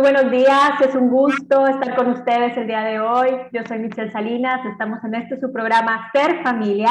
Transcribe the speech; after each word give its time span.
Muy 0.00 0.12
buenos 0.12 0.32
días, 0.32 0.80
es 0.80 0.94
un 0.94 1.10
gusto 1.10 1.66
estar 1.66 1.94
con 1.94 2.08
ustedes 2.12 2.56
el 2.56 2.66
día 2.66 2.80
de 2.84 3.00
hoy. 3.00 3.36
Yo 3.52 3.60
soy 3.68 3.80
Michelle 3.80 4.10
Salinas, 4.10 4.64
estamos 4.64 4.98
en 5.04 5.14
este 5.14 5.38
su 5.38 5.52
programa 5.52 6.10
Ser 6.10 6.42
Familia 6.42 6.90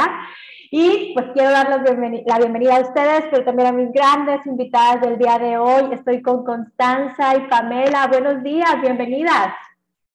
y 0.69 1.11
pues 1.15 1.25
quiero 1.33 1.49
dar 1.49 1.69
la 1.69 1.77
bienvenida, 1.79 2.75
a 2.75 2.81
ustedes, 2.81 3.23
pero 3.31 3.43
también 3.43 3.69
a 3.69 3.71
mis 3.71 3.91
grandes 3.91 4.45
invitadas 4.45 5.01
del 5.01 5.17
día 5.17 5.39
de 5.39 5.57
hoy. 5.57 5.91
Estoy 5.91 6.21
con 6.21 6.45
Constanza 6.45 7.35
y 7.35 7.47
Pamela. 7.47 8.05
Buenos 8.05 8.43
días, 8.43 8.79
bienvenidas. 8.79 9.55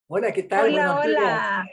Hola, 0.07 0.31
¿qué 0.31 0.45
tal? 0.45 0.67
Hola, 0.67 1.01
hola. 1.01 1.65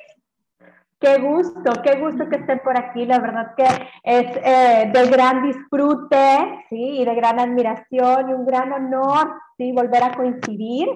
Qué 1.01 1.17
gusto, 1.17 1.71
qué 1.83 1.95
gusto 1.99 2.29
que 2.29 2.35
estén 2.35 2.59
por 2.59 2.77
aquí. 2.77 3.07
La 3.07 3.17
verdad 3.17 3.55
que 3.57 3.65
es 4.03 4.37
eh, 4.37 4.91
de 4.93 5.09
gran 5.09 5.41
disfrute, 5.41 6.63
sí, 6.69 6.99
y 7.01 7.05
de 7.05 7.15
gran 7.15 7.39
admiración 7.39 8.29
y 8.29 8.33
un 8.33 8.45
gran 8.45 8.71
honor, 8.71 9.33
sí, 9.57 9.71
volver 9.71 10.03
a 10.03 10.13
coincidir. 10.13 10.87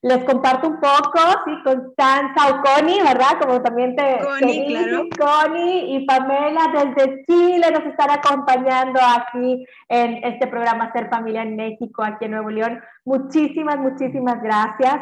Les 0.00 0.22
comparto 0.22 0.68
un 0.68 0.78
poco, 0.78 1.18
sí, 1.44 1.50
Constanza 1.64 2.50
o 2.50 2.62
Connie, 2.62 3.02
¿verdad? 3.02 3.40
Como 3.40 3.60
también 3.60 3.96
te, 3.96 4.20
Connie, 4.20 4.66
claro. 4.68 5.02
Connie 5.18 5.96
y 5.96 6.06
Pamela 6.06 6.72
desde 6.72 7.24
Chile 7.24 7.66
nos 7.72 7.84
están 7.84 8.10
acompañando 8.10 9.00
aquí 9.02 9.66
en 9.88 10.22
este 10.22 10.46
programa 10.46 10.92
Ser 10.92 11.10
Familia 11.10 11.42
en 11.42 11.56
México, 11.56 12.04
aquí 12.04 12.26
en 12.26 12.30
Nuevo 12.30 12.50
León. 12.50 12.80
Muchísimas, 13.04 13.76
muchísimas 13.78 14.40
gracias. 14.40 15.00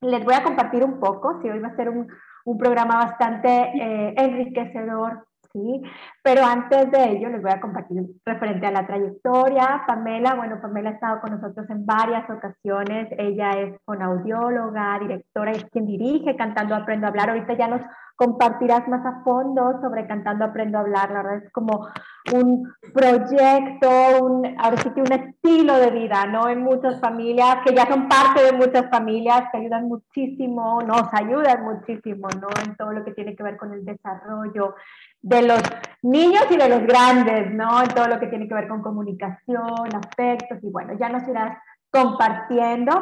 Les 0.00 0.24
voy 0.24 0.34
a 0.34 0.42
compartir 0.42 0.82
un 0.82 0.98
poco, 0.98 1.40
sí, 1.42 1.50
hoy 1.50 1.58
va 1.58 1.68
a 1.68 1.76
ser 1.76 1.90
un 1.90 2.06
un 2.46 2.58
programa 2.58 2.96
bastante 2.96 3.48
eh, 3.48 4.14
enriquecedor, 4.16 5.25
¿sí? 5.56 5.82
Pero 6.22 6.44
antes 6.44 6.90
de 6.90 7.12
ello 7.12 7.28
les 7.30 7.42
voy 7.42 7.50
a 7.50 7.60
compartir 7.60 8.02
referente 8.24 8.66
a 8.66 8.70
la 8.70 8.86
trayectoria. 8.86 9.84
Pamela, 9.86 10.34
bueno, 10.34 10.60
Pamela 10.60 10.90
ha 10.90 10.94
estado 10.94 11.20
con 11.20 11.32
nosotros 11.32 11.68
en 11.70 11.86
varias 11.86 12.28
ocasiones. 12.28 13.08
Ella 13.18 13.50
es 13.52 13.74
audióloga, 13.86 14.98
directora, 15.00 15.52
es 15.52 15.64
quien 15.70 15.86
dirige 15.86 16.36
Cantando 16.36 16.74
Aprendo 16.74 17.06
a 17.06 17.10
Hablar. 17.10 17.30
Ahorita 17.30 17.54
ya 17.54 17.68
nos 17.68 17.80
compartirás 18.16 18.88
más 18.88 19.04
a 19.04 19.22
fondo 19.22 19.78
sobre 19.80 20.06
Cantando 20.06 20.44
Aprendo 20.44 20.78
a 20.78 20.80
Hablar. 20.82 21.10
La 21.10 21.22
verdad 21.22 21.44
es 21.44 21.52
como 21.52 21.88
un 22.32 22.72
proyecto, 22.92 23.88
un, 24.22 24.56
ahora 24.58 24.76
sí 24.78 24.90
que 24.90 25.00
un 25.00 25.12
estilo 25.12 25.78
de 25.78 25.90
vida, 25.90 26.26
¿no? 26.26 26.48
En 26.48 26.62
muchas 26.62 27.00
familias, 27.00 27.58
que 27.64 27.74
ya 27.74 27.86
son 27.86 28.08
parte 28.08 28.42
de 28.42 28.52
muchas 28.52 28.90
familias, 28.90 29.44
que 29.52 29.58
ayudan 29.58 29.88
muchísimo, 29.88 30.80
nos 30.82 31.08
ayudan 31.12 31.62
muchísimo, 31.62 32.28
¿no? 32.40 32.48
En 32.64 32.74
todo 32.76 32.92
lo 32.92 33.04
que 33.04 33.12
tiene 33.12 33.36
que 33.36 33.42
ver 33.42 33.56
con 33.56 33.72
el 33.72 33.84
desarrollo 33.84 34.74
de 35.22 35.42
los 35.42 35.60
niños 36.02 36.44
y 36.50 36.56
de 36.56 36.68
los 36.68 36.82
grandes, 36.82 37.52
¿no? 37.52 37.82
En 37.82 37.88
todo 37.88 38.06
lo 38.06 38.20
que 38.20 38.28
tiene 38.28 38.48
que 38.48 38.54
ver 38.54 38.68
con 38.68 38.82
comunicación, 38.82 39.88
afectos, 39.94 40.58
y 40.62 40.70
bueno, 40.70 40.94
ya 40.98 41.08
nos 41.08 41.26
irás 41.28 41.58
compartiendo. 41.90 42.92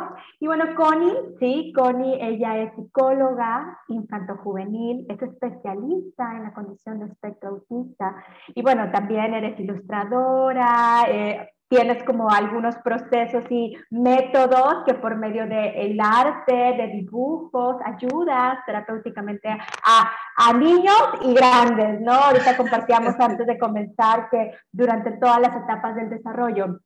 Y 0.41 0.47
bueno, 0.47 0.75
Connie, 0.77 1.13
sí, 1.41 1.73
Connie, 1.75 2.19
ella 2.21 2.59
es 2.59 2.75
psicóloga 2.75 3.79
infanto-juvenil, 3.89 5.07
es 5.09 5.21
especialista 5.21 6.37
en 6.37 6.45
la 6.45 6.53
condición 6.53 7.01
de 7.01 7.07
espectro 7.07 7.51
autista. 7.51 8.15
Y 8.55 8.63
bueno, 8.63 8.91
también 8.93 9.35
eres 9.35 9.59
ilustradora, 9.59 11.07
eh, 11.09 11.54
tienes 11.75 12.05
como 12.05 12.31
algunos 12.31 12.77
procesos 12.77 13.45
y 13.51 13.77
métodos 13.91 14.85
que 14.87 14.95
por 14.95 15.17
medio 15.17 15.45
del 15.47 15.99
arte, 16.01 16.55
de 16.55 16.87
dibujos, 16.93 17.77
ayudas 17.85 18.59
terapéuticamente 18.65 19.49
a, 19.49 20.11
a, 20.37 20.53
niños 20.53 21.03
y 21.23 21.35
grandes, 21.35 22.01
¿no? 22.01 22.13
Ahorita 22.13 22.57
compartíamos 22.57 23.15
antes 23.19 23.45
de 23.45 23.59
comenzar 23.59 24.29
que 24.31 24.53
durante 24.71 25.13
todas 25.13 25.41
las 25.41 25.57
etapas 25.57 25.97
del 25.97 26.11
desarrollo 26.11 26.79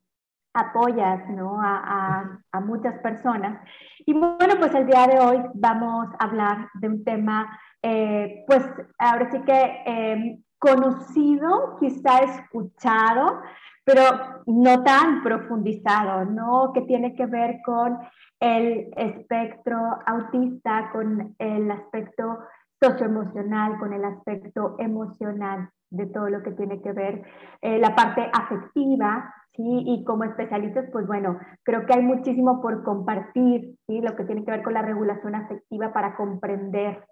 apoyas 0.55 1.28
¿no? 1.28 1.61
a, 1.61 2.41
a, 2.50 2.61
muchas 2.61 2.98
personas. 3.00 3.61
Y 4.06 4.14
bueno, 4.14 4.55
pues 4.59 4.75
el 4.75 4.86
día 4.86 5.06
de 5.06 5.20
hoy 5.20 5.42
vamos 5.53 6.09
a 6.19 6.25
hablar 6.25 6.69
de 6.81 6.89
un 6.89 7.05
tema, 7.05 7.61
eh, 7.83 8.42
pues 8.47 8.64
ahora 8.98 9.31
sí 9.31 9.39
que 9.42 9.83
eh, 9.86 10.39
conocido, 10.59 11.77
quizá 11.78 12.20
escuchado, 12.20 13.43
pero 13.88 14.03
no 14.44 14.82
tan 14.84 15.22
profundizado, 15.22 16.26
¿no? 16.26 16.75
Que 16.75 16.82
tiene 16.82 17.15
que 17.15 17.25
ver 17.25 17.60
con 17.65 17.99
el 18.38 18.91
espectro 18.94 19.78
autista, 20.04 20.91
con 20.93 21.34
el 21.38 21.71
aspecto 21.71 22.38
socioemocional, 22.82 23.78
con 23.78 23.94
el 23.94 24.04
aspecto 24.04 24.76
emocional 24.78 25.71
de 25.88 26.04
todo 26.04 26.28
lo 26.28 26.43
que 26.43 26.50
tiene 26.50 26.82
que 26.82 26.93
ver 26.93 27.22
eh, 27.62 27.78
la 27.78 27.97
parte 27.97 28.28
afectiva, 28.31 29.34
¿sí? 29.56 29.65
Y 29.87 30.05
como 30.05 30.25
especialistas, 30.25 30.84
pues 30.93 31.06
bueno, 31.06 31.38
creo 31.62 31.87
que 31.87 31.94
hay 31.94 32.03
muchísimo 32.03 32.60
por 32.60 32.84
compartir, 32.84 33.75
¿sí? 33.87 34.03
Lo 34.03 34.15
que 34.16 34.25
tiene 34.25 34.44
que 34.44 34.50
ver 34.50 34.62
con 34.62 34.75
la 34.75 34.82
regulación 34.82 35.34
afectiva 35.34 35.94
para 35.94 36.15
comprender, 36.15 37.06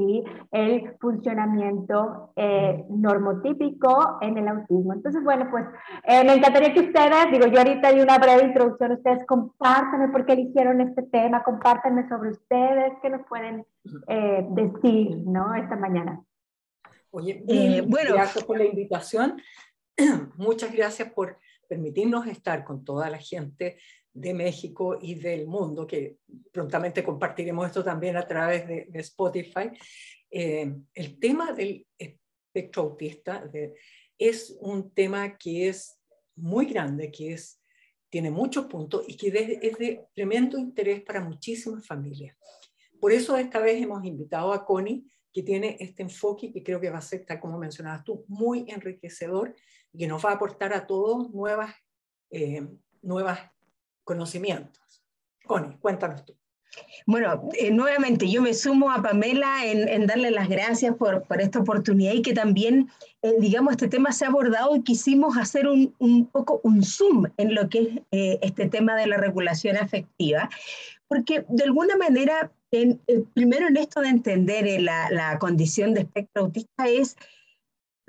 ¿sí? 0.00 0.24
El 0.50 0.96
funcionamiento 0.98 2.32
eh, 2.36 2.84
normotípico 2.88 4.18
en 4.22 4.38
el 4.38 4.48
autismo. 4.48 4.94
Entonces, 4.94 5.22
bueno, 5.22 5.48
pues 5.50 5.66
eh, 6.04 6.24
me 6.24 6.34
encantaría 6.34 6.72
que 6.72 6.80
ustedes, 6.80 7.30
digo, 7.30 7.46
yo 7.46 7.58
ahorita 7.58 7.92
di 7.92 8.00
una 8.00 8.18
breve 8.18 8.44
introducción, 8.44 8.92
ustedes 8.92 9.26
compártanme 9.26 10.08
por 10.08 10.24
qué 10.24 10.32
eligieron 10.32 10.80
este 10.80 11.02
tema, 11.02 11.42
compártanme 11.42 12.08
sobre 12.08 12.30
ustedes, 12.30 12.92
qué 13.02 13.10
nos 13.10 13.26
pueden 13.28 13.66
eh, 14.08 14.46
decir, 14.50 15.18
¿no? 15.26 15.54
Esta 15.54 15.76
mañana. 15.76 16.22
Oye, 17.10 17.44
eh, 17.48 17.82
bueno, 17.86 18.14
gracias 18.14 18.44
por 18.44 18.56
la 18.56 18.64
invitación. 18.64 19.40
Muchas 20.36 20.72
gracias 20.72 21.10
por 21.10 21.36
permitirnos 21.68 22.26
estar 22.26 22.64
con 22.64 22.84
toda 22.84 23.10
la 23.10 23.18
gente 23.18 23.78
de 24.12 24.34
México 24.34 24.98
y 25.00 25.14
del 25.14 25.46
mundo, 25.46 25.86
que 25.86 26.18
prontamente 26.52 27.04
compartiremos 27.04 27.66
esto 27.66 27.84
también 27.84 28.16
a 28.16 28.26
través 28.26 28.66
de, 28.66 28.88
Spotify. 28.94 29.70
Eh, 30.30 30.72
el 30.94 31.18
tema 31.18 31.52
del 31.52 31.86
espectro 31.96 32.82
autista 32.82 33.50
es 34.18 34.56
un 34.60 34.92
tema 34.92 35.36
que 35.36 35.68
es 35.68 35.98
muy 36.36 36.66
grande, 36.66 37.10
que 37.10 37.32
es, 37.32 37.60
tiene 38.08 38.30
muchos 38.30 38.66
puntos 38.66 39.04
y 39.06 39.16
que 39.16 39.28
es 39.62 39.78
de 39.78 40.06
tremendo 40.14 40.58
interés 40.58 41.02
para 41.02 41.20
muchísimas 41.20 41.86
familias. 41.86 42.36
Por 43.00 43.12
eso 43.12 43.36
esta 43.36 43.60
vez 43.60 43.82
hemos 43.82 44.04
invitado 44.04 44.52
a 44.52 44.64
Connie, 44.64 45.04
que 45.32 45.42
tiene 45.42 45.76
este 45.80 46.02
enfoque 46.02 46.52
que 46.52 46.62
creo 46.62 46.80
que 46.80 46.90
va 46.90 46.98
a 46.98 47.02
ser, 47.02 47.24
tal 47.24 47.40
como 47.40 47.58
mencionabas 47.58 48.04
tú, 48.04 48.24
muy 48.28 48.64
enriquecedor 48.68 49.54
y 49.92 49.98
que 49.98 50.06
nos 50.06 50.24
va 50.24 50.30
a 50.30 50.34
aportar 50.34 50.72
a 50.72 50.86
todos 50.86 51.30
nuevas, 51.30 51.74
eh, 52.30 52.66
nuevas 53.00 53.40
conocimientos. 54.04 55.02
Connie, 55.46 55.76
cuéntanos 55.78 56.24
tú. 56.24 56.36
Bueno, 57.04 57.48
eh, 57.58 57.72
nuevamente 57.72 58.30
yo 58.30 58.40
me 58.40 58.54
sumo 58.54 58.92
a 58.92 59.02
Pamela 59.02 59.66
en, 59.66 60.06
darle 60.06 60.30
las 60.30 60.48
gracias 60.48 60.94
por, 60.94 61.24
por, 61.24 61.40
esta 61.40 61.58
oportunidad 61.58 62.12
y 62.12 62.22
que 62.22 62.32
también, 62.32 62.88
eh, 63.22 63.34
digamos, 63.40 63.72
este 63.72 63.88
tema 63.88 64.12
se 64.12 64.24
ha 64.24 64.28
abordado 64.28 64.76
y 64.76 64.82
quisimos 64.82 65.36
hacer 65.36 65.66
un, 65.66 65.94
un 65.98 66.26
poco 66.26 66.60
un 66.62 66.84
zoom 66.84 67.26
en 67.38 67.56
lo 67.56 67.68
que 67.68 68.04
es 68.12 68.38
este 68.42 68.68
tema 68.68 68.94
de 68.94 69.08
la 69.08 69.16
regulación 69.16 69.76
afectiva, 69.76 70.48
porque 71.08 71.44
de 71.48 71.64
alguna 71.64 71.96
manera 71.96 72.52
eh, 72.72 72.96
primero 73.34 73.66
en 73.66 73.76
esto 73.76 74.00
de 74.00 74.08
entender 74.08 74.66
eh, 74.66 74.80
la, 74.80 75.38
condición 75.40 75.92
de 75.92 76.02
espectro 76.02 76.44
autista 76.44 76.88
es 76.88 77.16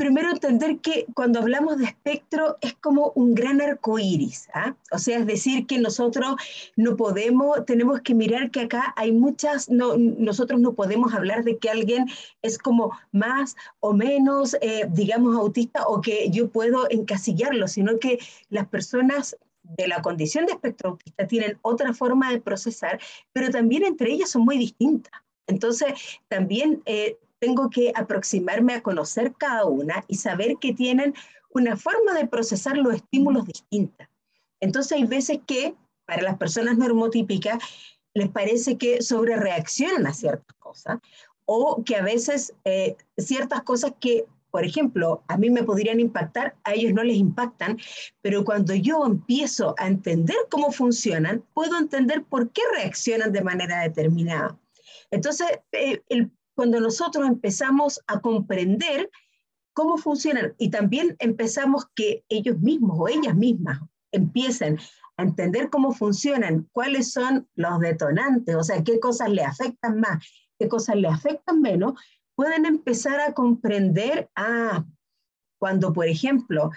primero 0.01 0.31
entender 0.31 0.79
que 0.79 1.05
cuando 1.13 1.41
hablamos 1.41 1.77
de 1.77 1.85
espectro 1.85 2.57
es 2.61 2.73
como 2.73 3.11
un 3.13 3.35
gran 3.35 3.61
arco 3.61 3.99
iris, 3.99 4.49
¿ah? 4.51 4.73
o 4.91 4.97
sea, 4.97 5.19
es 5.19 5.27
decir, 5.27 5.67
que 5.67 5.77
nosotros 5.77 6.37
no 6.75 6.97
podemos, 6.97 7.63
tenemos 7.67 8.01
que 8.01 8.15
mirar 8.15 8.49
que 8.49 8.61
acá 8.61 8.95
hay 8.97 9.11
muchas, 9.11 9.69
no, 9.69 9.95
nosotros 9.97 10.59
no 10.59 10.73
podemos 10.73 11.13
hablar 11.13 11.43
de 11.43 11.59
que 11.59 11.69
alguien 11.69 12.07
es 12.41 12.57
como 12.57 12.97
más 13.11 13.55
o 13.79 13.93
menos, 13.93 14.57
eh, 14.61 14.87
digamos, 14.89 15.37
autista 15.37 15.85
o 15.85 16.01
que 16.01 16.31
yo 16.31 16.49
puedo 16.49 16.89
encasillarlo, 16.89 17.67
sino 17.67 17.99
que 17.99 18.17
las 18.49 18.67
personas 18.69 19.37
de 19.61 19.87
la 19.87 20.01
condición 20.01 20.47
de 20.47 20.53
espectro 20.53 20.89
autista 20.89 21.27
tienen 21.27 21.59
otra 21.61 21.93
forma 21.93 22.31
de 22.31 22.41
procesar, 22.41 22.99
pero 23.33 23.51
también 23.51 23.85
entre 23.85 24.11
ellas 24.11 24.31
son 24.31 24.45
muy 24.45 24.57
distintas. 24.57 25.13
Entonces, 25.45 25.93
también 26.27 26.81
eh, 26.87 27.17
tengo 27.41 27.71
que 27.71 27.91
aproximarme 27.95 28.75
a 28.75 28.83
conocer 28.83 29.33
cada 29.33 29.65
una 29.65 30.05
y 30.07 30.15
saber 30.15 30.57
que 30.61 30.73
tienen 30.73 31.15
una 31.49 31.75
forma 31.75 32.13
de 32.13 32.27
procesar 32.27 32.77
los 32.77 32.93
estímulos 32.93 33.47
distinta. 33.47 34.09
Entonces, 34.59 34.91
hay 34.93 35.05
veces 35.05 35.39
que 35.45 35.75
para 36.05 36.21
las 36.21 36.37
personas 36.37 36.77
normotípicas 36.77 37.57
les 38.13 38.29
parece 38.29 38.77
que 38.77 39.01
sobre 39.01 39.37
reaccionan 39.37 40.05
a 40.05 40.13
ciertas 40.13 40.55
cosas 40.59 40.99
o 41.45 41.83
que 41.83 41.95
a 41.95 42.03
veces 42.03 42.53
eh, 42.63 42.95
ciertas 43.17 43.63
cosas 43.63 43.93
que 43.99 44.25
por 44.51 44.65
ejemplo, 44.65 45.23
a 45.29 45.37
mí 45.37 45.49
me 45.49 45.63
podrían 45.63 46.01
impactar, 46.01 46.57
a 46.65 46.73
ellos 46.73 46.93
no 46.93 47.03
les 47.03 47.15
impactan, 47.15 47.79
pero 48.21 48.43
cuando 48.43 48.75
yo 48.75 49.05
empiezo 49.05 49.73
a 49.77 49.87
entender 49.87 50.35
cómo 50.49 50.73
funcionan, 50.73 51.41
puedo 51.53 51.79
entender 51.79 52.25
por 52.25 52.51
qué 52.51 52.61
reaccionan 52.75 53.31
de 53.31 53.41
manera 53.41 53.79
determinada. 53.81 54.59
Entonces, 55.09 55.47
eh, 55.71 56.01
cuando 56.55 56.79
nosotros 56.79 57.27
empezamos 57.27 58.01
a 58.07 58.19
comprender 58.19 59.09
cómo 59.73 59.97
funcionan 59.97 60.53
y 60.57 60.69
también 60.69 61.15
empezamos 61.19 61.85
que 61.95 62.23
ellos 62.29 62.59
mismos 62.59 62.97
o 62.99 63.07
ellas 63.07 63.35
mismas 63.35 63.79
empiecen 64.11 64.77
a 65.17 65.23
entender 65.23 65.69
cómo 65.69 65.93
funcionan, 65.93 66.67
cuáles 66.71 67.11
son 67.11 67.47
los 67.55 67.79
detonantes, 67.79 68.55
o 68.55 68.63
sea, 68.63 68.83
qué 68.83 68.99
cosas 68.99 69.29
le 69.29 69.43
afectan 69.43 69.99
más, 69.99 70.25
qué 70.59 70.67
cosas 70.67 70.95
le 70.97 71.07
afectan 71.07 71.61
menos, 71.61 71.93
pueden 72.35 72.65
empezar 72.65 73.19
a 73.19 73.33
comprender, 73.33 74.29
ah, 74.35 74.85
cuando, 75.59 75.93
por 75.93 76.07
ejemplo, 76.07 76.71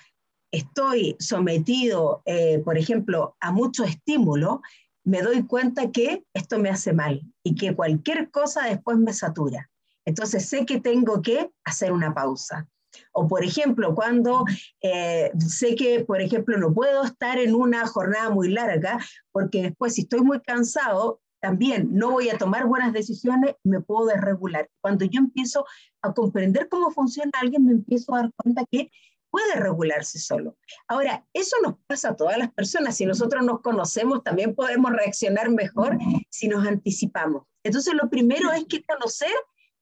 estoy 0.52 1.16
sometido, 1.18 2.22
eh, 2.26 2.60
por 2.64 2.78
ejemplo, 2.78 3.36
a 3.40 3.50
mucho 3.50 3.82
estímulo, 3.84 4.62
me 5.04 5.22
doy 5.22 5.46
cuenta 5.46 5.90
que 5.90 6.24
esto 6.32 6.58
me 6.58 6.70
hace 6.70 6.92
mal 6.92 7.22
y 7.42 7.54
que 7.54 7.74
cualquier 7.74 8.30
cosa 8.30 8.66
después 8.66 8.98
me 8.98 9.12
satura. 9.12 9.70
Entonces 10.04 10.48
sé 10.48 10.66
que 10.66 10.80
tengo 10.80 11.22
que 11.22 11.50
hacer 11.64 11.92
una 11.92 12.14
pausa. 12.14 12.68
O 13.12 13.26
por 13.26 13.44
ejemplo, 13.44 13.94
cuando 13.94 14.44
eh, 14.80 15.32
sé 15.38 15.74
que, 15.74 16.04
por 16.04 16.20
ejemplo, 16.20 16.56
no 16.58 16.72
puedo 16.72 17.04
estar 17.04 17.38
en 17.38 17.54
una 17.54 17.86
jornada 17.86 18.30
muy 18.30 18.50
larga, 18.50 18.98
porque 19.32 19.62
después 19.62 19.94
si 19.94 20.02
estoy 20.02 20.20
muy 20.20 20.40
cansado, 20.40 21.20
también 21.40 21.90
no 21.92 22.12
voy 22.12 22.30
a 22.30 22.38
tomar 22.38 22.66
buenas 22.66 22.92
decisiones, 22.92 23.56
me 23.64 23.80
puedo 23.80 24.06
desregular. 24.06 24.70
Cuando 24.80 25.04
yo 25.04 25.20
empiezo 25.20 25.66
a 26.00 26.14
comprender 26.14 26.68
cómo 26.68 26.90
funciona 26.90 27.32
alguien, 27.40 27.66
me 27.66 27.72
empiezo 27.72 28.14
a 28.14 28.22
dar 28.22 28.30
cuenta 28.36 28.64
que 28.70 28.90
puede 29.34 29.56
regularse 29.56 30.20
solo. 30.20 30.56
Ahora, 30.86 31.26
eso 31.32 31.56
nos 31.60 31.74
pasa 31.88 32.10
a 32.10 32.16
todas 32.16 32.38
las 32.38 32.52
personas. 32.52 32.96
Si 32.96 33.04
nosotros 33.04 33.44
nos 33.44 33.62
conocemos, 33.62 34.22
también 34.22 34.54
podemos 34.54 34.92
reaccionar 34.92 35.50
mejor 35.50 35.98
si 36.30 36.46
nos 36.46 36.64
anticipamos. 36.64 37.42
Entonces, 37.64 37.94
lo 37.94 38.08
primero 38.08 38.52
es 38.52 38.64
que 38.66 38.84
conocer 38.84 39.32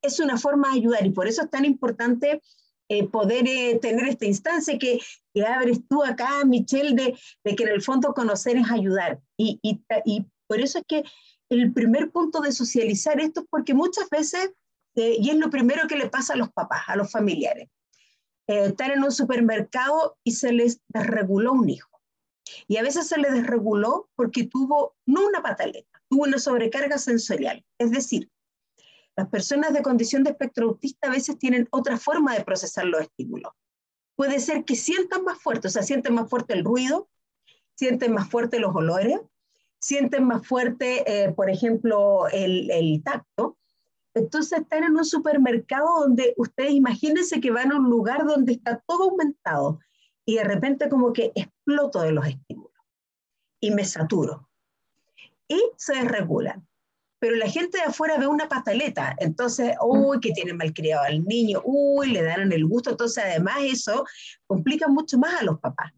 es 0.00 0.20
una 0.20 0.38
forma 0.38 0.70
de 0.70 0.78
ayudar 0.78 1.06
y 1.06 1.10
por 1.10 1.28
eso 1.28 1.42
es 1.42 1.50
tan 1.50 1.66
importante 1.66 2.40
eh, 2.88 3.06
poder 3.06 3.46
eh, 3.46 3.78
tener 3.78 4.08
esta 4.08 4.24
instancia 4.24 4.78
que, 4.78 4.98
que, 5.34 5.44
abres 5.44 5.86
tú 5.86 6.02
acá, 6.02 6.46
Michelle, 6.46 6.94
de, 6.94 7.54
que 7.54 7.62
en 7.64 7.68
el 7.68 7.82
fondo 7.82 8.14
conocer 8.14 8.56
es 8.56 8.70
ayudar. 8.70 9.20
Y, 9.36 9.60
y, 9.60 9.82
y, 10.06 10.24
por 10.46 10.60
eso 10.62 10.78
es 10.78 10.84
que 10.88 11.04
el 11.50 11.74
primer 11.74 12.10
punto 12.10 12.40
de 12.40 12.52
socializar 12.52 13.20
esto 13.20 13.40
es 13.40 13.46
porque 13.50 13.74
muchas 13.74 14.08
veces, 14.08 14.50
eh, 14.94 15.16
y 15.20 15.28
es 15.28 15.36
lo 15.36 15.50
primero 15.50 15.86
que 15.86 15.98
le 15.98 16.08
pasa 16.08 16.32
a 16.32 16.36
los 16.36 16.50
papás, 16.50 16.84
a 16.86 16.96
los 16.96 17.12
familiares, 17.12 17.68
eh, 18.46 18.66
estar 18.66 18.90
en 18.90 19.04
un 19.04 19.12
supermercado 19.12 20.16
y 20.24 20.32
se 20.32 20.52
les 20.52 20.80
desreguló 20.88 21.52
un 21.52 21.68
hijo. 21.68 21.90
Y 22.66 22.76
a 22.76 22.82
veces 22.82 23.08
se 23.08 23.18
le 23.18 23.30
desreguló 23.30 24.08
porque 24.14 24.44
tuvo 24.44 24.94
no 25.06 25.26
una 25.26 25.42
pataleta, 25.42 26.02
tuvo 26.08 26.24
una 26.24 26.38
sobrecarga 26.38 26.98
sensorial. 26.98 27.64
Es 27.78 27.90
decir, 27.90 28.30
las 29.16 29.28
personas 29.28 29.72
de 29.72 29.82
condición 29.82 30.24
de 30.24 30.30
espectro 30.30 30.68
autista 30.68 31.08
a 31.08 31.10
veces 31.10 31.38
tienen 31.38 31.68
otra 31.70 31.98
forma 31.98 32.34
de 32.34 32.44
procesar 32.44 32.86
los 32.86 33.02
estímulos. 33.02 33.52
Puede 34.16 34.40
ser 34.40 34.64
que 34.64 34.76
sientan 34.76 35.24
más 35.24 35.40
fuerte, 35.40 35.68
o 35.68 35.70
sea, 35.70 35.82
sienten 35.82 36.14
más 36.14 36.28
fuerte 36.28 36.54
el 36.54 36.64
ruido, 36.64 37.08
sienten 37.74 38.12
más 38.12 38.28
fuerte 38.28 38.58
los 38.58 38.74
olores, 38.74 39.20
sienten 39.80 40.24
más 40.24 40.46
fuerte, 40.46 41.02
eh, 41.06 41.32
por 41.32 41.50
ejemplo, 41.50 42.28
el, 42.28 42.70
el, 42.70 43.02
tacto, 43.02 43.58
entonces 44.14 44.60
están 44.60 44.84
en 44.84 44.96
un 44.96 45.04
supermercado 45.04 46.00
donde 46.00 46.34
ustedes 46.36 46.72
imagínense 46.72 47.40
que 47.40 47.50
van 47.50 47.72
a 47.72 47.76
un 47.76 47.88
lugar 47.88 48.26
donde 48.26 48.52
está 48.52 48.82
todo 48.86 49.10
aumentado 49.10 49.78
y 50.24 50.36
de 50.36 50.44
repente 50.44 50.88
como 50.88 51.12
que 51.12 51.32
exploto 51.34 52.00
de 52.02 52.12
los 52.12 52.26
estímulos 52.26 52.72
y 53.60 53.70
me 53.70 53.84
saturo 53.84 54.48
y 55.48 55.60
se 55.76 55.94
desregulan. 55.94 56.66
Pero 57.18 57.36
la 57.36 57.48
gente 57.48 57.78
de 57.78 57.84
afuera 57.84 58.18
ve 58.18 58.26
una 58.26 58.48
pataleta, 58.48 59.14
entonces, 59.18 59.76
uy, 59.80 60.18
que 60.18 60.32
tiene 60.32 60.54
malcriado 60.54 61.04
al 61.04 61.24
niño, 61.24 61.62
uy, 61.64 62.10
le 62.10 62.22
dan 62.22 62.50
el 62.50 62.66
gusto, 62.66 62.90
entonces 62.90 63.22
además 63.24 63.58
eso 63.62 64.04
complica 64.46 64.88
mucho 64.88 65.18
más 65.18 65.40
a 65.40 65.44
los 65.44 65.60
papás. 65.60 65.92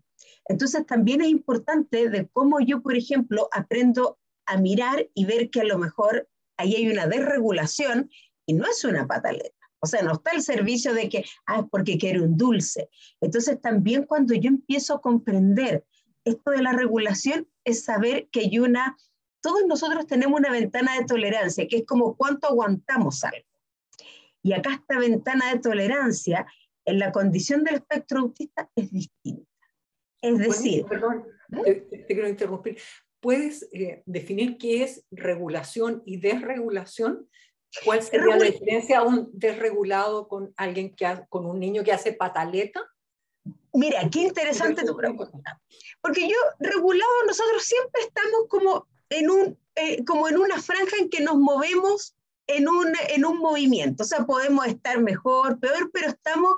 Entonces 0.47 0.85
también 0.85 1.23
es 1.23 1.29
importante 1.29 2.11
de 2.11 2.29
cómo 2.29 2.61
yo, 2.61 2.83
por 2.83 2.95
ejemplo, 2.95 3.49
aprendo 3.53 4.19
a 4.45 4.59
mirar 4.59 5.09
y 5.15 5.25
ver 5.25 5.49
que 5.49 5.63
a 5.63 5.65
lo 5.65 5.79
mejor 5.79 6.29
ahí 6.56 6.77
hay 6.77 6.89
una 6.89 7.06
desregulación 7.06 8.11
y 8.47 8.55
no 8.55 8.67
es 8.67 8.85
una 8.85 9.06
pataleta. 9.06 9.55
O 9.81 9.87
sea, 9.87 10.03
no 10.03 10.12
está 10.12 10.31
el 10.31 10.43
servicio 10.43 10.95
de 10.95 11.09
que, 11.11 11.25
ah, 11.47 11.61
es 11.61 11.67
porque 11.71 11.99
quiere 11.99 12.23
un 12.23 12.37
dulce. 12.37 12.89
Entonces, 13.21 13.61
también 13.61 14.05
cuando 14.05 14.35
yo 14.35 14.49
empiezo 14.49 14.95
a 14.95 15.01
comprender 15.01 15.85
esto 16.25 16.53
de 16.53 16.62
la 16.62 16.73
regulación, 16.73 17.47
es 17.65 17.85
saber 17.85 18.29
que 18.31 18.41
hay 18.41 18.59
una, 18.59 18.97
todos 19.43 19.67
nosotros 19.67 20.06
tenemos 20.06 20.41
una 20.41 20.51
ventana 20.51 20.99
de 20.99 21.05
tolerancia, 21.05 21.67
que 21.69 21.79
es 21.79 21.87
como 21.87 22.17
cuánto 22.17 22.49
aguantamos 22.49 23.25
algo. 23.25 23.47
Y 24.43 24.53
acá 24.53 24.75
esta 24.75 24.99
ventana 24.99 25.53
de 25.53 25.61
tolerancia, 25.61 26.47
en 26.87 26.99
la 26.99 27.12
condición 27.12 27.65
del 27.65 27.77
espectro 27.77 28.21
autista, 28.21 28.71
es 28.75 28.91
distinta. 28.91 29.51
Es 30.23 30.39
decir... 30.39 30.87
perdón, 30.87 31.25
¿eh? 31.67 31.87
te, 31.91 32.06
quiero 32.06 32.29
interrumpir. 32.29 32.79
¿Puedes 33.25 33.67
eh, 33.73 34.03
definir 34.05 34.59
qué 34.59 34.82
es 34.82 35.03
regulación 35.11 36.03
y 36.05 36.19
desregulación? 36.19 37.26
¿Cuál 37.82 38.03
sería 38.03 38.37
la 38.37 38.44
diferencia 38.44 38.99
a 38.99 39.03
un 39.03 39.31
desregulado 39.32 40.29
con 40.29 40.53
alguien 40.59 40.94
que 40.94 41.06
con 41.31 41.47
un 41.47 41.59
niño 41.59 41.82
que 41.82 41.93
hace 41.93 42.12
pataleta? 42.12 42.82
Mira, 43.73 44.11
qué 44.11 44.19
interesante 44.19 44.85
tu 44.85 44.94
pregunta. 44.94 45.59
Porque 46.03 46.29
yo, 46.29 46.37
regulado, 46.59 47.25
nosotros 47.26 47.62
siempre 47.65 48.03
estamos 48.03 48.47
como 48.47 48.87
en, 49.09 49.31
un, 49.31 49.59
eh, 49.75 50.05
como 50.05 50.29
en 50.29 50.37
una 50.37 50.61
franja 50.61 50.99
en 50.99 51.09
que 51.09 51.23
nos 51.23 51.37
movemos 51.37 52.15
en 52.47 52.69
un, 52.69 52.93
en 53.09 53.25
un 53.25 53.38
movimiento. 53.38 54.03
O 54.03 54.06
sea, 54.06 54.27
podemos 54.27 54.67
estar 54.67 55.00
mejor, 55.00 55.59
peor, 55.61 55.91
pero 55.94 56.09
estamos 56.09 56.53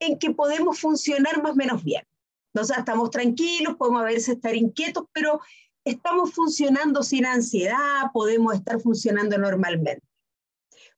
en 0.00 0.18
que 0.18 0.32
podemos 0.32 0.78
funcionar 0.78 1.42
más 1.42 1.52
o 1.52 1.56
menos 1.56 1.82
bien. 1.82 2.04
O 2.52 2.62
sea, 2.62 2.80
estamos 2.80 3.10
tranquilos, 3.10 3.76
podemos 3.76 4.02
a 4.02 4.04
veces 4.04 4.28
estar 4.36 4.54
inquietos, 4.54 5.06
pero 5.14 5.40
estamos 5.84 6.32
funcionando 6.32 7.02
sin 7.02 7.26
ansiedad, 7.26 8.10
podemos 8.12 8.54
estar 8.54 8.80
funcionando 8.80 9.38
normalmente. 9.38 10.06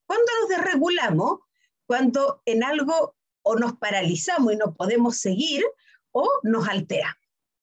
Cuando 0.07 0.27
nos 0.41 0.49
desregulamos, 0.49 1.41
cuando 1.87 2.43
en 2.45 2.65
algo 2.65 3.17
o 3.43 3.57
nos 3.57 3.77
paralizamos 3.77 4.53
y 4.53 4.57
no 4.57 4.75
podemos 4.75 5.19
seguir 5.19 5.65
o 6.13 6.29
nos 6.43 6.69
altera. 6.69 7.17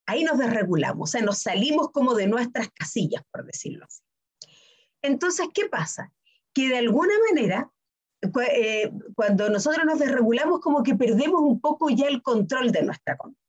Ahí 0.05 0.23
nos 0.23 0.37
desregulamos, 0.37 1.09
o 1.09 1.11
sea, 1.11 1.21
nos 1.21 1.39
salimos 1.39 1.91
como 1.91 2.13
de 2.13 2.27
nuestras 2.27 2.69
casillas, 2.71 3.23
por 3.31 3.45
decirlo 3.45 3.85
así. 3.85 4.01
Entonces, 5.01 5.47
¿qué 5.53 5.67
pasa? 5.67 6.11
Que 6.53 6.69
de 6.69 6.77
alguna 6.77 7.13
manera, 7.29 7.71
eh, 8.21 8.91
cuando 9.15 9.49
nosotros 9.49 9.85
nos 9.85 9.99
desregulamos, 9.99 10.59
como 10.59 10.83
que 10.83 10.95
perdemos 10.95 11.41
un 11.41 11.59
poco 11.59 11.89
ya 11.89 12.07
el 12.07 12.21
control 12.21 12.71
de 12.71 12.83
nuestra 12.83 13.17
conducta. 13.17 13.42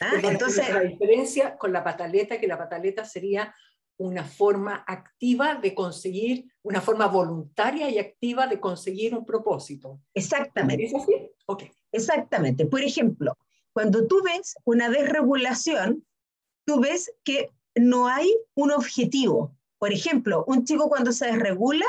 ¿Ah? 0.00 0.12
Entonces, 0.22 0.68
la 0.68 0.80
diferencia 0.80 1.56
con 1.56 1.72
la 1.72 1.82
pataleta, 1.82 2.38
que 2.38 2.46
la 2.46 2.58
pataleta 2.58 3.04
sería 3.04 3.54
una 3.98 4.24
forma 4.24 4.84
activa 4.86 5.54
de 5.54 5.74
conseguir, 5.74 6.52
una 6.62 6.80
forma 6.80 7.06
voluntaria 7.06 7.88
y 7.88 7.98
activa 7.98 8.46
de 8.46 8.60
conseguir 8.60 9.14
un 9.14 9.24
propósito. 9.24 10.00
Exactamente. 10.14 10.84
¿Es 10.84 10.94
así? 10.94 11.30
Exactamente. 11.92 12.66
Por 12.66 12.82
ejemplo, 12.82 13.36
cuando 13.72 14.06
tú 14.06 14.22
ves 14.22 14.56
una 14.64 14.88
desregulación, 14.88 16.04
tú 16.66 16.80
ves 16.80 17.12
que 17.24 17.50
no 17.74 18.08
hay 18.08 18.34
un 18.54 18.72
objetivo. 18.72 19.56
Por 19.78 19.92
ejemplo, 19.92 20.44
un 20.46 20.64
chico 20.64 20.88
cuando 20.88 21.12
se 21.12 21.26
desregula, 21.26 21.86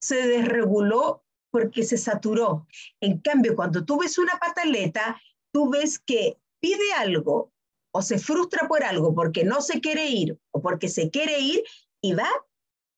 se 0.00 0.26
desreguló 0.26 1.24
porque 1.50 1.82
se 1.82 1.96
saturó. 1.96 2.66
En 3.00 3.18
cambio, 3.18 3.56
cuando 3.56 3.84
tú 3.84 3.98
ves 3.98 4.18
una 4.18 4.38
pataleta, 4.38 5.20
tú 5.52 5.70
ves 5.70 5.98
que 5.98 6.38
pide 6.60 6.92
algo 6.96 7.52
o 7.92 8.02
se 8.02 8.18
frustra 8.18 8.68
por 8.68 8.84
algo 8.84 9.14
porque 9.14 9.44
no 9.44 9.60
se 9.60 9.80
quiere 9.80 10.08
ir 10.08 10.38
o 10.50 10.60
porque 10.60 10.88
se 10.88 11.10
quiere 11.10 11.38
ir 11.40 11.62
y 12.00 12.12
va 12.14 12.28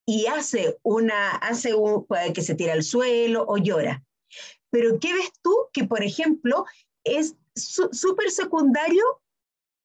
y 0.06 0.26
hace 0.26 0.78
una, 0.82 1.30
hace 1.36 1.74
un, 1.74 2.06
que 2.34 2.42
se 2.42 2.54
tira 2.54 2.72
al 2.72 2.82
suelo 2.82 3.44
o 3.46 3.58
llora. 3.58 4.02
Pero 4.70 4.98
¿qué 4.98 5.12
ves 5.14 5.32
tú? 5.42 5.54
Que, 5.72 5.84
por 5.84 6.02
ejemplo, 6.02 6.64
es 7.04 7.36
súper 7.54 8.30
secundario 8.30 9.04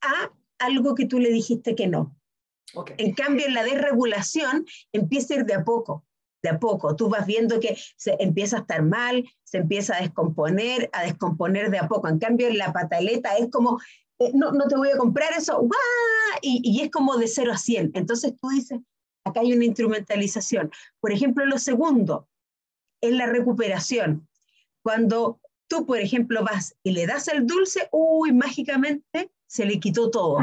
a 0.01 0.31
algo 0.59 0.95
que 0.95 1.05
tú 1.05 1.19
le 1.19 1.29
dijiste 1.29 1.75
que 1.75 1.87
no. 1.87 2.15
En 2.97 3.13
cambio, 3.13 3.45
en 3.45 3.53
la 3.53 3.63
desregulación 3.63 4.65
empieza 4.91 5.33
a 5.33 5.37
ir 5.37 5.45
de 5.45 5.53
a 5.53 5.63
poco 5.63 6.03
de 6.45 6.51
a 6.51 6.59
poco. 6.59 6.95
Tú 6.95 7.09
vas 7.09 7.25
viendo 7.25 7.59
que 7.59 7.75
se 7.97 8.15
empieza 8.19 8.57
a 8.57 8.59
estar 8.61 8.83
mal, 8.83 9.25
se 9.43 9.57
empieza 9.57 9.95
a 9.95 10.01
descomponer, 10.01 10.89
a 10.93 11.03
descomponer 11.03 11.71
de 11.71 11.79
a 11.79 11.87
poco. 11.87 12.07
En 12.07 12.19
cambio, 12.19 12.47
la 12.53 12.71
pataleta 12.71 13.35
es 13.35 13.49
como, 13.49 13.79
eh, 14.19 14.31
no, 14.33 14.51
no 14.51 14.67
te 14.67 14.77
voy 14.77 14.89
a 14.89 14.97
comprar 14.97 15.33
eso, 15.37 15.67
Y, 16.41 16.61
y, 16.63 16.81
es 16.81 16.91
como 16.91 17.17
de 17.17 17.27
0 17.27 17.51
a 17.51 17.57
100. 17.57 17.91
Entonces 17.95 18.33
tú 18.39 18.49
dices, 18.49 18.79
acá 19.23 19.41
hay 19.41 19.53
una 19.53 19.65
instrumentalización. 19.65 20.71
Por 20.99 21.11
ejemplo, 21.11 21.45
lo 21.45 21.57
segundo 21.57 22.29
es 23.01 23.11
la 23.11 23.25
recuperación. 23.25 24.27
Cuando 24.83 25.39
tú, 25.67 25.85
por 25.85 25.99
ejemplo, 25.99 26.43
vas 26.43 26.75
y 26.83 26.91
le 26.91 27.07
das 27.07 27.27
el 27.27 27.47
dulce, 27.47 27.89
uy, 27.91 28.33
mágicamente 28.33 29.31
se 29.47 29.65
le 29.65 29.79
quitó 29.79 30.11
todo. 30.11 30.37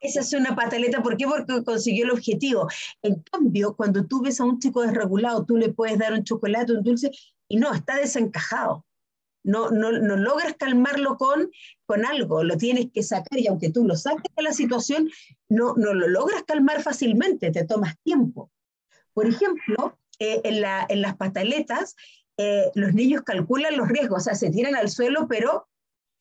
Esa 0.00 0.20
es 0.20 0.32
una 0.32 0.56
pataleta, 0.56 1.02
¿por 1.02 1.16
qué? 1.16 1.26
Porque 1.26 1.62
consiguió 1.64 2.04
el 2.04 2.12
objetivo. 2.12 2.68
En 3.02 3.22
cambio, 3.22 3.74
cuando 3.76 4.06
tú 4.06 4.22
ves 4.22 4.40
a 4.40 4.44
un 4.44 4.58
chico 4.58 4.82
desregulado, 4.82 5.44
tú 5.44 5.56
le 5.56 5.72
puedes 5.72 5.98
dar 5.98 6.12
un 6.12 6.24
chocolate, 6.24 6.72
un 6.72 6.82
dulce, 6.82 7.10
y 7.48 7.56
no, 7.56 7.72
está 7.72 7.96
desencajado. 7.96 8.86
no, 9.42 9.70
no, 9.70 9.92
no 9.92 10.16
logras 10.16 10.54
calmarlo 10.58 11.16
con, 11.16 11.50
con 11.86 12.04
algo, 12.04 12.44
lo 12.44 12.56
tienes 12.56 12.88
que 12.92 13.02
sacar 13.02 13.38
y 13.38 13.46
aunque 13.46 13.70
tú 13.70 13.84
lo 13.84 13.96
saques 13.96 14.30
de 14.36 14.42
la 14.42 14.52
situación, 14.52 15.10
no, 15.48 15.74
no 15.76 15.94
lo 15.94 16.08
logras 16.08 16.44
calmar 16.44 16.82
fácilmente, 16.82 17.50
te 17.50 17.64
tomas 17.64 17.96
tiempo. 18.02 18.50
Por 19.14 19.26
ejemplo, 19.26 19.98
eh, 20.18 20.40
en, 20.44 20.60
la, 20.60 20.86
en, 20.88 21.00
las 21.00 21.16
pataletas, 21.16 21.96
eh, 22.36 22.70
los 22.74 22.94
niños 22.94 23.22
calculan 23.22 23.76
los 23.76 23.88
riesgos, 23.88 24.22
o 24.22 24.24
sea, 24.24 24.34
se 24.34 24.50
tiran 24.50 24.74
al 24.76 24.90
suelo, 24.90 25.26
pero 25.28 25.69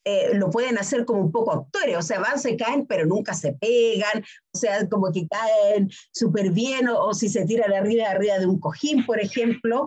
eh, 0.05 0.31
lo 0.33 0.49
pueden 0.49 0.77
hacer 0.77 1.05
como 1.05 1.21
un 1.21 1.31
poco 1.31 1.51
actores, 1.51 1.97
o 1.97 2.01
sea, 2.01 2.19
van, 2.19 2.39
se 2.39 2.55
caen, 2.55 2.85
pero 2.85 3.05
nunca 3.05 3.33
se 3.33 3.53
pegan, 3.53 4.23
o 4.53 4.57
sea, 4.57 4.87
como 4.87 5.11
que 5.11 5.27
caen 5.27 5.89
súper 6.11 6.51
bien, 6.51 6.87
o, 6.87 7.13
si 7.13 7.29
se 7.29 7.45
tiran 7.45 7.73
arriba, 7.73 8.09
arriba 8.09 8.39
de 8.39 8.45
un 8.45 8.59
cojín, 8.59 9.05
por 9.05 9.19
ejemplo, 9.19 9.85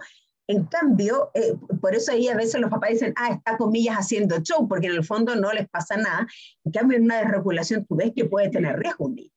en 0.48 0.64
cambio, 0.64 1.30
eh, 1.34 1.54
por 1.80 1.94
eso 1.94 2.12
ahí 2.12 2.28
a 2.28 2.36
veces 2.36 2.60
los 2.60 2.70
papás 2.70 2.90
dicen, 2.90 3.14
ah, 3.16 3.32
está 3.32 3.56
comillas 3.56 3.96
haciendo 3.96 4.38
show, 4.40 4.68
porque 4.68 4.88
en 4.88 4.94
el 4.94 5.04
fondo 5.04 5.34
no 5.36 5.52
les 5.52 5.68
pasa 5.68 5.96
nada. 5.96 6.26
En 6.64 6.72
cambio, 6.72 6.98
en 6.98 7.04
una 7.04 7.20
desregulación 7.20 7.86
tú 7.86 7.96
ves 7.96 8.12
que 8.14 8.24
puede 8.24 8.50
tener 8.50 8.78
riesgo 8.78 9.06
un 9.06 9.14
niño. 9.14 9.30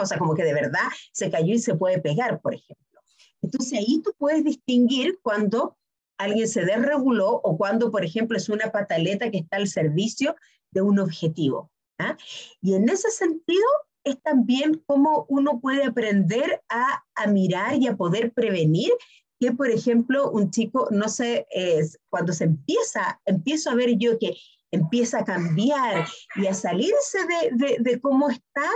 O 0.00 0.06
sea, 0.06 0.18
como 0.18 0.34
que 0.34 0.44
de 0.44 0.54
verdad 0.54 0.86
se 1.12 1.30
cayó 1.30 1.54
y 1.54 1.58
se 1.58 1.74
puede 1.74 2.00
pegar, 2.00 2.40
por 2.40 2.54
ejemplo. 2.54 3.00
Entonces 3.40 3.78
ahí 3.78 4.00
tú 4.04 4.14
puedes 4.16 4.44
distinguir 4.44 5.18
cuando 5.22 5.76
alguien 6.18 6.48
se 6.48 6.64
desreguló 6.64 7.40
o 7.42 7.56
cuando, 7.56 7.90
por 7.90 8.04
ejemplo, 8.04 8.36
es 8.36 8.48
una 8.48 8.70
pataleta 8.70 9.30
que 9.30 9.38
está 9.38 9.56
al 9.56 9.68
servicio 9.68 10.36
de 10.70 10.82
un 10.82 10.98
objetivo. 10.98 11.70
Y 12.60 12.74
en 12.74 12.88
ese 12.88 13.10
sentido 13.10 13.64
es 14.04 14.20
también 14.22 14.82
cómo 14.86 15.26
uno 15.28 15.60
puede 15.60 15.84
aprender 15.84 16.62
a, 16.68 17.04
a 17.14 17.26
mirar 17.28 17.76
y 17.76 17.86
a 17.86 17.96
poder 17.96 18.32
prevenir 18.32 18.90
que, 19.38 19.52
por 19.52 19.70
ejemplo, 19.70 20.30
un 20.30 20.50
chico, 20.50 20.88
no 20.90 21.08
sé, 21.08 21.46
es 21.50 21.98
cuando 22.10 22.32
se 22.32 22.44
empieza, 22.44 23.20
empiezo 23.24 23.70
a 23.70 23.74
ver 23.74 23.96
yo 23.98 24.18
que 24.18 24.36
empieza 24.70 25.20
a 25.20 25.24
cambiar 25.24 26.06
y 26.36 26.46
a 26.46 26.54
salirse 26.54 27.18
de, 27.52 27.76
de, 27.78 28.00
cómo 28.00 28.30
está, 28.30 28.68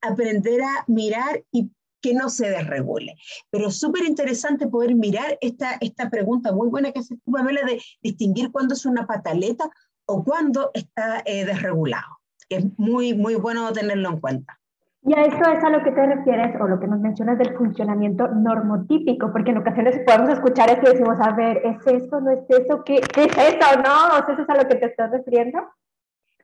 aprender 0.00 0.62
a 0.62 0.84
mirar 0.86 1.44
y 1.52 1.70
que 2.06 2.14
no 2.14 2.28
se 2.28 2.48
desregule. 2.48 3.16
Pero 3.50 3.66
es 3.66 3.80
súper 3.80 4.04
interesante 4.04 4.68
poder 4.68 4.94
mirar 4.94 5.36
esta, 5.40 5.72
esta 5.80 6.08
pregunta 6.08 6.52
muy 6.52 6.68
buena 6.68 6.92
que 6.92 7.00
hace 7.00 7.16
tú, 7.16 7.32
Pamela, 7.32 7.62
de 7.66 7.80
distinguir 8.00 8.52
cuándo 8.52 8.74
es 8.74 8.86
una 8.86 9.08
pataleta 9.08 9.68
o 10.06 10.22
cuándo 10.22 10.70
está 10.72 11.22
eh, 11.24 11.44
desregulado. 11.44 12.20
Es 12.48 12.64
muy, 12.78 13.14
muy 13.14 13.34
bueno 13.34 13.72
tenerlo 13.72 14.10
en 14.10 14.20
cuenta. 14.20 14.56
Y 15.02 15.14
a 15.14 15.22
eso 15.22 15.50
es 15.50 15.64
a 15.64 15.70
lo 15.70 15.82
que 15.82 15.90
te 15.90 16.06
refieres 16.06 16.60
o 16.60 16.68
lo 16.68 16.78
que 16.78 16.86
nos 16.86 17.00
mencionas 17.00 17.38
del 17.38 17.56
funcionamiento 17.56 18.28
normotípico, 18.28 19.32
porque 19.32 19.50
en 19.50 19.58
ocasiones 19.58 20.00
podemos 20.06 20.30
escuchar 20.30 20.70
eso 20.70 20.82
y 20.82 20.92
decimos, 20.92 21.16
a 21.20 21.32
ver, 21.32 21.60
¿es 21.64 21.86
eso, 21.86 22.20
no 22.20 22.30
es? 22.30 22.40
¿Qué, 22.84 23.00
qué 23.14 23.24
es 23.24 23.36
eso, 23.36 23.80
no? 23.84 24.14
¿O 24.14 24.32
eso 24.32 24.42
es 24.42 24.48
a 24.48 24.62
lo 24.62 24.68
que 24.68 24.76
te 24.76 24.86
estás 24.86 25.10
refiriendo? 25.10 25.58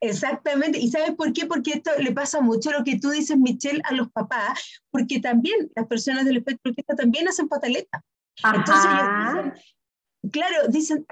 Exactamente. 0.03 0.81
¿Y 0.81 0.91
sabes 0.91 1.15
por 1.15 1.33
qué? 1.33 1.47
Porque 1.47 1.75
esto 1.75 1.93
le 1.99 2.11
pasa 2.11 2.41
mucho 2.41 2.73
lo 2.73 2.83
que 2.83 2.99
tú 2.99 3.11
dices, 3.11 3.39
Michelle, 3.39 3.81
a 3.85 3.95
los 3.95 4.11
papás, 4.11 4.83
porque 4.91 5.21
también 5.21 5.71
las 5.77 5.87
personas 5.87 6.25
del 6.25 6.39
espectro 6.39 6.71
autista 6.71 6.97
también 6.97 7.29
hacen 7.29 7.49
pataleta. 7.49 8.05
Entonces 8.53 8.91
dicen, 8.91 9.53
claro, 10.33 10.57
dicen, 10.69 11.07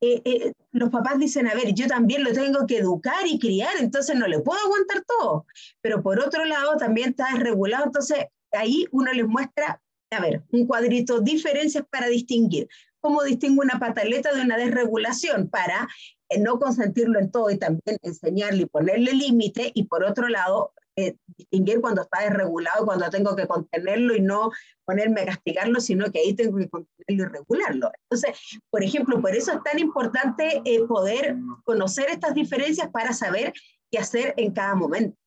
eh, 0.00 0.22
eh, 0.24 0.52
los 0.72 0.88
papás 0.88 1.18
dicen, 1.18 1.46
a 1.48 1.54
ver, 1.54 1.74
yo 1.74 1.86
también 1.86 2.24
lo 2.24 2.32
tengo 2.32 2.66
que 2.66 2.78
educar 2.78 3.26
y 3.26 3.38
criar, 3.38 3.76
entonces 3.78 4.16
no 4.16 4.26
le 4.26 4.40
puedo 4.40 4.58
aguantar 4.58 5.04
todo. 5.06 5.44
Pero 5.82 6.02
por 6.02 6.18
otro 6.18 6.46
lado, 6.46 6.78
también 6.78 7.10
está 7.10 7.26
desregulado, 7.30 7.84
entonces 7.84 8.24
ahí 8.52 8.86
uno 8.90 9.12
les 9.12 9.26
muestra, 9.26 9.82
a 10.10 10.20
ver, 10.20 10.42
un 10.50 10.66
cuadrito, 10.66 11.20
diferencias 11.20 11.84
para 11.90 12.06
distinguir. 12.06 12.68
¿Cómo 13.04 13.22
distingo 13.22 13.60
una 13.60 13.78
pataleta 13.78 14.32
de 14.32 14.40
una 14.40 14.56
desregulación? 14.56 15.50
Para 15.50 15.86
eh, 16.30 16.40
no 16.40 16.58
consentirlo 16.58 17.18
en 17.20 17.30
todo 17.30 17.50
y 17.50 17.58
también 17.58 17.98
enseñarle 18.00 18.62
y 18.62 18.66
ponerle 18.66 19.12
límite, 19.12 19.70
y 19.74 19.84
por 19.84 20.04
otro 20.04 20.26
lado, 20.28 20.72
eh, 20.96 21.16
distinguir 21.36 21.82
cuando 21.82 22.00
está 22.00 22.22
desregulado, 22.22 22.86
cuando 22.86 23.10
tengo 23.10 23.36
que 23.36 23.46
contenerlo 23.46 24.16
y 24.16 24.22
no 24.22 24.52
ponerme 24.86 25.20
a 25.20 25.26
castigarlo, 25.26 25.80
sino 25.80 26.10
que 26.10 26.20
ahí 26.20 26.32
tengo 26.32 26.56
que 26.56 26.70
contenerlo 26.70 27.24
y 27.24 27.28
regularlo. 27.28 27.90
Entonces, 28.04 28.58
por 28.70 28.82
ejemplo, 28.82 29.20
por 29.20 29.34
eso 29.34 29.52
es 29.52 29.62
tan 29.62 29.78
importante 29.78 30.62
eh, 30.64 30.86
poder 30.88 31.36
conocer 31.64 32.06
estas 32.08 32.32
diferencias 32.32 32.88
para 32.88 33.12
saber 33.12 33.52
qué 33.90 33.98
hacer 33.98 34.32
en 34.38 34.50
cada 34.52 34.76
momento. 34.76 35.18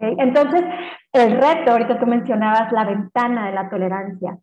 Entonces, 0.00 0.64
el 1.14 1.32
reto, 1.40 1.70
ahorita 1.70 1.98
tú 1.98 2.04
mencionabas 2.04 2.70
la 2.72 2.84
ventana 2.84 3.46
de 3.46 3.54
la 3.54 3.70
tolerancia. 3.70 4.38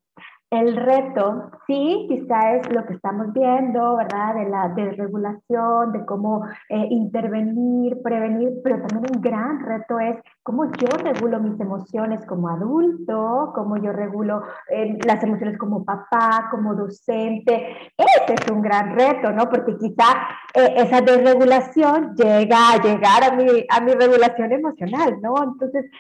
El 0.50 0.78
reto, 0.78 1.52
sí, 1.68 2.06
quizá 2.08 2.54
es 2.56 2.74
lo 2.74 2.86
que 2.86 2.94
estamos 2.94 3.34
viendo, 3.34 3.98
¿verdad? 3.98 4.34
De 4.34 4.48
la 4.48 4.70
desregulación, 4.70 5.92
de 5.92 6.06
cómo 6.06 6.46
eh, 6.70 6.88
intervenir, 6.90 8.02
prevenir, 8.02 8.54
pero 8.64 8.78
también 8.78 9.14
un 9.14 9.22
gran 9.22 9.60
reto 9.66 10.00
es 10.00 10.16
cómo 10.44 10.72
yo 10.72 10.88
regulo 11.04 11.42
mis 11.42 11.60
emociones 11.60 12.26
como 12.26 12.48
adulto, 12.48 13.52
cómo 13.54 13.76
yo 13.76 13.92
regulo 13.92 14.42
eh, 14.70 14.98
las 15.06 15.22
emociones 15.22 15.58
como 15.58 15.84
papá, 15.84 16.48
como 16.50 16.76
docente. 16.76 17.92
Ese 17.98 18.34
es 18.34 18.50
un 18.50 18.62
gran 18.62 18.98
reto, 18.98 19.34
¿no? 19.34 19.50
Porque 19.50 19.76
quizá 19.78 20.30
eh, 20.54 20.76
esa 20.78 21.02
desregulación 21.02 22.16
llega 22.16 22.72
a 22.72 22.82
llegar 22.82 23.22
a 23.26 23.36
mi, 23.36 23.66
a 23.68 23.82
mi 23.82 23.92
regulación 23.92 24.54
emocional, 24.54 25.20
¿no? 25.22 25.44
Entonces, 25.44 25.92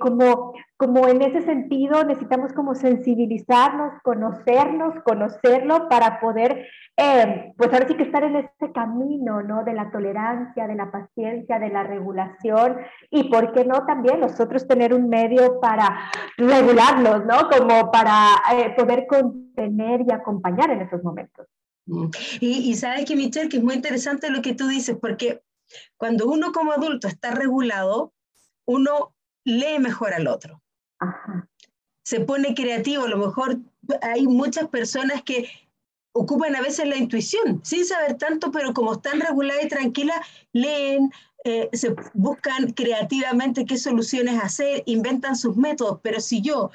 como 0.00 0.52
como 0.80 1.06
en 1.06 1.20
ese 1.20 1.42
sentido 1.42 2.04
necesitamos 2.04 2.54
como 2.54 2.74
sensibilizarnos, 2.74 4.00
conocernos, 4.02 4.94
conocerlo 5.04 5.90
para 5.90 6.18
poder, 6.20 6.66
eh, 6.96 7.52
pues 7.58 7.70
ahora 7.70 7.86
sí 7.86 7.96
que 7.96 8.04
estar 8.04 8.24
en 8.24 8.36
ese 8.36 8.72
camino, 8.72 9.42
¿no? 9.42 9.62
De 9.62 9.74
la 9.74 9.90
tolerancia, 9.90 10.66
de 10.66 10.74
la 10.74 10.90
paciencia, 10.90 11.58
de 11.58 11.68
la 11.68 11.82
regulación 11.82 12.78
y, 13.10 13.24
¿por 13.24 13.52
qué 13.52 13.66
no 13.66 13.84
también 13.84 14.20
nosotros 14.20 14.66
tener 14.66 14.94
un 14.94 15.10
medio 15.10 15.60
para 15.60 16.10
regularlos, 16.38 17.26
¿no? 17.26 17.50
Como 17.50 17.90
para 17.90 18.36
eh, 18.54 18.70
poder 18.74 19.06
contener 19.06 20.00
y 20.08 20.12
acompañar 20.12 20.70
en 20.70 20.80
esos 20.80 21.04
momentos. 21.04 21.46
Mm. 21.84 22.06
Y, 22.40 22.70
y 22.70 22.74
sabes 22.76 23.04
que, 23.04 23.16
Michelle, 23.16 23.50
que 23.50 23.58
es 23.58 23.62
muy 23.62 23.74
interesante 23.74 24.30
lo 24.30 24.40
que 24.40 24.54
tú 24.54 24.66
dices, 24.66 24.96
porque 24.98 25.42
cuando 25.98 26.26
uno 26.26 26.52
como 26.52 26.72
adulto 26.72 27.06
está 27.06 27.32
regulado, 27.32 28.14
uno 28.64 29.14
lee 29.44 29.78
mejor 29.78 30.14
al 30.14 30.26
otro. 30.26 30.62
Se 32.04 32.20
pone 32.20 32.54
creativo, 32.54 33.04
a 33.04 33.08
lo 33.08 33.18
mejor 33.18 33.58
hay 34.02 34.26
muchas 34.26 34.68
personas 34.68 35.22
que 35.22 35.48
ocupan 36.12 36.56
a 36.56 36.60
veces 36.60 36.88
la 36.88 36.96
intuición, 36.96 37.60
sin 37.64 37.84
saber 37.84 38.16
tanto, 38.16 38.50
pero 38.50 38.74
como 38.74 38.94
están 38.94 39.20
reguladas 39.20 39.64
y 39.64 39.68
tranquilas, 39.68 40.18
leen, 40.52 41.10
eh, 41.44 41.68
se 41.72 41.94
buscan 42.14 42.72
creativamente 42.72 43.64
qué 43.64 43.78
soluciones 43.78 44.42
hacer, 44.42 44.82
inventan 44.86 45.36
sus 45.36 45.56
métodos, 45.56 46.00
pero 46.02 46.20
si 46.20 46.42
yo 46.42 46.70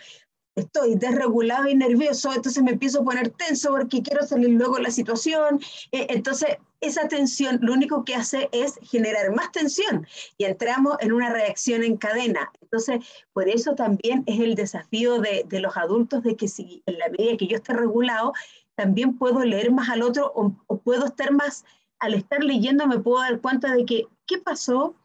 estoy 0.56 0.96
desregulado 0.96 1.68
y 1.68 1.76
nervioso, 1.76 2.34
entonces 2.34 2.64
me 2.64 2.72
empiezo 2.72 3.02
a 3.02 3.04
poner 3.04 3.30
tenso 3.30 3.72
porque 3.72 4.02
quiero 4.02 4.26
salir 4.26 4.50
luego 4.50 4.78
de 4.78 4.84
la 4.84 4.92
situación. 4.92 5.60
Eh, 5.92 6.08
entonces, 6.10 6.58
esa 6.86 7.08
tensión 7.08 7.60
lo 7.62 7.74
único 7.74 8.06
que 8.06 8.16
hace 8.16 8.50
es 8.52 8.80
generar 8.82 9.34
más 9.36 9.52
tensión 9.52 10.08
y 10.38 10.46
entramos 10.46 10.98
en 11.00 11.12
una 11.12 11.30
reacción 11.30 11.84
en 11.84 11.98
cadena. 11.98 12.52
Entonces, 12.62 13.00
por 13.34 13.50
eso 13.50 13.76
también 13.76 14.24
es 14.26 14.40
el 14.40 14.56
desafío 14.56 15.20
de, 15.20 15.46
de 15.48 15.60
los 15.60 15.76
adultos 15.78 16.24
de 16.24 16.36
que 16.36 16.48
si 16.48 16.84
en 16.86 17.00
la 17.00 17.10
medida 17.10 17.38
que 17.38 17.48
yo 17.48 17.58
esté 17.58 17.74
regulado, 17.74 18.34
también 18.76 19.18
puedo 19.18 19.40
leer 19.40 19.72
más 19.72 19.90
al 19.90 20.02
otro 20.02 20.32
o, 20.36 20.54
o 20.68 20.78
puedo 20.78 21.06
estar 21.06 21.32
más, 21.32 21.66
al 22.00 22.14
estar 22.14 22.44
leyendo 22.44 22.88
me 22.88 23.00
puedo 23.00 23.22
dar 23.22 23.40
cuenta 23.40 23.74
de 23.74 23.86
que, 23.86 24.08
¿qué 24.26 24.38
pasó? 24.38 24.96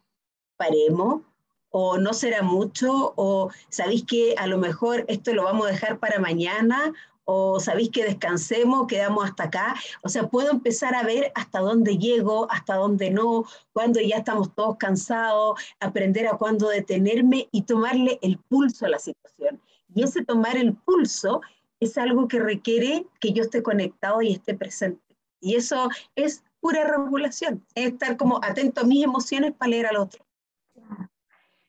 Paremos, 0.57 1.23
o 1.71 1.99
no 1.99 2.13
será 2.13 2.43
mucho, 2.43 3.15
o 3.17 3.51
sabéis 3.69 4.05
que 4.05 4.35
a 4.37 4.47
lo 4.47 4.59
mejor 4.59 5.05
esto 5.09 5.33
lo 5.33 5.45
vamos 5.45 5.69
a 5.69 5.71
dejar 5.71 5.99
para 5.99 6.19
mañana, 6.19 6.93
o 7.33 7.61
sabéis 7.61 7.91
que 7.91 8.03
descansemos, 8.03 8.89
quedamos 8.89 9.25
hasta 9.25 9.45
acá. 9.45 9.77
O 10.03 10.09
sea, 10.09 10.29
puedo 10.29 10.51
empezar 10.51 10.97
a 10.97 11.05
ver 11.05 11.31
hasta 11.37 11.61
dónde 11.61 11.97
llego, 11.97 12.51
hasta 12.51 12.75
dónde 12.75 13.13
no, 13.13 13.45
cuando 13.73 14.01
ya 14.01 14.17
estamos 14.17 14.53
todos 14.57 14.77
cansados, 14.79 15.61
aprender 15.79 16.27
a 16.27 16.37
cuándo 16.37 16.69
detenerme 16.69 17.49
y 17.53 17.63
tomarle 17.63 18.19
el 18.23 18.39
pulso 18.39 18.85
a 18.85 18.89
la 18.89 18.99
situación. 18.99 19.61
Y 19.95 20.03
ese 20.03 20.25
tomar 20.25 20.57
el 20.57 20.75
pulso 20.75 21.41
es 21.79 21.97
algo 21.99 22.27
que 22.27 22.41
requiere 22.41 23.07
que 23.21 23.33
yo 23.33 23.45
esté 23.45 23.63
conectado 23.63 24.23
y 24.23 24.33
esté 24.33 24.55
presente. 24.55 25.17
Y 25.41 25.55
eso 25.55 25.89
es 26.17 26.43
pura 26.61 26.85
regulación, 26.85 27.65
es 27.77 27.93
estar 27.93 28.17
como 28.17 28.41
atento 28.43 28.81
a 28.81 28.85
mis 28.85 29.05
emociones 29.05 29.53
para 29.53 29.71
leer 29.71 29.87
al 29.87 29.99
otro. 29.99 30.25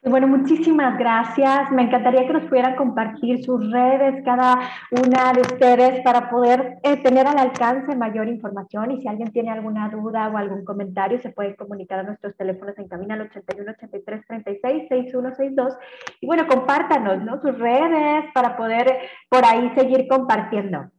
Bueno, 0.03 0.27
muchísimas 0.27 0.97
gracias. 0.97 1.71
Me 1.71 1.83
encantaría 1.83 2.25
que 2.25 2.33
nos 2.33 2.45
pudieran 2.45 2.75
compartir 2.75 3.45
sus 3.45 3.71
redes, 3.71 4.23
cada 4.25 4.59
una 4.89 5.31
de 5.31 5.41
ustedes, 5.41 6.01
para 6.01 6.27
poder 6.31 6.79
eh, 6.81 6.97
tener 7.03 7.27
al 7.27 7.37
alcance 7.37 7.95
mayor 7.95 8.27
información. 8.27 8.89
Y 8.89 9.01
si 9.01 9.07
alguien 9.07 9.31
tiene 9.31 9.51
alguna 9.51 9.89
duda 9.89 10.27
o 10.29 10.37
algún 10.37 10.65
comentario, 10.65 11.21
se 11.21 11.29
puede 11.29 11.55
comunicar 11.55 11.99
a 11.99 12.03
nuestros 12.03 12.35
teléfonos 12.35 12.75
en 12.79 12.87
camino 12.87 13.13
al 13.13 13.21
81 13.21 13.73
83 13.73 14.25
36 14.27 14.87
6162. 14.89 15.73
Y 16.19 16.25
bueno, 16.25 16.47
compártanos 16.47 17.23
¿no? 17.23 17.39
sus 17.39 17.55
redes 17.59 18.25
para 18.33 18.57
poder 18.57 18.91
por 19.29 19.45
ahí 19.45 19.71
seguir 19.75 20.07
compartiendo. 20.07 20.89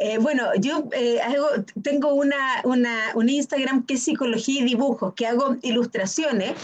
Eh, 0.00 0.18
bueno, 0.18 0.46
yo 0.58 0.88
eh, 0.96 1.20
tengo 1.84 2.14
una, 2.14 2.60
una, 2.64 2.90
un 3.14 3.28
Instagram 3.28 3.86
que 3.86 3.94
es 3.94 4.02
psicología 4.02 4.62
y 4.62 4.64
dibujos, 4.64 5.14
que 5.14 5.28
hago 5.28 5.54
ilustraciones 5.62 6.54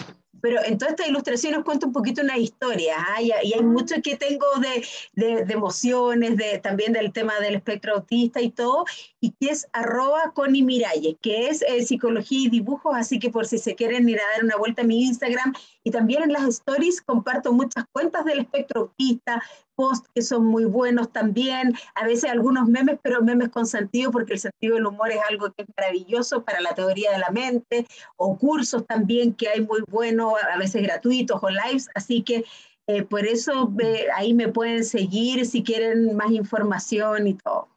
pero 0.40 0.62
en 0.64 0.78
todas 0.78 0.93
estas 0.93 1.09
ilustraciones 1.09 1.64
cuento 1.64 1.87
un 1.87 1.93
poquito 1.93 2.23
una 2.23 2.38
historia, 2.38 2.97
¿ah? 2.99 3.23
y, 3.23 3.33
hay 3.33 3.62
mucho 3.62 3.97
que 4.02 4.16
tengo 4.16 4.47
de, 4.61 5.45
de, 5.45 5.52
emociones, 5.52 6.37
de, 6.37 6.59
también 6.59 6.93
del 6.93 7.12
tema 7.12 7.38
del 7.40 7.57
espectro 7.57 7.95
autista 7.95 8.40
y 8.40 8.50
todo, 8.50 8.85
y 9.21 9.33
que 9.33 9.50
es 9.50 9.69
arroba 9.73 10.33
Connie 10.35 10.62
Miralles, 10.62 11.16
que 11.21 11.49
es 11.49 11.62
eh, 11.62 11.85
psicología 11.85 12.40
y 12.40 12.49
dibujos, 12.49 12.95
así 12.97 13.19
que 13.19 13.31
por 13.31 13.47
si 13.47 13.59
se 13.59 13.75
quieren 13.75 14.09
ir 14.09 14.21
a 14.21 14.33
dar 14.35 14.45
una 14.45 14.57
vuelta 14.57 14.83
a 14.83 14.85
mi 14.85 15.05
Instagram, 15.05 15.55
y 15.85 15.90
también 15.90 16.23
en 16.23 16.33
las 16.33 16.45
stories 16.49 17.00
comparto 17.00 17.52
muchas 17.52 17.85
cuentas 17.93 18.25
del 18.25 18.40
espectro 18.40 18.83
autista, 18.83 19.43
posts 19.76 20.09
que 20.14 20.23
son 20.23 20.47
muy 20.47 20.64
buenos 20.64 21.12
también, 21.12 21.75
a 21.95 22.04
veces 22.04 22.30
algunos 22.30 22.66
memes, 22.66 22.99
pero 23.02 23.23
memes 23.23 23.50
con 23.50 23.66
sentido, 23.66 24.11
porque 24.11 24.33
el 24.33 24.40
sentido 24.40 24.75
del 24.75 24.87
humor 24.87 25.12
es 25.12 25.21
algo 25.28 25.52
que 25.52 25.62
es 25.62 25.68
maravilloso 25.76 26.42
para 26.42 26.61
la 26.61 26.75
teoría 26.75 27.12
de 27.12 27.18
la 27.18 27.30
mente, 27.30 27.87
o 28.16 28.37
cursos 28.37 28.85
también 28.87 29.35
que 29.35 29.49
hay 29.49 29.61
muy 29.61 29.83
buenos, 29.88 30.33
a 30.52 30.59
veces 30.59 30.83
gratuitos 30.83 31.40
o 31.42 31.50
lives, 31.50 31.88
así 31.95 32.23
que 32.23 32.45
eh, 32.88 33.02
por 33.02 33.26
eso 33.26 33.73
ahí 34.14 34.33
me 34.33 34.49
pueden 34.49 34.85
seguir 34.85 35.45
si 35.45 35.62
quieren 35.62 36.16
más 36.16 36.30
información 36.30 37.26
y 37.26 37.35
todo. 37.35 37.68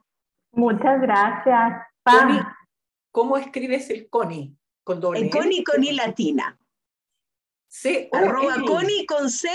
Muchas 0.51 1.01
gracias. 1.01 1.83
¿Cómo 3.11 3.37
escribes 3.37 3.89
el 3.89 4.09
CONI? 4.09 4.55
Con 4.83 4.99
doble 4.99 5.21
el 5.21 5.29
CONI, 5.29 5.63
CONI 5.63 5.91
latina. 5.93 6.57
C 7.67 8.09
Arroba 8.11 8.55
CONI 8.65 9.05
con 9.05 9.29
C 9.29 9.49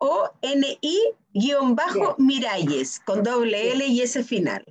o 0.00 0.28
N 0.42 0.66
I 0.80 0.98
guion 1.32 1.76
bajo 1.76 2.16
Miralles, 2.18 2.98
con 3.00 3.22
doble 3.22 3.70
L 3.72 3.86
y 3.86 4.00
S 4.00 4.24
final. 4.24 4.64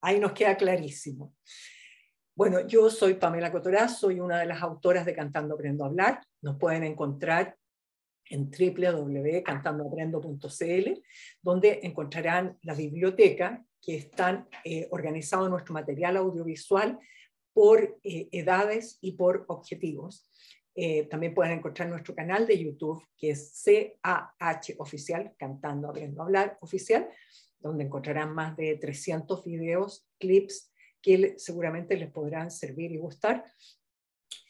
Ahí 0.00 0.20
nos 0.20 0.30
queda 0.32 0.56
clarísimo. 0.56 1.34
Bueno, 2.36 2.64
yo 2.68 2.88
soy 2.88 3.14
Pamela 3.14 3.50
Cotoraz, 3.50 3.98
soy 3.98 4.20
una 4.20 4.38
de 4.38 4.46
las 4.46 4.62
autoras 4.62 5.04
de 5.04 5.14
Cantando 5.14 5.56
Aprendo 5.56 5.82
a 5.82 5.88
Hablar. 5.88 6.22
Nos 6.40 6.56
pueden 6.56 6.84
encontrar 6.84 7.56
en 8.30 8.50
www.cantandoaprendo.cl, 8.50 11.02
donde 11.42 11.80
encontrarán 11.82 12.56
la 12.62 12.74
biblioteca 12.74 13.64
que 13.80 13.96
están 13.96 14.48
eh, 14.64 14.86
organizado 14.90 15.48
nuestro 15.48 15.72
material 15.74 16.18
audiovisual 16.18 16.98
por 17.52 17.98
eh, 18.04 18.28
edades 18.30 18.98
y 19.00 19.12
por 19.12 19.44
objetivos. 19.48 20.30
Eh, 20.80 21.08
también 21.10 21.34
pueden 21.34 21.58
encontrar 21.58 21.88
nuestro 21.88 22.14
canal 22.14 22.46
de 22.46 22.56
YouTube, 22.56 23.04
que 23.16 23.30
es 23.30 23.64
CAH 23.64 24.76
Oficial, 24.78 25.34
Cantando, 25.36 25.88
Abriendo 25.88 26.22
Hablar 26.22 26.56
Oficial, 26.60 27.08
donde 27.58 27.82
encontrarán 27.82 28.32
más 28.32 28.56
de 28.56 28.76
300 28.76 29.44
videos, 29.44 30.08
clips, 30.20 30.72
que 31.02 31.34
seguramente 31.36 31.96
les 31.96 32.12
podrán 32.12 32.52
servir 32.52 32.92
y 32.92 32.98
gustar. 32.98 33.44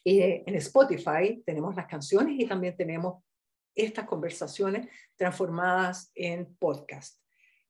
Eh, 0.05 0.45
en 0.47 0.55
Spotify 0.57 1.43
tenemos 1.47 1.75
las 1.75 1.87
canciones 1.87 2.39
y 2.39 2.47
también 2.47 2.77
tenemos 2.77 3.25
estas 3.75 4.05
conversaciones 4.05 4.87
transformadas 5.17 6.13
en 6.15 6.55
podcast. 6.57 7.23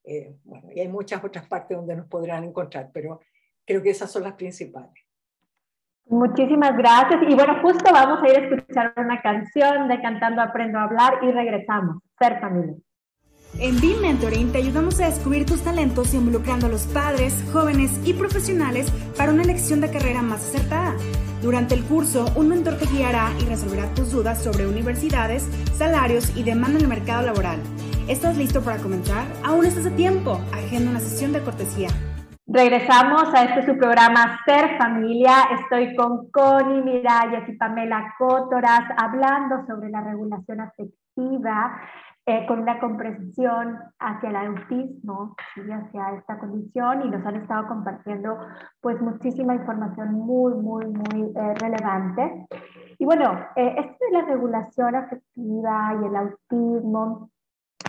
Eh, 0.03 0.35
bueno, 0.43 0.69
y 0.75 0.81
hay 0.81 0.89
muchas 0.89 1.23
otras 1.23 1.47
partes 1.47 1.77
donde 1.77 1.95
nos 1.95 2.09
podrán 2.09 2.43
encontrar, 2.43 2.91
pero 2.93 3.21
creo 3.65 3.81
que 3.85 3.91
esas 3.91 4.11
son 4.11 4.25
las 4.25 4.35
principales. 4.35 5.08
Muchísimas 6.09 6.77
gracias. 6.77 7.21
Y 7.29 7.35
bueno, 7.35 7.59
justo 7.63 7.93
vamos 7.93 8.23
a 8.23 8.29
ir 8.29 8.37
a 8.37 8.47
escuchar 8.47 8.95
una 8.97 9.21
canción 9.21 9.89
de 9.89 10.01
Cantando 10.01 10.43
Aprendo 10.43 10.79
a 10.79 10.85
Hablar 10.85 11.19
y 11.23 11.31
regresamos. 11.31 12.03
Ser 12.19 12.41
familia. 12.41 12.75
En 13.59 13.81
Beam 13.81 14.01
Mentoring 14.01 14.53
te 14.53 14.59
ayudamos 14.59 15.01
a 15.01 15.07
descubrir 15.07 15.45
tus 15.47 15.63
talentos 15.63 16.15
involucrando 16.15 16.67
a 16.67 16.69
los 16.69 16.87
padres, 16.87 17.45
jóvenes 17.53 17.99
y 18.05 18.13
profesionales 18.13 18.91
para 19.17 19.33
una 19.33 19.43
elección 19.43 19.81
de 19.81 19.91
carrera 19.91 20.23
más 20.23 20.49
acertada. 20.49 20.95
Durante 21.43 21.75
el 21.75 21.85
curso, 21.85 22.27
un 22.37 22.49
mentor 22.49 22.77
te 22.77 22.87
guiará 22.87 23.31
y 23.41 23.47
resolverá 23.47 23.93
tus 23.95 24.13
dudas 24.13 24.43
sobre 24.43 24.67
universidades, 24.67 25.45
salarios 25.75 26.37
y 26.37 26.43
demanda 26.43 26.79
en 26.79 26.85
el 26.85 26.89
mercado 26.89 27.27
laboral. 27.27 27.59
¿Estás 28.07 28.37
listo 28.37 28.63
para 28.63 28.79
comenzar? 28.79 29.27
Aún 29.45 29.67
estás 29.67 29.87
a 29.87 29.91
tiempo. 29.91 30.41
Agenda 30.53 30.91
una 30.91 31.01
sesión 31.01 31.33
de 31.33 31.43
cortesía. 31.43 31.89
Regresamos 32.51 33.25
a 33.35 33.45
este 33.45 33.67
su 33.67 33.77
programa 33.77 34.41
Ser 34.47 34.79
Familia. 34.79 35.35
Estoy 35.61 35.95
con 35.95 36.31
Connie 36.31 36.81
Miralles 36.81 37.47
y 37.47 37.53
Pamela 37.53 38.15
Cótoras 38.17 38.85
hablando 38.97 39.67
sobre 39.67 39.91
la 39.91 40.01
regulación 40.01 40.63
afectiva 40.63 41.79
eh, 42.25 42.47
con 42.47 42.61
una 42.61 42.81
comprensión 42.81 43.79
hacia 43.99 44.31
el 44.31 44.37
autismo 44.37 45.37
y 45.57 45.71
hacia 45.71 46.15
esta 46.17 46.39
condición 46.39 47.05
y 47.05 47.11
nos 47.11 47.27
han 47.27 47.37
estado 47.37 47.69
compartiendo 47.69 48.39
pues 48.81 48.99
muchísima 49.03 49.55
información 49.55 50.15
muy, 50.15 50.55
muy, 50.55 50.87
muy 50.87 51.31
eh, 51.37 51.55
relevante. 51.61 52.47
Y 52.99 53.05
bueno, 53.05 53.31
eh, 53.57 53.75
esto 53.77 54.05
de 54.07 54.13
la 54.13 54.25
regulación 54.25 54.95
afectiva 54.95 55.99
y 56.01 56.07
el 56.07 56.17
autismo 56.17 57.29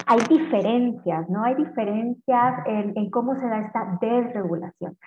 hay 0.10 0.22
diferencias, 0.28 1.30
¿no? 1.30 1.44
Hay 1.44 1.54
diferencias 1.54 2.66
en, 2.66 3.12
cómo 3.12 3.36
se 3.36 3.48
da 3.48 3.60
esta 3.60 3.96
desregulación. 4.02 4.98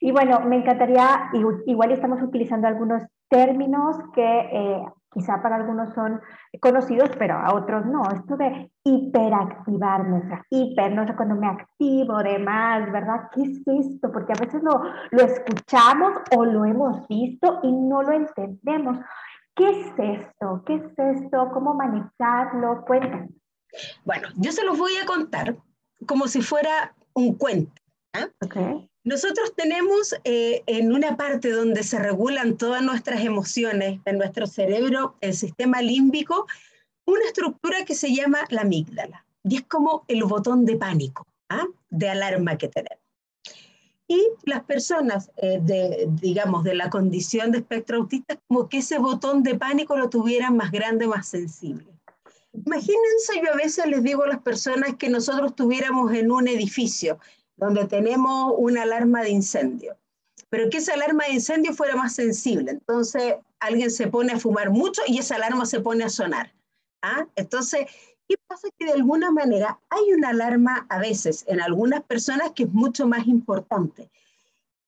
Y 0.00 0.12
bueno, 0.12 0.40
me 0.40 0.56
encantaría, 0.56 1.30
igual 1.66 1.92
estamos 1.92 2.22
utilizando 2.22 2.66
algunos 2.66 3.02
términos 3.28 3.98
que 4.14 4.24
eh, 4.24 4.82
quizá 5.12 5.42
para 5.42 5.56
algunos 5.56 5.92
son 5.92 6.22
conocidos, 6.58 7.10
pero 7.18 7.34
a 7.34 7.52
otros 7.52 7.84
no. 7.84 8.02
Esto 8.10 8.38
de 8.38 8.70
hiperactivarme, 8.82 10.20
o 10.20 10.22
sea, 10.22 10.42
hiper, 10.48 10.94
no 10.94 11.06
sé 11.06 11.14
cuando 11.14 11.34
me 11.34 11.48
activo 11.48 12.22
de 12.22 12.38
más, 12.38 12.90
¿verdad? 12.90 13.28
¿Qué 13.34 13.42
es 13.42 13.60
esto? 13.66 14.10
Porque 14.10 14.32
a 14.32 14.42
veces 14.42 14.62
lo, 14.62 14.80
lo 15.10 15.22
escuchamos 15.22 16.14
o 16.34 16.46
lo 16.46 16.64
hemos 16.64 17.06
visto 17.08 17.60
y 17.62 17.72
no 17.72 18.02
lo 18.02 18.12
entendemos. 18.12 19.00
¿Qué 19.54 19.68
es 19.68 19.92
esto? 19.98 20.62
¿Qué 20.64 20.76
es 20.76 20.98
esto? 20.98 21.50
¿Cómo 21.52 21.74
manejarlo? 21.74 22.86
Cuéntanos. 22.86 23.45
Bueno, 24.04 24.28
yo 24.36 24.52
se 24.52 24.64
los 24.64 24.78
voy 24.78 24.96
a 24.96 25.06
contar 25.06 25.56
como 26.06 26.28
si 26.28 26.42
fuera 26.42 26.94
un 27.14 27.34
cuento. 27.34 27.72
Nosotros 29.04 29.54
tenemos 29.54 30.14
eh, 30.24 30.62
en 30.66 30.92
una 30.92 31.16
parte 31.16 31.50
donde 31.50 31.82
se 31.84 31.98
regulan 31.98 32.56
todas 32.56 32.82
nuestras 32.82 33.20
emociones 33.24 34.00
en 34.04 34.18
nuestro 34.18 34.46
cerebro, 34.46 35.14
el 35.20 35.34
sistema 35.34 35.80
límbico, 35.80 36.46
una 37.06 37.24
estructura 37.24 37.84
que 37.84 37.94
se 37.94 38.12
llama 38.14 38.40
la 38.50 38.62
amígdala. 38.62 39.24
Y 39.44 39.56
es 39.56 39.62
como 39.62 40.04
el 40.08 40.24
botón 40.24 40.64
de 40.64 40.76
pánico, 40.76 41.24
¿ah? 41.48 41.66
de 41.88 42.08
alarma 42.08 42.58
que 42.58 42.68
tenemos. 42.68 42.98
Y 44.08 44.24
las 44.44 44.64
personas, 44.64 45.30
eh, 45.36 45.58
de, 45.62 46.08
digamos, 46.20 46.64
de 46.64 46.74
la 46.74 46.90
condición 46.90 47.52
de 47.52 47.58
espectro 47.58 47.98
autista, 47.98 48.38
como 48.48 48.68
que 48.68 48.78
ese 48.78 48.98
botón 48.98 49.42
de 49.42 49.56
pánico 49.56 49.96
lo 49.96 50.10
tuvieran 50.10 50.56
más 50.56 50.70
grande, 50.70 51.06
más 51.06 51.28
sensible. 51.28 51.95
Imagínense, 52.64 53.40
yo 53.42 53.52
a 53.52 53.56
veces 53.56 53.86
les 53.86 54.02
digo 54.02 54.22
a 54.22 54.28
las 54.28 54.40
personas 54.40 54.96
que 54.96 55.08
nosotros 55.08 55.50
estuviéramos 55.50 56.12
en 56.12 56.30
un 56.30 56.48
edificio 56.48 57.18
donde 57.56 57.86
tenemos 57.86 58.54
una 58.56 58.82
alarma 58.82 59.22
de 59.22 59.30
incendio, 59.30 59.96
pero 60.48 60.70
que 60.70 60.78
esa 60.78 60.94
alarma 60.94 61.24
de 61.24 61.34
incendio 61.34 61.74
fuera 61.74 61.96
más 61.96 62.14
sensible. 62.14 62.72
Entonces, 62.72 63.36
alguien 63.60 63.90
se 63.90 64.08
pone 64.08 64.32
a 64.32 64.38
fumar 64.38 64.70
mucho 64.70 65.02
y 65.06 65.18
esa 65.18 65.36
alarma 65.36 65.66
se 65.66 65.80
pone 65.80 66.04
a 66.04 66.08
sonar. 66.08 66.52
¿ah? 67.02 67.26
Entonces, 67.36 67.86
¿qué 68.28 68.36
pasa? 68.46 68.68
Que 68.78 68.86
de 68.86 68.92
alguna 68.92 69.30
manera 69.30 69.80
hay 69.90 70.12
una 70.12 70.30
alarma 70.30 70.86
a 70.88 70.98
veces 70.98 71.44
en 71.48 71.60
algunas 71.60 72.02
personas 72.04 72.52
que 72.52 72.64
es 72.64 72.72
mucho 72.72 73.06
más 73.06 73.26
importante. 73.26 74.10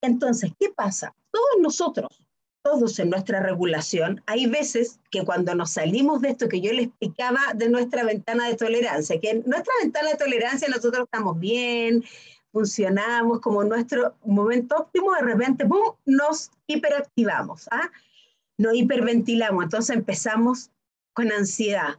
Entonces, 0.01 0.53
¿qué 0.59 0.71
pasa? 0.71 1.15
Todos 1.31 1.61
nosotros 1.61 2.18
todos 2.63 2.99
en 2.99 3.11
nuestra 3.11 3.41
regulación, 3.41 4.23
hay 4.27 4.47
veces 4.47 5.01
que 5.11 5.25
cuando 5.25 5.55
nos 5.55 5.71
salimos 5.71 6.21
de 6.21 6.31
esto 6.31 6.49
que 6.49 6.61
yo 6.61 6.73
le 6.73 6.83
explicaba 6.83 7.41
de 7.55 7.69
nuestra 7.69 8.05
ventana 8.05 8.49
de 8.49 8.57
tolerancia, 8.57 9.21
que 9.21 9.31
en 9.31 9.43
nuestra 9.47 9.73
ventana 9.83 10.11
de 10.11 10.17
tolerancia 10.17 10.69
nosotros 10.69 11.05
estamos 11.05 11.39
bien, 11.39 12.05
funcionamos 12.53 13.41
como 13.41 13.65
nuestro 13.65 14.17
momento 14.25 14.77
óptimo, 14.77 15.13
de 15.15 15.23
repente 15.23 15.67
¡pum! 15.67 15.95
nos 16.05 16.51
hiperactivamos, 16.67 17.69
¿ah? 17.71 17.91
nos 18.57 18.75
hiperventilamos, 18.75 19.65
entonces 19.65 19.97
empezamos 19.97 20.71
con 21.19 21.33
ansiedad. 21.33 21.99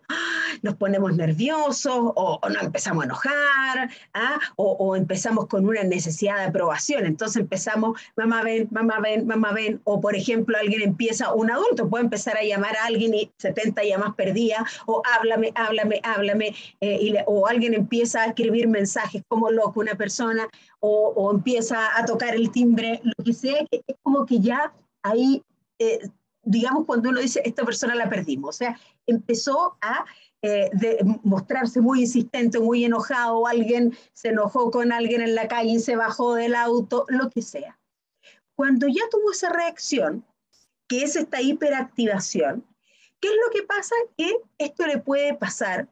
Nos 0.61 0.75
ponemos 0.75 1.13
nerviosos 1.13 2.13
o, 2.15 2.39
nos 2.49 2.63
empezamos 2.63 3.03
a 3.03 3.05
enojar 3.05 3.89
¿ah? 4.13 4.39
o, 4.55 4.95
empezamos 4.95 5.47
con 5.47 5.67
una 5.67 5.83
necesidad 5.83 6.37
de 6.37 6.45
aprobación. 6.45 7.05
Entonces 7.05 7.41
empezamos, 7.41 7.99
mamá 8.15 8.43
ven, 8.43 8.69
mamá 8.71 9.01
ven, 9.01 9.27
mamá 9.27 9.51
ven. 9.51 9.81
O 9.83 9.99
por 9.99 10.15
ejemplo, 10.15 10.57
alguien 10.57 10.81
empieza, 10.81 11.33
un 11.33 11.51
adulto 11.51 11.89
puede 11.89 12.05
empezar 12.05 12.37
a 12.37 12.43
llamar 12.43 12.77
a 12.77 12.85
alguien 12.85 13.13
y 13.13 13.29
70 13.39 13.83
llamadas 13.83 14.15
perdidas 14.15 14.61
o 14.85 15.01
háblame, 15.17 15.51
háblame, 15.53 15.99
háblame. 16.01 16.55
Eh, 16.79 17.21
o 17.27 17.45
alguien 17.45 17.73
empieza 17.73 18.21
a 18.21 18.27
escribir 18.27 18.69
mensajes 18.69 19.21
como 19.27 19.51
loco 19.51 19.81
una 19.81 19.95
persona 19.95 20.47
o, 20.79 21.11
o 21.13 21.33
empieza 21.33 21.89
a 21.99 22.05
tocar 22.05 22.35
el 22.35 22.51
timbre, 22.51 23.01
lo 23.03 23.25
que 23.25 23.33
sea, 23.33 23.65
es 23.69 23.95
como 24.01 24.25
que 24.25 24.39
ya 24.39 24.71
ahí... 25.03 25.43
Eh, 25.77 26.09
digamos, 26.43 26.85
cuando 26.85 27.09
uno 27.09 27.19
dice, 27.19 27.41
esta 27.45 27.63
persona 27.65 27.95
la 27.95 28.09
perdimos. 28.09 28.55
O 28.55 28.57
sea, 28.57 28.79
empezó 29.05 29.77
a 29.81 30.05
eh, 30.41 30.69
de 30.71 30.99
mostrarse 31.23 31.81
muy 31.81 32.01
insistente, 32.01 32.59
muy 32.59 32.85
enojado, 32.85 33.45
alguien 33.45 33.97
se 34.13 34.29
enojó 34.29 34.71
con 34.71 34.93
alguien 34.93 35.21
en 35.21 35.35
la 35.35 35.49
calle 35.49 35.71
y 35.71 35.79
se 35.79 35.97
bajó 35.97 36.35
del 36.35 36.55
auto, 36.55 37.05
lo 37.09 37.29
que 37.29 37.41
sea. 37.41 37.77
Cuando 38.55 38.87
ya 38.87 39.01
tuvo 39.11 39.31
esa 39.31 39.49
reacción, 39.49 40.25
que 40.87 41.03
es 41.03 41.17
esta 41.17 41.41
hiperactivación, 41.41 42.65
¿qué 43.19 43.27
es 43.27 43.33
lo 43.33 43.51
que 43.51 43.63
pasa? 43.63 43.93
Que 44.17 44.33
esto 44.57 44.87
le 44.87 44.99
puede 44.99 45.33
pasar 45.33 45.89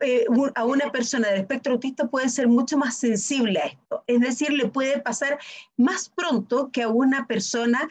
eh, 0.00 0.24
a 0.54 0.64
una 0.64 0.90
persona 0.90 1.28
del 1.28 1.40
espectro 1.40 1.74
autista 1.74 2.08
puede 2.08 2.28
ser 2.28 2.48
mucho 2.48 2.78
más 2.78 2.96
sensible 2.96 3.60
a 3.60 3.66
esto. 3.66 4.04
Es 4.06 4.20
decir, 4.20 4.52
le 4.52 4.68
puede 4.68 5.00
pasar 5.00 5.38
más 5.76 6.08
pronto 6.08 6.70
que 6.72 6.82
a 6.82 6.88
una 6.88 7.26
persona, 7.26 7.88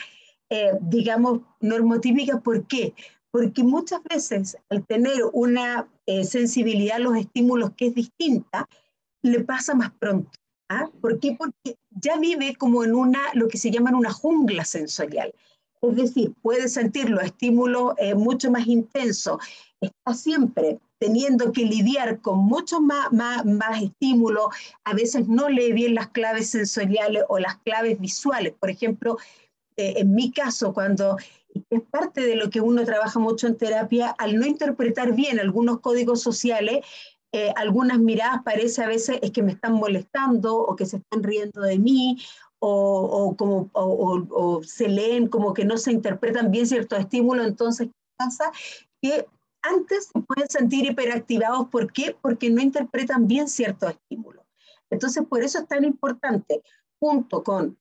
eh, 0.50 0.72
digamos, 0.82 1.42
normotípica. 1.60 2.40
¿Por 2.40 2.66
qué? 2.68 2.94
porque 3.32 3.64
muchas 3.64 4.02
veces 4.04 4.58
al 4.70 4.86
tener 4.86 5.18
una 5.34 5.88
eh, 6.06 6.24
sensibilidad 6.24 6.98
a 6.98 7.00
los 7.00 7.18
estímulos 7.18 7.72
que 7.76 7.88
es 7.88 7.96
distinta, 7.96 8.68
le 9.22 9.42
pasa 9.42 9.76
más 9.76 9.92
pronto. 9.92 10.32
¿ah? 10.70 10.90
¿Por 11.02 11.20
qué? 11.20 11.36
Porque 11.38 11.78
ya 11.92 12.18
vive 12.18 12.56
como 12.56 12.84
en 12.84 12.96
una, 12.96 13.22
lo 13.34 13.48
que 13.48 13.58
se 13.58 13.72
llama 13.72 13.96
una 13.96 14.12
jungla 14.12 14.66
sensorial. 14.66 15.34
Es 15.82 15.96
decir, 15.96 16.34
puede 16.42 16.68
sentir 16.68 17.10
los 17.10 17.24
estímulos 17.24 17.94
eh, 17.98 18.14
mucho 18.14 18.52
más 18.52 18.68
intensos, 18.68 19.42
está 19.80 20.14
siempre 20.14 20.80
teniendo 21.00 21.54
que 21.54 21.64
lidiar 21.64 22.20
con 22.20 22.40
muchos 22.40 22.82
más, 22.82 23.14
más, 23.14 23.46
más 23.46 23.82
estímulos, 23.82 24.48
a 24.84 24.94
veces 24.94 25.30
no 25.30 25.48
lee 25.48 25.72
bien 25.72 25.96
las 25.96 26.10
claves 26.10 26.50
sensoriales 26.50 27.24
o 27.30 27.40
las 27.40 27.58
claves 27.60 27.98
visuales. 28.02 28.54
Por 28.60 28.70
ejemplo, 28.70 29.18
eh, 29.80 29.94
en 29.98 30.14
mi 30.14 30.32
caso, 30.32 30.74
cuando 30.74 31.16
es 31.70 31.82
parte 31.90 32.20
de 32.22 32.36
lo 32.36 32.50
que 32.50 32.60
uno 32.60 32.84
trabaja 32.84 33.18
mucho 33.18 33.48
en 33.48 33.56
terapia, 33.56 34.10
al 34.10 34.38
no 34.38 34.46
interpretar 34.46 35.14
bien 35.16 35.40
algunos 35.40 35.80
códigos 35.80 36.22
sociales, 36.22 36.86
eh, 37.32 37.54
algunas 37.56 38.00
miradas 38.00 38.42
parece 38.44 38.84
a 38.84 38.88
veces 38.88 39.20
es 39.22 39.32
que 39.32 39.42
me 39.42 39.54
están 39.54 39.74
molestando 39.74 40.58
o 40.58 40.76
que 40.76 40.86
se 40.86 40.98
están 40.98 41.24
riendo 41.24 41.62
de 41.62 41.80
mí 41.80 42.18
o, 42.62 43.36
como, 43.38 43.70
o, 43.72 44.62
se 44.64 44.90
leen 44.90 45.30
como 45.30 45.54
que 45.54 45.64
no 45.64 45.78
se 45.78 45.94
interpretan 45.94 46.52
bien 46.52 46.68
ciertos 46.68 47.00
estímulos, 47.00 47.48
entonces 47.48 47.88
¿qué 47.88 47.94
pasa? 48.18 48.52
Que 49.02 49.26
antes 49.62 50.10
se 50.12 50.20
pueden 50.20 50.50
sentir 50.50 50.86
hiperactivados, 50.92 51.70
¿por 51.70 51.94
qué? 51.94 52.18
Porque 52.22 52.50
no 52.50 52.62
interpretan 52.62 53.28
bien 53.28 53.48
ciertos 53.48 53.92
estímulos. 53.92 54.44
Entonces, 54.90 55.24
por 55.26 55.42
eso 55.42 55.60
es 55.60 55.68
tan 55.68 55.86
importante, 55.86 56.62
junto 57.00 57.44
con 57.44 57.78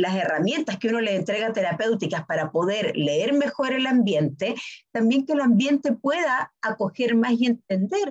las 0.00 0.14
herramientas 0.14 0.78
que 0.78 0.88
uno 0.88 1.00
le 1.00 1.16
entrega 1.16 1.52
terapéuticas 1.52 2.24
para 2.26 2.50
poder 2.50 2.96
leer 2.96 3.32
mejor 3.32 3.72
el 3.72 3.86
ambiente, 3.86 4.54
también 4.92 5.26
que 5.26 5.32
el 5.32 5.40
ambiente 5.40 5.92
pueda 5.92 6.52
acoger 6.62 7.14
más 7.14 7.32
y 7.32 7.46
entender 7.46 8.10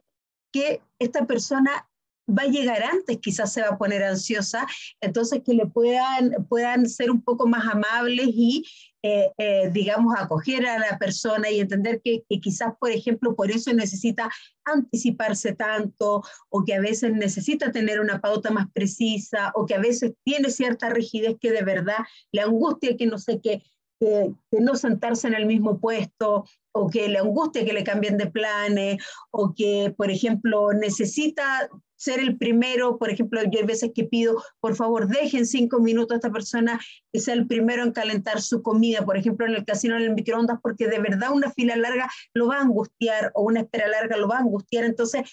que 0.52 0.82
esta 1.00 1.26
persona 1.26 1.88
va 2.28 2.44
a 2.44 2.48
llegar 2.48 2.84
antes, 2.84 3.20
quizás 3.22 3.54
se 3.54 3.62
va 3.62 3.70
a 3.70 3.78
poner 3.78 4.04
ansiosa, 4.04 4.66
entonces 5.02 5.42
que 5.46 5.54
le 5.54 5.66
puedan, 5.68 6.46
puedan 6.50 6.90
ser 6.90 7.12
un 7.12 7.22
poco 7.22 7.48
más 7.48 7.66
amables 7.68 8.28
y, 8.30 8.66
eh, 9.08 9.32
eh, 9.38 9.70
digamos, 9.72 10.16
acoger 10.18 10.66
a 10.66 10.80
la 10.80 10.98
persona 10.98 11.52
y 11.52 11.60
entender 11.60 12.02
que, 12.04 12.24
que, 12.28 12.40
quizás, 12.40 12.74
por 12.80 12.90
ejemplo, 12.90 13.36
por 13.36 13.52
eso 13.52 13.72
necesita 13.72 14.32
anticiparse 14.66 15.54
tanto 15.54 16.24
o 16.50 16.64
que 16.64 16.74
a 16.74 16.80
veces 16.80 17.14
necesita 17.14 17.72
tener 17.72 18.00
una 18.00 18.20
pauta 18.20 18.50
más 18.50 18.66
precisa 18.74 19.52
o 19.54 19.68
que 19.68 19.76
a 19.76 19.80
veces 19.80 20.14
tiene 20.24 20.50
cierta 20.50 20.90
rigidez 20.90 21.36
que 21.40 21.52
de 21.52 21.62
verdad 21.62 22.00
le 22.32 22.42
angustia 22.42 22.98
que 22.98 23.06
no 23.06 23.20
sé 23.20 23.40
qué 23.44 23.62
que, 24.00 24.34
no 24.60 24.76
sentarse 24.76 25.28
en 25.28 25.36
el 25.36 25.46
mismo 25.46 25.80
puesto 25.80 26.46
o 26.72 26.90
que 26.90 27.08
le 27.08 27.20
angustia 27.20 27.64
que 27.64 27.74
le 27.74 27.84
cambien 27.84 28.18
de 28.18 28.32
planes 28.32 28.98
o 29.30 29.54
que, 29.56 29.94
por 29.96 30.10
ejemplo, 30.10 30.74
necesita 30.74 31.70
ser 32.06 32.20
el 32.20 32.38
primero, 32.38 33.00
por 33.00 33.10
ejemplo, 33.10 33.42
yo 33.44 33.60
hay 33.60 33.66
veces 33.66 33.92
que 33.94 34.04
pido, 34.04 34.44
por 34.60 34.76
favor, 34.76 35.08
dejen 35.08 35.48
cinco 35.48 35.80
minutos 35.80 36.14
a 36.14 36.18
esta 36.18 36.32
persona 36.32 36.80
que 37.12 37.20
sea 37.20 37.34
el 37.34 37.48
primero 37.48 37.82
en 37.82 37.92
calentar 37.92 38.42
su 38.42 38.62
comida, 38.62 39.04
por 39.04 39.18
ejemplo, 39.18 39.48
en 39.48 39.56
el 39.56 39.66
casino 39.66 39.98
en 39.98 40.04
el 40.04 40.14
microondas, 40.14 40.60
porque 40.62 40.88
de 40.88 41.00
verdad 41.00 41.32
una 41.32 41.52
fila 41.52 41.76
larga 41.76 42.10
lo 42.36 42.48
va 42.48 42.58
a 42.58 42.62
angustiar 42.62 43.32
o 43.34 43.42
una 43.44 43.62
espera 43.62 43.88
larga 43.88 44.18
lo 44.18 44.28
va 44.28 44.38
a 44.38 44.42
angustiar. 44.42 44.84
Entonces, 44.84 45.24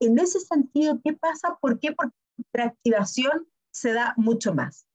en 0.00 0.18
ese 0.18 0.40
sentido, 0.40 0.98
¿qué 1.04 1.12
pasa? 1.12 1.58
¿Por 1.60 1.78
qué? 1.78 1.92
Porque 1.92 2.14
la 2.54 2.64
activación 2.64 3.46
se 3.70 3.92
da 3.92 4.14
mucho 4.16 4.54
más. 4.54 4.86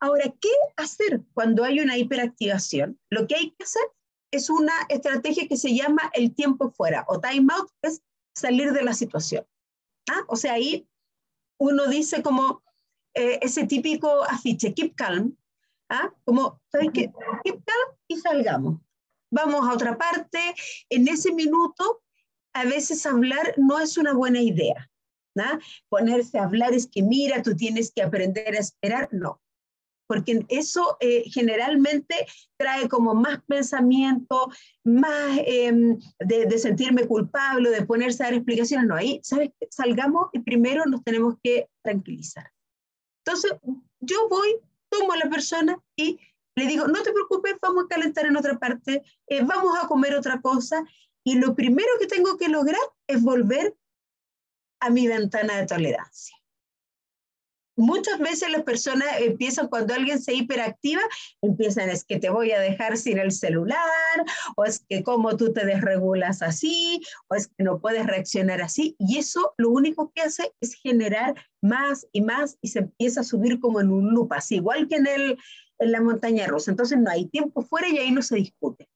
Ahora, 0.00 0.24
¿qué 0.40 0.48
hacer 0.76 1.20
cuando 1.34 1.64
hay 1.64 1.80
una 1.80 1.98
hiperactivación? 1.98 2.98
Lo 3.10 3.26
que 3.26 3.36
hay 3.36 3.50
que 3.50 3.64
hacer 3.64 3.82
es 4.32 4.48
una 4.48 4.72
estrategia 4.88 5.46
que 5.46 5.58
se 5.58 5.74
llama 5.74 6.10
el 6.14 6.34
tiempo 6.34 6.70
fuera 6.70 7.04
o 7.08 7.20
time 7.20 7.52
out, 7.52 7.68
es 7.82 8.00
salir 8.34 8.72
de 8.72 8.82
la 8.82 8.94
situación. 8.94 9.44
¿Ah? 10.10 10.24
O 10.26 10.34
sea, 10.34 10.54
ahí 10.54 10.88
uno 11.60 11.86
dice 11.86 12.20
como 12.20 12.62
eh, 13.14 13.38
ese 13.42 13.64
típico 13.66 14.24
afiche, 14.24 14.74
keep 14.74 14.96
calm, 14.96 15.36
¿ah? 15.88 16.12
como, 16.24 16.60
¿sabes 16.72 16.88
qué? 16.92 17.12
Keep 17.44 17.64
calm 17.64 17.96
y 18.08 18.16
salgamos. 18.16 18.80
Vamos 19.30 19.68
a 19.68 19.72
otra 19.72 19.96
parte. 19.96 20.40
En 20.88 21.06
ese 21.06 21.32
minuto, 21.32 22.02
a 22.54 22.64
veces 22.64 23.06
hablar 23.06 23.54
no 23.56 23.78
es 23.78 23.96
una 23.98 24.12
buena 24.12 24.40
idea. 24.40 24.90
¿ah? 25.38 25.60
Ponerse 25.88 26.38
a 26.38 26.44
hablar 26.44 26.74
es 26.74 26.88
que 26.88 27.02
mira, 27.02 27.40
tú 27.40 27.54
tienes 27.54 27.92
que 27.92 28.02
aprender 28.02 28.56
a 28.56 28.60
esperar. 28.60 29.08
No, 29.12 29.40
porque 30.10 30.44
eso 30.48 30.96
eh, 30.98 31.22
generalmente 31.30 32.26
trae 32.56 32.88
como 32.88 33.14
más 33.14 33.40
pensamiento, 33.46 34.50
más 34.82 35.38
em, 35.46 36.00
de, 36.18 36.58
sentirme 36.58 37.06
culpable, 37.06 37.70
de 37.70 37.86
ponerse 37.86 38.24
a 38.24 38.26
dar 38.26 38.34
explicaciones. 38.34 38.88
No, 38.88 38.96
ahí, 38.96 39.20
¿sabes? 39.22 39.50
Salgamos 39.70 40.30
y 40.32 40.40
primero 40.40 40.84
nos 40.86 41.04
tenemos 41.04 41.36
que 41.44 41.68
tranquilizar. 41.84 42.50
Entonces, 43.24 43.52
yo 44.00 44.28
voy, 44.28 44.56
tomo 44.88 45.12
a 45.12 45.18
la 45.18 45.30
persona 45.30 45.78
y 45.94 46.18
le 46.56 46.66
digo, 46.66 46.88
no 46.88 47.04
te 47.04 47.12
preocupes, 47.12 47.54
vamos 47.62 47.84
a 47.84 47.88
calentar 47.94 48.26
en 48.26 48.36
otra 48.36 48.58
parte, 48.58 49.04
eh, 49.28 49.44
vamos 49.44 49.78
a 49.80 49.86
comer 49.86 50.16
otra 50.16 50.40
cosa. 50.40 50.84
Y 51.22 51.38
lo 51.38 51.54
primero 51.54 51.90
que 52.00 52.08
tengo 52.08 52.36
que 52.36 52.48
lograr 52.48 52.82
es 53.06 53.22
volver 53.22 53.76
a 54.80 54.90
mi 54.90 55.06
ventana 55.06 55.58
de 55.58 55.66
tolerancia 55.66 56.39
muchas 57.80 58.18
veces 58.18 58.50
las 58.50 58.62
personas 58.62 59.08
empiezan, 59.20 59.68
cuando 59.68 59.94
alguien 59.94 60.20
se 60.20 60.34
hiperactiva, 60.34 61.02
empiezan, 61.42 61.88
es 61.88 62.04
que 62.04 62.18
te 62.18 62.30
voy 62.30 62.52
a 62.52 62.60
dejar 62.60 62.96
sin 62.96 63.18
el 63.18 63.32
celular, 63.32 63.78
o 64.56 64.64
es 64.64 64.84
que 64.88 65.02
cómo 65.02 65.36
tú 65.36 65.52
te 65.52 65.64
desregulas 65.64 66.42
así, 66.42 67.00
o 67.28 67.34
es 67.34 67.48
que 67.48 67.64
no 67.64 67.80
puedes 67.80 68.06
reaccionar 68.06 68.62
así. 68.62 68.96
Y 68.98 69.18
eso 69.18 69.54
lo 69.56 69.70
único 69.70 70.12
que 70.14 70.22
hace 70.22 70.52
es 70.60 70.74
generar 70.74 71.34
más 71.60 72.06
y 72.12 72.22
más 72.22 72.58
y 72.60 72.68
se 72.68 72.80
empieza 72.80 73.20
a 73.20 73.24
subir 73.24 73.60
como 73.60 73.80
en 73.80 73.90
un 73.90 74.12
loop, 74.12 74.32
así 74.32 74.56
igual 74.56 74.88
que 74.88 74.96
en, 74.96 75.06
el, 75.06 75.38
en 75.78 75.92
la 75.92 76.00
montaña 76.00 76.46
rusa. 76.46 76.70
Entonces 76.70 76.98
no 76.98 77.10
hay 77.10 77.26
tiempo 77.26 77.62
fuera 77.62 77.88
y 77.88 77.98
ahí 77.98 78.10
no 78.10 78.22
se 78.22 78.36
discute, 78.36 78.88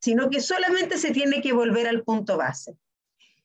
sino 0.00 0.30
que 0.30 0.40
solamente 0.40 0.98
se 0.98 1.12
tiene 1.12 1.40
que 1.40 1.52
volver 1.52 1.86
al 1.86 2.02
punto 2.02 2.36
base. 2.36 2.76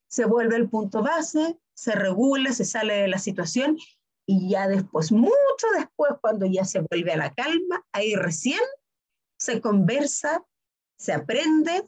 Se 0.08 0.26
vuelve 0.26 0.56
al 0.56 0.70
punto 0.70 1.02
base, 1.02 1.58
se 1.74 1.94
regula, 1.94 2.54
se 2.54 2.66
sale 2.66 2.96
de 2.96 3.08
la 3.08 3.20
situación 3.20 3.78
y 4.28 4.50
ya 4.50 4.68
después, 4.68 5.12
mucho 5.12 5.68
después, 5.78 6.12
cuando 6.22 6.46
ya 6.46 6.66
se 6.66 6.82
vuelve 6.82 7.14
a 7.14 7.18
la 7.18 7.34
calma, 7.34 7.84
ahí 7.94 8.14
recién 8.14 8.60
se 9.40 9.62
conversa, 9.62 10.44
se 11.00 11.14
aprende 11.14 11.86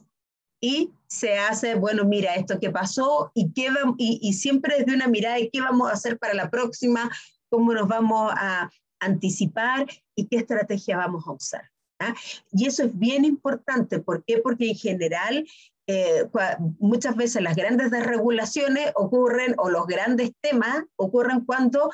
y 0.62 0.91
se 1.08 1.38
hace, 1.38 1.75
bueno, 1.75 2.06
mira 2.06 2.36
esto 2.36 2.60
que 2.60 2.69
pasó 2.69 3.32
y, 3.34 3.52
qué 3.52 3.67
y, 3.97 4.19
y 4.21 4.34
siempre 4.34 4.78
desde 4.80 4.95
una 4.95 5.08
mirada 5.08 5.36
de 5.36 5.49
qué 5.49 5.60
vamos 5.60 5.89
a 5.89 5.93
hacer 5.93 6.17
para 6.17 6.34
la 6.34 6.49
próxima, 6.49 7.12
cómo 7.49 7.73
nos 7.73 7.88
vamos 7.88 8.32
a 8.36 8.71
anticipar 9.02 9.88
y 10.15 10.28
qué 10.28 10.38
estrategia 10.38 10.97
vamos 10.97 11.28
a 11.28 11.32
usar. 11.32 11.69
¿ah? 11.99 12.15
Y 12.52 12.67
eso 12.67 12.84
es 12.84 12.97
bien 12.97 13.25
importante. 13.25 13.99
¿Por 13.99 14.23
qué? 14.23 14.38
Porque 14.38 14.69
en 14.69 14.75
general 14.75 15.47
eh, 15.88 16.30
muchas 16.78 17.15
veces 17.15 17.41
las 17.41 17.56
grandes 17.56 17.89
desregulaciones 17.89 18.91
ocurren 18.95 19.56
o 19.58 19.69
los 19.69 19.88
grandes 19.88 20.32
temas 20.39 20.84
ocurren 20.95 21.45
cuando 21.45 21.89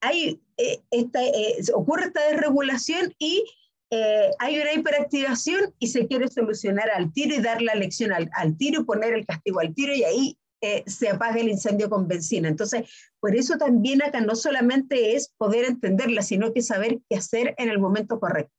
hay, 0.00 0.40
eh, 0.56 0.80
esta, 0.90 1.24
eh, 1.24 1.56
ocurre 1.74 2.06
esta 2.06 2.28
desregulación 2.30 3.14
y 3.18 3.44
eh, 3.90 4.30
hay 4.38 4.60
una 4.60 4.72
hiperactivación 4.72 5.74
y 5.78 5.88
se 5.88 6.06
quiere 6.06 6.28
solucionar 6.28 6.90
al 6.90 7.12
tiro 7.12 7.34
y 7.34 7.40
dar 7.40 7.62
la 7.62 7.74
lección 7.74 8.12
al, 8.12 8.30
al 8.34 8.56
tiro 8.56 8.82
y 8.82 8.84
poner 8.84 9.14
el 9.14 9.26
castigo 9.26 9.60
al 9.60 9.74
tiro 9.74 9.94
y 9.94 10.04
ahí 10.04 10.38
se 10.86 11.08
apaga 11.08 11.36
el 11.40 11.48
incendio 11.48 11.88
con 11.88 12.08
benzina. 12.08 12.48
Entonces, 12.48 12.90
por 13.20 13.36
eso 13.36 13.56
también 13.58 14.02
acá 14.02 14.20
no 14.20 14.34
solamente 14.34 15.14
es 15.14 15.32
poder 15.38 15.64
entenderla, 15.64 16.20
sino 16.22 16.52
que 16.52 16.62
saber 16.62 16.98
qué 17.08 17.16
hacer 17.16 17.54
en 17.58 17.68
el 17.68 17.78
momento 17.78 18.18
correcto. 18.18 18.52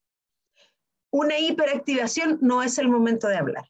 Una 1.12 1.38
hiperactivación 1.38 2.39
no 2.41 2.63
es 2.63 2.78
el 2.78 2.88
momento 2.88 3.28
de 3.28 3.36
hablar. 3.36 3.65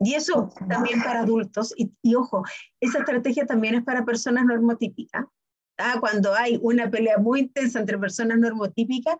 Y 0.00 0.14
eso 0.14 0.52
también 0.68 1.00
para 1.04 1.20
adultos, 1.20 1.72
y, 1.76 1.92
y 2.02 2.16
ojo, 2.16 2.42
esa 2.80 2.98
estrategia 2.98 3.46
también 3.46 3.76
es 3.76 3.84
para 3.84 4.04
personas 4.04 4.44
normotípicas, 4.44 5.26
cuando 6.00 6.34
hay 6.34 6.58
una 6.62 6.90
pelea 6.90 7.18
muy 7.18 7.40
intensa 7.40 7.80
entre 7.80 7.98
personas 7.98 8.38
normotípicas, 8.38 9.16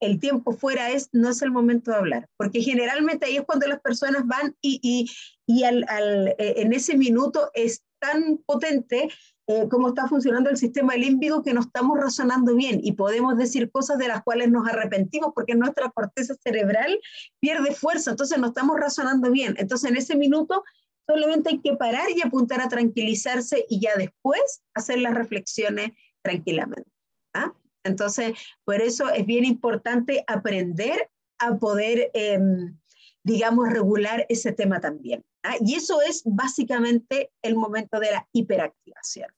el 0.00 0.18
tiempo 0.18 0.52
fuera 0.52 0.90
es, 0.90 1.08
no 1.12 1.30
es 1.30 1.40
el 1.42 1.50
momento 1.50 1.90
de 1.90 1.96
hablar, 1.96 2.28
porque 2.36 2.60
generalmente 2.60 3.26
ahí 3.26 3.36
es 3.36 3.44
cuando 3.44 3.66
las 3.66 3.80
personas 3.80 4.26
van 4.26 4.54
y, 4.60 4.80
y, 4.82 5.10
y 5.46 5.64
al, 5.64 5.84
al, 5.88 6.28
eh, 6.28 6.54
en 6.58 6.72
ese 6.72 6.96
minuto 6.96 7.50
es 7.54 7.82
tan 7.98 8.38
potente 8.44 9.08
eh, 9.46 9.66
cómo 9.70 9.88
está 9.88 10.08
funcionando 10.08 10.50
el 10.50 10.56
sistema 10.56 10.94
límbico 10.96 11.42
que 11.42 11.54
no 11.54 11.60
estamos 11.60 11.98
razonando 11.98 12.54
bien 12.54 12.80
y 12.82 12.92
podemos 12.92 13.36
decir 13.36 13.70
cosas 13.70 13.98
de 13.98 14.08
las 14.08 14.22
cuales 14.22 14.50
nos 14.50 14.66
arrepentimos 14.66 15.32
porque 15.34 15.54
nuestra 15.54 15.90
corteza 15.90 16.34
cerebral 16.42 16.98
pierde 17.40 17.74
fuerza, 17.74 18.12
entonces 18.12 18.38
no 18.38 18.48
estamos 18.48 18.78
razonando 18.78 19.30
bien. 19.30 19.54
Entonces 19.58 19.90
en 19.90 19.96
ese 19.96 20.16
minuto 20.16 20.64
solamente 21.06 21.50
hay 21.50 21.60
que 21.60 21.76
parar 21.76 22.08
y 22.14 22.22
apuntar 22.22 22.60
a 22.60 22.68
tranquilizarse 22.68 23.64
y 23.68 23.80
ya 23.80 23.94
después 23.96 24.62
hacer 24.74 24.98
las 24.98 25.14
reflexiones 25.14 25.92
tranquilamente. 26.22 26.90
¿ah? 27.34 27.52
Entonces, 27.84 28.32
por 28.64 28.80
eso 28.80 29.10
es 29.10 29.26
bien 29.26 29.44
importante 29.44 30.24
aprender 30.26 31.10
a 31.38 31.56
poder, 31.56 32.10
em, 32.14 32.78
digamos, 33.22 33.68
regular 33.68 34.26
ese 34.28 34.52
tema 34.52 34.80
también. 34.80 35.24
¿ah? 35.42 35.56
Y 35.60 35.74
eso 35.74 36.00
es 36.00 36.22
básicamente 36.24 37.30
el 37.42 37.56
momento 37.56 38.00
de 38.00 38.10
la 38.10 38.28
hiperactivación. 38.32 39.28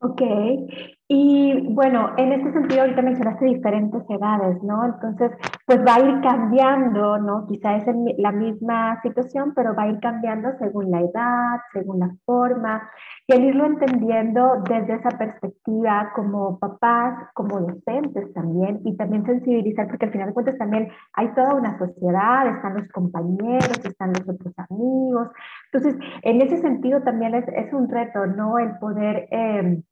Ok, 0.00 0.20
y 1.08 1.72
bueno, 1.72 2.10
en 2.16 2.32
este 2.32 2.52
sentido 2.52 2.80
ahorita 2.80 3.00
mencionaste 3.00 3.44
diferentes 3.44 4.02
edades, 4.10 4.60
¿no? 4.64 4.84
Entonces, 4.86 5.30
pues 5.64 5.78
va 5.86 5.94
a 5.94 6.00
ir 6.00 6.20
cambiando, 6.20 7.18
¿no? 7.18 7.46
Quizá 7.46 7.76
es 7.76 7.84
la 8.18 8.32
misma 8.32 9.00
situación, 9.02 9.52
pero 9.54 9.76
va 9.76 9.84
a 9.84 9.88
ir 9.88 10.00
cambiando 10.00 10.48
según 10.58 10.90
la 10.90 11.02
edad, 11.02 11.60
según 11.72 12.00
la 12.00 12.10
forma, 12.24 12.90
y 13.28 13.34
el 13.34 13.44
irlo 13.44 13.66
entendiendo 13.66 14.64
desde 14.68 14.94
esa 14.94 15.10
perspectiva 15.10 16.10
como 16.16 16.58
papás, 16.58 17.28
como 17.34 17.60
docentes 17.60 18.32
también, 18.34 18.80
y 18.84 18.96
también 18.96 19.24
sensibilizar, 19.26 19.86
porque 19.86 20.06
al 20.06 20.12
final 20.12 20.28
de 20.28 20.34
cuentas 20.34 20.58
también 20.58 20.88
hay 21.12 21.32
toda 21.34 21.54
una 21.54 21.78
sociedad, 21.78 22.48
están 22.48 22.74
los 22.74 22.88
compañeros, 22.88 23.78
están 23.84 24.08
los 24.08 24.28
otros 24.28 24.54
amigos. 24.70 25.28
Entonces, 25.72 26.00
en 26.22 26.40
ese 26.42 26.56
sentido 26.56 27.00
también 27.02 27.36
es, 27.36 27.46
es 27.46 27.72
un 27.72 27.88
reto, 27.88 28.26
¿no? 28.26 28.58
El 28.58 28.76
poder... 28.78 29.28
Eh, 29.30 29.82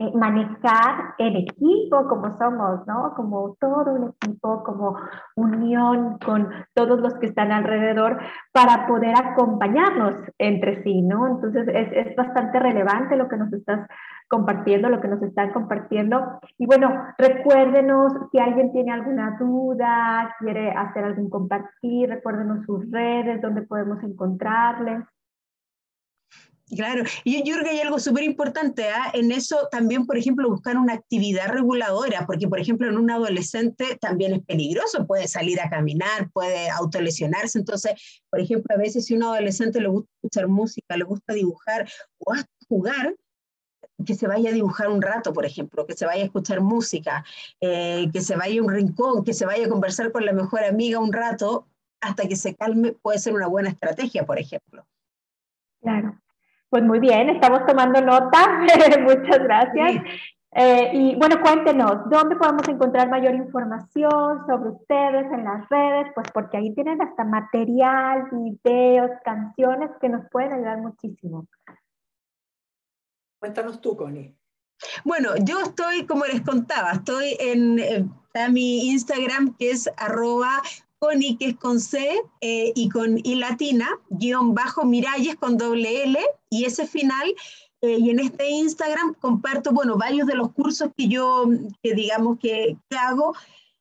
eh, 0.00 0.12
manejar 0.14 1.14
el 1.18 1.36
equipo 1.38 2.06
como 2.06 2.36
somos, 2.38 2.86
¿no? 2.86 3.14
Como 3.16 3.56
todo 3.60 3.92
un 3.92 4.14
equipo, 4.14 4.62
como 4.62 4.96
unión 5.34 6.18
con 6.24 6.48
todos 6.72 7.00
los 7.00 7.14
que 7.14 7.26
están 7.26 7.50
alrededor 7.50 8.18
para 8.52 8.86
poder 8.86 9.14
acompañarnos 9.16 10.14
entre 10.38 10.84
sí, 10.84 11.02
¿no? 11.02 11.26
Entonces 11.26 11.66
es, 11.66 12.06
es 12.06 12.14
bastante 12.14 12.60
relevante 12.60 13.16
lo 13.16 13.28
que 13.28 13.38
nos 13.38 13.52
estás 13.52 13.88
compartiendo, 14.28 14.88
lo 14.88 15.00
que 15.00 15.08
nos 15.08 15.22
están 15.22 15.52
compartiendo. 15.52 16.38
Y 16.58 16.66
bueno, 16.66 17.06
recuérdenos 17.18 18.12
si 18.30 18.38
alguien 18.38 18.70
tiene 18.70 18.92
alguna 18.92 19.36
duda, 19.40 20.36
quiere 20.38 20.70
hacer 20.70 21.04
algún 21.04 21.28
compartir, 21.28 22.08
recuérdenos 22.08 22.64
sus 22.66 22.88
redes, 22.90 23.42
donde 23.42 23.62
podemos 23.62 24.00
encontrarles. 24.04 25.02
Claro, 26.74 27.02
y 27.24 27.42
yo 27.44 27.54
creo 27.54 27.64
que 27.64 27.70
hay 27.70 27.80
algo 27.80 27.98
súper 27.98 28.24
importante 28.24 28.88
¿ah? 28.88 29.10
en 29.14 29.32
eso 29.32 29.68
también, 29.70 30.04
por 30.04 30.18
ejemplo, 30.18 30.50
buscar 30.50 30.76
una 30.76 30.92
actividad 30.92 31.48
reguladora, 31.48 32.26
porque, 32.26 32.46
por 32.46 32.60
ejemplo, 32.60 32.88
en 32.88 32.98
un 32.98 33.10
adolescente 33.10 33.96
también 34.00 34.34
es 34.34 34.44
peligroso, 34.44 35.06
puede 35.06 35.28
salir 35.28 35.60
a 35.60 35.70
caminar, 35.70 36.30
puede 36.30 36.68
autolesionarse. 36.68 37.58
Entonces, 37.58 37.92
por 38.30 38.40
ejemplo, 38.40 38.74
a 38.74 38.78
veces 38.78 39.06
si 39.06 39.14
a 39.14 39.16
un 39.16 39.22
adolescente 39.22 39.80
le 39.80 39.88
gusta 39.88 40.10
escuchar 40.16 40.48
música, 40.48 40.96
le 40.96 41.04
gusta 41.04 41.32
dibujar 41.32 41.88
o 42.18 42.32
hasta 42.32 42.50
jugar, 42.68 43.14
que 44.04 44.14
se 44.14 44.28
vaya 44.28 44.50
a 44.50 44.52
dibujar 44.52 44.88
un 44.88 45.02
rato, 45.02 45.32
por 45.32 45.44
ejemplo, 45.44 45.86
que 45.86 45.94
se 45.94 46.06
vaya 46.06 46.22
a 46.22 46.26
escuchar 46.26 46.60
música, 46.60 47.24
eh, 47.60 48.08
que 48.12 48.20
se 48.20 48.36
vaya 48.36 48.60
a 48.60 48.64
un 48.64 48.72
rincón, 48.72 49.24
que 49.24 49.34
se 49.34 49.46
vaya 49.46 49.66
a 49.66 49.68
conversar 49.68 50.12
con 50.12 50.24
la 50.24 50.32
mejor 50.32 50.64
amiga 50.64 51.00
un 51.00 51.12
rato 51.12 51.66
hasta 52.00 52.28
que 52.28 52.36
se 52.36 52.54
calme, 52.54 52.92
puede 52.92 53.18
ser 53.18 53.34
una 53.34 53.48
buena 53.48 53.70
estrategia, 53.70 54.24
por 54.24 54.38
ejemplo. 54.38 54.86
Claro. 55.80 56.20
Pues 56.70 56.82
muy 56.82 56.98
bien, 56.98 57.30
estamos 57.30 57.64
tomando 57.66 58.00
nota. 58.00 58.60
Muchas 59.00 59.38
gracias. 59.38 60.02
Eh, 60.52 60.90
y 60.92 61.14
bueno, 61.16 61.40
cuéntenos, 61.42 62.08
¿dónde 62.10 62.36
podemos 62.36 62.66
encontrar 62.68 63.08
mayor 63.08 63.34
información 63.34 64.46
sobre 64.46 64.70
ustedes 64.70 65.32
en 65.32 65.44
las 65.44 65.68
redes? 65.68 66.08
Pues 66.14 66.26
porque 66.32 66.56
ahí 66.56 66.74
tienen 66.74 67.00
hasta 67.00 67.24
material, 67.24 68.28
videos, 68.32 69.10
canciones 69.24 69.90
que 70.00 70.08
nos 70.08 70.28
pueden 70.30 70.52
ayudar 70.52 70.78
muchísimo. 70.78 71.46
Cuéntanos 73.40 73.80
tú, 73.80 73.96
Connie. 73.96 74.34
Bueno, 75.04 75.30
yo 75.42 75.60
estoy, 75.60 76.06
como 76.06 76.24
les 76.24 76.40
contaba, 76.42 76.92
estoy 76.92 77.36
en, 77.40 77.78
en 77.78 78.52
mi 78.52 78.90
Instagram 78.90 79.56
que 79.56 79.70
es 79.70 79.90
arroba 79.96 80.62
Connie, 80.98 81.36
que 81.36 81.48
es 81.48 81.56
con 81.56 81.80
C 81.80 82.20
eh, 82.40 82.72
y 82.74 82.88
con 82.88 83.18
I 83.18 83.36
latina, 83.36 83.88
guion 84.10 84.54
bajo 84.54 84.84
Miralles 84.84 85.36
con 85.36 85.56
doble 85.56 86.04
L 86.04 86.18
y 86.50 86.64
ese 86.64 86.86
final. 86.86 87.34
Eh, 87.80 87.96
y 88.00 88.10
en 88.10 88.18
este 88.18 88.50
Instagram 88.50 89.14
comparto, 89.20 89.72
bueno, 89.72 89.96
varios 89.96 90.26
de 90.26 90.34
los 90.34 90.52
cursos 90.52 90.90
que 90.96 91.08
yo, 91.08 91.46
que 91.82 91.94
digamos 91.94 92.38
que, 92.40 92.76
hago, 92.98 93.34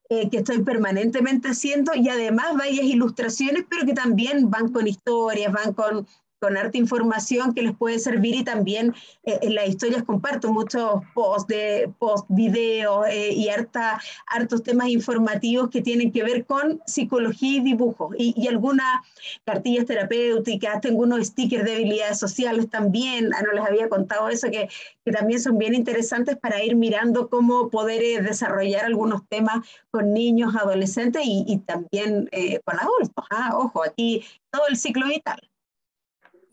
eh, 0.10 0.30
que 0.30 0.38
estoy 0.38 0.62
permanentemente 0.62 1.50
haciendo 1.50 1.94
y 1.96 2.08
además 2.08 2.56
varias 2.56 2.86
ilustraciones, 2.86 3.66
pero 3.68 3.86
que 3.86 3.94
también 3.94 4.52
van 4.52 4.72
con 4.72 4.88
historias, 4.88 5.52
van 5.52 5.74
con 5.74 6.08
con 6.40 6.58
harta 6.58 6.78
información 6.78 7.54
que 7.54 7.64
les 7.64 7.76
puede 7.76 8.00
servir 8.00 8.36
y 8.36 8.44
también 8.44 8.94
eh, 9.24 9.40
en 9.42 9.56
las 9.56 9.68
historias 9.68 10.04
comparto 10.04 10.52
muchos 10.52 11.02
posts 11.14 11.48
de 11.48 11.92
post 12.00 12.26
videos 12.30 13.08
eh, 13.10 13.34
y 13.34 13.50
harta, 13.50 14.00
hartos 14.28 14.64
temas 14.64 14.90
informativos 14.90 15.70
que 15.70 15.82
tienen 15.82 16.12
que 16.12 16.24
ver 16.24 16.46
con 16.46 16.82
psicología 16.86 17.58
y 17.58 17.62
dibujo 17.62 18.12
y, 18.18 18.34
y, 18.38 18.48
algunas 18.48 19.02
cartillas 19.46 19.86
terapéuticas, 19.86 20.82
tengo 20.82 21.04
unos 21.04 21.28
stickers 21.28 21.66
de 21.66 21.76
habilidades 21.76 22.20
sociales 22.20 22.70
también, 22.70 23.34
ah, 23.34 23.42
no 23.42 23.54
les 23.54 23.66
había 23.66 23.90
contado 23.90 24.30
eso, 24.30 24.50
que, 24.50 24.70
que 25.04 25.12
también 25.12 25.42
son 25.42 25.58
bien 25.58 25.74
interesantes 25.74 26.38
para 26.38 26.64
ir 26.64 26.76
mirando 26.76 27.30
cómo 27.30 27.70
poder 27.70 28.04
eh, 28.04 28.22
desarrollar 28.22 28.86
algunos 28.86 29.28
temas 29.28 29.66
con 29.92 30.14
niños, 30.14 30.56
adolescentes 30.56 31.24
y, 31.26 31.44
y 31.48 31.58
también 31.60 32.30
con 32.64 32.80
adultos. 32.80 33.26
Ah, 33.30 33.52
ojo, 33.56 33.84
aquí 33.84 34.24
todo 34.52 34.68
el 34.70 34.78
ciclo 34.78 35.08
vital. 35.08 35.40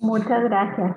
Muchas 0.04 0.44
gracias. 0.44 0.96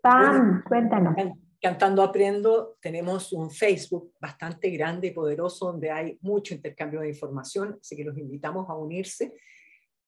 Pam, 0.00 0.62
cuéntanos. 0.62 1.16
Cantando 1.60 2.04
Aprendo 2.04 2.76
tenemos 2.80 3.32
un 3.32 3.50
Facebook 3.50 4.12
bastante 4.20 4.70
grande 4.70 5.08
y 5.08 5.10
poderoso 5.10 5.72
donde 5.72 5.90
hay 5.90 6.16
mucho 6.20 6.54
intercambio 6.54 7.00
de 7.00 7.08
información, 7.08 7.76
así 7.80 7.96
que 7.96 8.04
los 8.04 8.16
invitamos 8.16 8.70
a 8.70 8.76
unirse. 8.76 9.34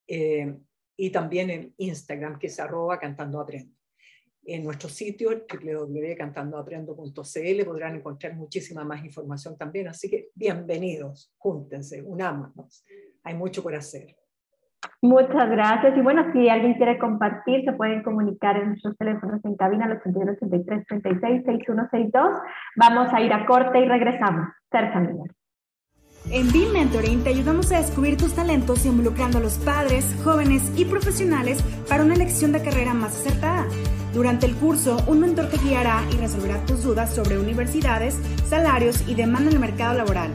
Eh, 0.07 0.57
y 0.97 1.11
también 1.11 1.51
en 1.51 1.75
Instagram, 1.79 2.39
que 2.39 2.47
es 2.47 2.61
arroba 2.61 3.01
Cantando 3.01 3.41
Aprendo. 3.41 3.75
En 4.45 4.63
nuestro 4.63 4.89
sitio, 4.89 5.31
www.cantandoaprendo.cl, 5.31 7.65
podrán 7.65 7.97
encontrar 7.97 8.37
muchísima 8.37 8.85
más 8.85 9.05
información 9.05 9.59
también, 9.59 9.89
así 9.89 10.09
que 10.09 10.29
bienvenidos, 10.35 11.35
júntense, 11.37 12.01
unámonos. 12.01 12.85
Hay 13.25 13.35
mucho 13.35 13.61
por 13.61 13.75
hacer. 13.75 14.20
Muchas 15.03 15.49
gracias. 15.51 15.97
Y 15.97 16.01
bueno, 16.01 16.25
si 16.33 16.49
alguien 16.49 16.75
quiere 16.75 16.99
compartir, 16.99 17.65
se 17.65 17.73
pueden 17.73 18.03
comunicar 18.03 18.57
en 18.57 18.71
nuestros 18.71 18.97
teléfonos 18.99 19.43
en 19.45 19.57
cabina 19.57 19.87
al 19.87 19.93
81 19.93 20.33
83 20.33 20.87
36 20.87 21.43
6162. 21.45 22.39
Vamos 22.77 23.13
a 23.13 23.21
ir 23.21 23.33
a 23.33 23.47
corte 23.47 23.81
y 23.81 23.89
regresamos. 23.89 24.49
Ser 24.71 24.93
familiar. 24.93 25.29
En 26.31 26.53
BIM 26.53 26.73
Mentoring 26.73 27.25
te 27.25 27.31
ayudamos 27.31 27.73
a 27.73 27.79
descubrir 27.79 28.17
tus 28.17 28.35
talentos 28.35 28.85
involucrando 28.85 29.39
a 29.39 29.41
los 29.41 29.59
padres, 29.59 30.15
jóvenes 30.23 30.71
y 30.77 30.85
profesionales 30.85 31.63
para 31.89 32.05
una 32.05 32.15
elección 32.15 32.53
de 32.53 32.63
carrera 32.63 32.93
más 32.93 33.19
acertada. 33.19 33.67
Durante 34.13 34.45
el 34.47 34.55
curso, 34.55 34.99
un 35.07 35.21
mentor 35.21 35.49
te 35.49 35.57
guiará 35.57 36.03
y 36.13 36.19
resolverá 36.19 36.65
tus 36.67 36.85
dudas 36.85 37.15
sobre 37.15 37.39
universidades, 37.39 38.15
salarios 38.45 39.09
y 39.09 39.15
demanda 39.15 39.49
en 39.51 39.57
el 39.57 39.61
mercado 39.61 39.97
laboral. 39.97 40.31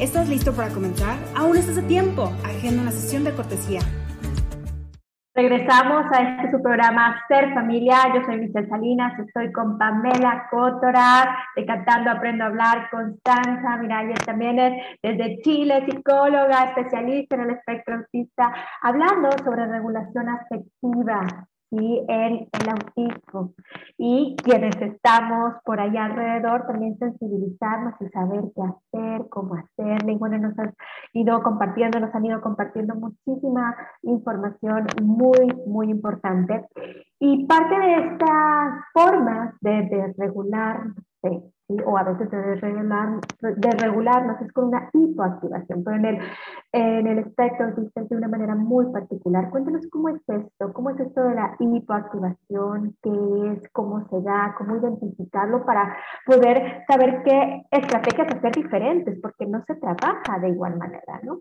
¿Estás 0.00 0.30
listo 0.30 0.54
para 0.56 0.70
comenzar? 0.70 1.18
Aún 1.36 1.58
estás 1.58 1.76
a 1.76 1.86
tiempo. 1.86 2.32
Agenda 2.42 2.80
una 2.80 2.90
sesión 2.90 3.22
de 3.22 3.34
cortesía. 3.34 3.80
Regresamos 5.34 6.06
a 6.10 6.22
este 6.22 6.50
su 6.50 6.62
programa 6.62 7.22
Ser 7.28 7.52
Familia. 7.52 7.98
Yo 8.14 8.24
soy 8.24 8.38
Michelle 8.38 8.66
Salinas, 8.66 9.18
estoy 9.18 9.52
con 9.52 9.76
Pamela 9.76 10.46
Cótora 10.50 11.36
de 11.54 11.66
Cantando 11.66 12.12
Aprendo 12.12 12.44
a 12.44 12.46
Hablar, 12.46 12.88
Constanza 12.90 13.76
Miralles 13.76 14.18
también 14.24 14.58
es 14.58 14.72
desde 15.02 15.42
Chile, 15.42 15.84
psicóloga, 15.84 16.64
especialista 16.64 17.36
en 17.36 17.42
el 17.42 17.50
espectro 17.50 17.96
autista, 17.96 18.54
hablando 18.80 19.28
sobre 19.44 19.66
regulación 19.66 20.30
afectiva 20.30 21.46
y 21.70 22.04
el, 22.08 22.48
el 22.52 22.68
autismo. 22.68 23.54
Y 23.96 24.36
quienes 24.42 24.74
estamos 24.80 25.54
por 25.64 25.80
allá 25.80 26.06
alrededor 26.06 26.66
también 26.66 26.98
sensibilizarnos 26.98 27.94
y 28.00 28.08
saber 28.08 28.44
qué 28.54 28.62
hacer, 28.62 29.28
cómo 29.28 29.54
hacerle. 29.54 30.12
Y 30.12 30.16
bueno, 30.16 30.38
nos 30.38 30.58
han 30.58 30.74
ido 31.12 31.42
compartiendo, 31.42 32.00
nos 32.00 32.14
han 32.14 32.24
ido 32.24 32.40
compartiendo 32.40 32.94
muchísima 32.94 33.76
información 34.02 34.86
muy, 35.02 35.52
muy 35.66 35.90
importante. 35.90 36.66
Y 37.18 37.46
parte 37.46 37.78
de 37.78 37.94
estas 38.12 38.84
formas 38.92 39.54
de, 39.60 39.82
de 39.82 40.14
regular, 40.18 40.80
o 41.84 41.98
a 41.98 42.04
veces 42.04 42.30
de 42.30 42.38
desregular, 42.38 43.20
desregularnos, 43.56 44.40
es 44.42 44.52
con 44.52 44.66
una 44.66 44.90
hipoactivación, 44.92 45.84
pero 45.84 45.96
en 45.96 46.04
el, 46.04 46.18
en 46.72 47.06
el 47.06 47.18
espectro 47.18 47.66
autista 47.66 48.02
de 48.02 48.16
una 48.16 48.28
manera 48.28 48.54
muy 48.54 48.86
particular. 48.92 49.50
Cuéntanos 49.50 49.86
cómo 49.90 50.08
es 50.08 50.20
esto, 50.28 50.72
cómo 50.72 50.90
es 50.90 51.00
esto 51.00 51.22
de 51.22 51.34
la 51.34 51.56
hipoactivación, 51.58 52.96
qué 53.02 53.10
es, 53.52 53.68
cómo 53.72 54.08
se 54.08 54.20
da, 54.22 54.54
cómo 54.58 54.76
identificarlo 54.76 55.64
para 55.64 55.96
poder 56.26 56.84
saber 56.88 57.22
qué 57.24 57.62
estrategias 57.70 58.28
hacer 58.36 58.52
diferentes, 58.52 59.18
porque 59.20 59.46
no 59.46 59.62
se 59.66 59.74
trabaja 59.76 60.38
de 60.40 60.48
igual 60.50 60.76
manera, 60.76 61.20
¿no? 61.22 61.40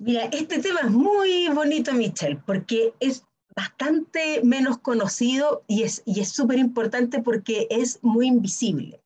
Mira, 0.00 0.24
este 0.32 0.60
tema 0.60 0.80
es 0.84 0.90
muy 0.90 1.48
bonito, 1.54 1.92
Michelle, 1.92 2.40
porque 2.46 2.94
es 3.00 3.26
bastante 3.56 4.40
menos 4.42 4.78
conocido 4.78 5.62
y 5.68 5.84
es 5.84 6.02
y 6.04 6.24
súper 6.24 6.58
importante 6.58 7.22
porque 7.22 7.68
es 7.70 8.00
muy 8.02 8.26
invisible 8.26 9.03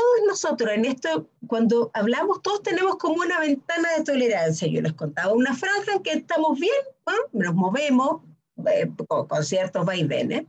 todos 0.00 0.26
nosotros 0.28 0.70
en 0.72 0.84
esto, 0.84 1.28
cuando 1.46 1.90
hablamos, 1.92 2.40
todos 2.42 2.62
tenemos 2.62 2.96
como 2.96 3.16
una 3.16 3.38
ventana 3.40 3.90
de 3.96 4.04
tolerancia. 4.04 4.66
Yo 4.68 4.80
les 4.80 4.94
contaba 4.94 5.32
una 5.32 5.54
franja 5.54 5.92
en 5.92 6.02
que 6.02 6.12
estamos 6.12 6.58
bien, 6.58 6.72
nos 7.32 7.54
movemos 7.54 8.22
eh, 8.66 8.90
con, 9.06 9.44
ciertos 9.44 9.84
vaivenes. 9.84 10.44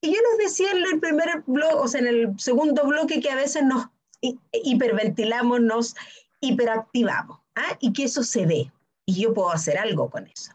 Y 0.00 0.08
yo 0.08 0.18
les 0.30 0.48
decía 0.48 0.72
en 0.72 0.78
el 0.78 0.98
primer 0.98 1.42
bloque, 1.46 1.74
o 1.74 1.86
sea, 1.86 2.00
en 2.00 2.08
el 2.08 2.40
segundo 2.40 2.84
bloque, 2.84 3.20
que 3.20 3.30
a 3.30 3.36
veces 3.36 3.62
nos 3.62 3.86
hiperventilamos, 4.20 5.60
nos 5.60 5.94
hiperactivamos, 6.40 7.38
¿ah? 7.54 7.76
y 7.78 7.92
que 7.92 8.04
eso 8.04 8.24
se 8.24 8.46
ve. 8.46 8.72
Y 9.06 9.22
yo 9.22 9.32
puedo 9.32 9.52
hacer 9.52 9.78
algo 9.78 10.10
con 10.10 10.26
eso. 10.26 10.52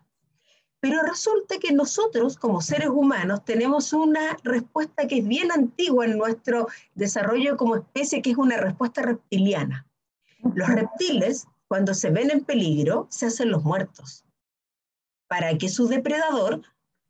Pero 0.79 1.01
resulta 1.01 1.57
que 1.59 1.71
nosotros, 1.71 2.37
como 2.37 2.61
seres 2.61 2.89
humanos, 2.89 3.43
tenemos 3.43 3.93
una 3.93 4.37
respuesta 4.43 5.07
que 5.07 5.19
es 5.19 5.27
bien 5.27 5.51
antigua 5.51 6.05
en 6.05 6.17
nuestro 6.17 6.67
desarrollo 6.93 7.57
como 7.57 7.75
especie, 7.77 8.21
que 8.21 8.31
es 8.31 8.37
una 8.37 8.57
respuesta 8.57 9.01
reptiliana. 9.01 9.87
Los 10.53 10.69
reptiles, 10.69 11.47
cuando 11.67 11.93
se 11.93 12.11
ven 12.11 12.29
en 12.29 12.43
peligro, 12.43 13.07
se 13.09 13.25
hacen 13.25 13.49
los 13.49 13.63
muertos 13.63 14.23
para 15.27 15.57
que 15.57 15.67
su 15.67 15.87
depredador 15.87 16.61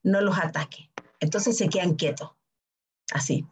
no 0.03 0.21
los 0.21 0.37
ataque. 0.37 0.89
Entonces 1.19 1.57
se 1.57 1.69
quedan 1.69 1.95
quietos, 1.95 2.31
así. 3.13 3.45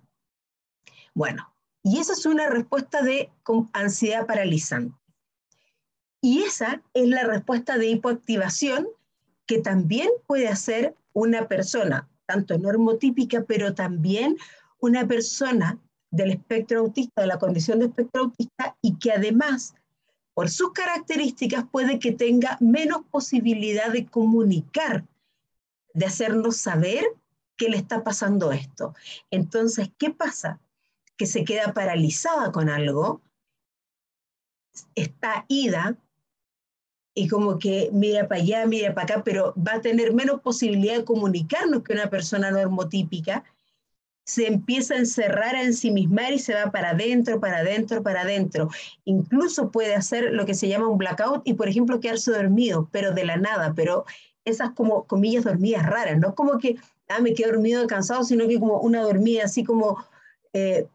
Bueno, 1.13 1.53
y 1.83 1.99
esa 1.99 2.13
es 2.13 2.25
una 2.25 2.49
respuesta 2.49 3.01
de 3.01 3.31
ansiedad 3.73 4.25
paralizante. 4.25 4.97
Y 6.21 6.41
esa 6.41 6.81
es 6.93 7.07
la 7.07 7.23
respuesta 7.23 7.77
de 7.77 7.87
hipoactivación 7.87 8.87
que 9.45 9.59
también 9.59 10.09
puede 10.27 10.47
hacer 10.47 10.95
una 11.13 11.47
persona, 11.47 12.09
tanto 12.25 12.57
normotípica, 12.57 13.43
pero 13.43 13.73
también 13.73 14.37
una 14.79 15.07
persona 15.07 15.79
del 16.11 16.31
espectro 16.31 16.79
autista, 16.79 17.21
de 17.21 17.27
la 17.27 17.39
condición 17.39 17.79
de 17.79 17.85
espectro 17.85 18.23
autista, 18.23 18.75
y 18.81 18.97
que 18.97 19.11
además, 19.11 19.75
por 20.33 20.49
sus 20.49 20.71
características, 20.71 21.65
puede 21.71 21.99
que 21.99 22.11
tenga 22.11 22.57
menos 22.59 23.01
posibilidad 23.11 23.91
de 23.91 24.05
comunicar, 24.05 25.05
de 25.93 26.05
hacernos 26.05 26.57
saber 26.57 27.05
que 27.57 27.69
le 27.69 27.77
está 27.77 28.03
pasando 28.03 28.51
esto. 28.51 28.93
Entonces, 29.31 29.89
¿qué 29.97 30.09
pasa? 30.11 30.59
Que 31.17 31.25
se 31.25 31.43
queda 31.43 31.73
paralizada 31.73 32.51
con 32.51 32.69
algo, 32.69 33.21
está 34.95 35.45
ida, 35.47 35.97
y 37.17 37.29
como 37.29 37.57
que 37.57 37.89
mira 37.93 38.27
para 38.27 38.41
allá, 38.41 38.65
mira 38.67 38.93
para 38.93 39.15
acá, 39.15 39.23
pero 39.23 39.53
va 39.55 39.75
a 39.75 39.81
tener 39.81 40.13
menos 40.13 40.41
posibilidad 40.41 40.97
de 40.97 41.05
comunicarnos 41.05 41.81
que 41.81 41.93
una 41.93 42.09
persona 42.09 42.51
normotípica, 42.51 43.43
se 44.25 44.47
empieza 44.47 44.95
a 44.95 44.97
encerrar, 44.97 45.55
a 45.55 45.63
ensimismar 45.63 46.33
y 46.33 46.39
se 46.39 46.53
va 46.53 46.71
para 46.71 46.89
adentro, 46.89 47.39
para 47.39 47.59
adentro, 47.59 48.03
para 48.03 48.21
adentro. 48.21 48.69
Incluso 49.05 49.71
puede 49.71 49.95
hacer 49.95 50.33
lo 50.33 50.45
que 50.45 50.55
se 50.55 50.67
llama 50.67 50.89
un 50.89 50.97
blackout 50.97 51.43
y, 51.45 51.53
por 51.53 51.69
ejemplo, 51.69 51.99
quedarse 51.99 52.31
dormido, 52.31 52.89
pero 52.91 53.13
de 53.13 53.23
la 53.23 53.37
nada, 53.37 53.73
pero 53.75 54.05
esas 54.43 54.71
como 54.71 55.05
comillas 55.05 55.45
dormidas 55.45 55.85
raras, 55.85 56.19
no 56.19 56.35
como 56.35 56.57
que, 56.57 56.75
ah, 57.07 57.21
me 57.21 57.33
quedo 57.33 57.51
dormido 57.51 57.87
cansado, 57.87 58.23
sino 58.23 58.47
que 58.47 58.59
como 58.59 58.79
una 58.79 59.01
dormida 59.03 59.45
así 59.45 59.63
como, 59.63 60.03
eh, 60.53 60.87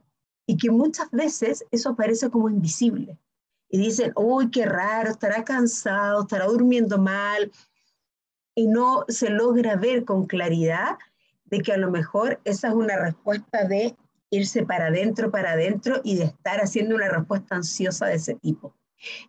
y 0.47 0.57
que 0.57 0.71
muchas 0.71 1.11
veces 1.13 1.65
eso 1.71 1.95
parece 1.95 2.31
como 2.31 2.51
invisible 2.51 3.17
y 3.71 3.79
dicen, 3.79 4.13
uy, 4.17 4.51
qué 4.51 4.67
raro, 4.67 5.11
estará 5.11 5.45
cansado, 5.45 6.23
estará 6.23 6.47
durmiendo 6.47 6.99
mal, 6.99 7.53
y 8.55 8.67
no 8.67 9.05
se 9.09 9.31
logra 9.31 9.77
ver 9.77 10.05
con 10.05 10.27
claridad 10.27 10.99
de 11.45 11.61
que 11.61 11.73
a 11.73 11.77
lo 11.77 11.91
mejor 11.91 12.41
esa 12.45 12.69
es 12.69 12.75
una 12.75 12.99
respuesta 12.99 13.65
de 13.65 13.97
irse 14.31 14.65
para 14.65 14.87
adentro, 14.87 15.31
para 15.31 15.53
adentro 15.53 16.01
y 16.05 16.17
de 16.17 16.25
estar 16.25 16.61
haciendo 16.61 16.95
una 16.95 17.09
respuesta 17.09 17.57
ansiosa 17.57 18.07
de 18.07 18.17
ese 18.17 18.35
tipo. 18.35 18.75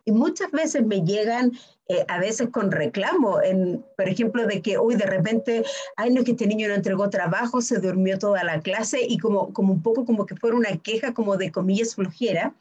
Y 0.04 0.12
muchas 0.12 0.50
veces 0.50 0.84
me 0.84 1.00
llegan, 1.00 1.52
eh, 1.88 2.04
a 2.08 2.18
veces 2.18 2.50
con 2.50 2.70
reclamo, 2.70 3.40
en, 3.40 3.84
por 3.96 4.08
ejemplo, 4.08 4.46
de 4.46 4.60
que, 4.60 4.78
uy, 4.78 4.96
de 4.96 5.06
repente, 5.06 5.64
ay, 5.96 6.10
no 6.10 6.20
es 6.20 6.26
que 6.26 6.32
este 6.32 6.46
niño 6.46 6.68
no 6.68 6.74
entregó 6.74 7.08
trabajo, 7.08 7.62
se 7.62 7.78
durmió 7.78 8.18
toda 8.18 8.44
la 8.44 8.60
clase 8.60 9.00
y 9.02 9.18
como, 9.18 9.52
como 9.52 9.72
un 9.72 9.82
poco 9.82 10.04
como 10.04 10.26
que 10.26 10.36
fuera 10.36 10.56
una 10.56 10.76
queja 10.76 11.14
como 11.14 11.36
de 11.36 11.50
comillas 11.50 11.94
flojera 11.94 12.54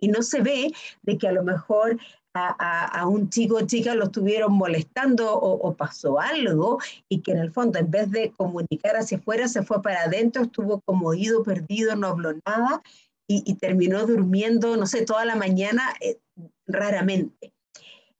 y 0.00 0.08
no 0.08 0.22
se 0.22 0.40
ve 0.40 0.72
de 1.02 1.18
que 1.18 1.28
a 1.28 1.32
lo 1.32 1.42
mejor 1.42 1.98
a, 2.34 3.06
un 3.08 3.28
chico 3.28 3.56
o 3.56 3.66
chica 3.66 3.94
lo 3.94 4.04
estuvieron 4.04 4.52
molestando 4.52 5.32
o, 5.34 5.74
pasó 5.74 6.20
algo 6.20 6.78
y 7.08 7.20
que 7.22 7.32
en 7.32 7.38
el 7.38 7.52
fondo 7.52 7.78
en 7.78 7.90
vez 7.90 8.10
de 8.10 8.32
comunicar 8.32 8.96
hacia 8.96 9.18
afuera 9.18 9.48
se 9.48 9.62
fue 9.62 9.82
para 9.82 10.02
adentro, 10.02 10.42
estuvo 10.42 10.80
como 10.82 11.08
oído 11.08 11.42
perdido, 11.42 11.96
no 11.96 12.08
habló 12.08 12.32
nada 12.46 12.82
y, 13.26 13.54
terminó 13.54 14.06
durmiendo, 14.06 14.76
no 14.76 14.86
sé, 14.86 15.04
toda 15.04 15.24
la 15.24 15.36
mañana 15.36 15.94
eh, 16.00 16.18
raramente. 16.66 17.52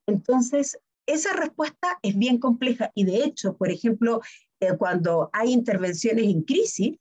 Entonces, 0.06 0.78
esa 1.04 1.32
respuesta 1.32 1.98
es 2.02 2.16
bien 2.16 2.38
compleja 2.38 2.92
y 2.94 3.04
de 3.04 3.24
hecho, 3.24 3.56
por 3.56 3.72
ejemplo, 3.72 4.20
eh, 4.60 4.76
cuando 4.78 5.28
hay 5.32 5.52
intervenciones 5.52 6.26
en 6.26 6.42
crisis, 6.42 6.96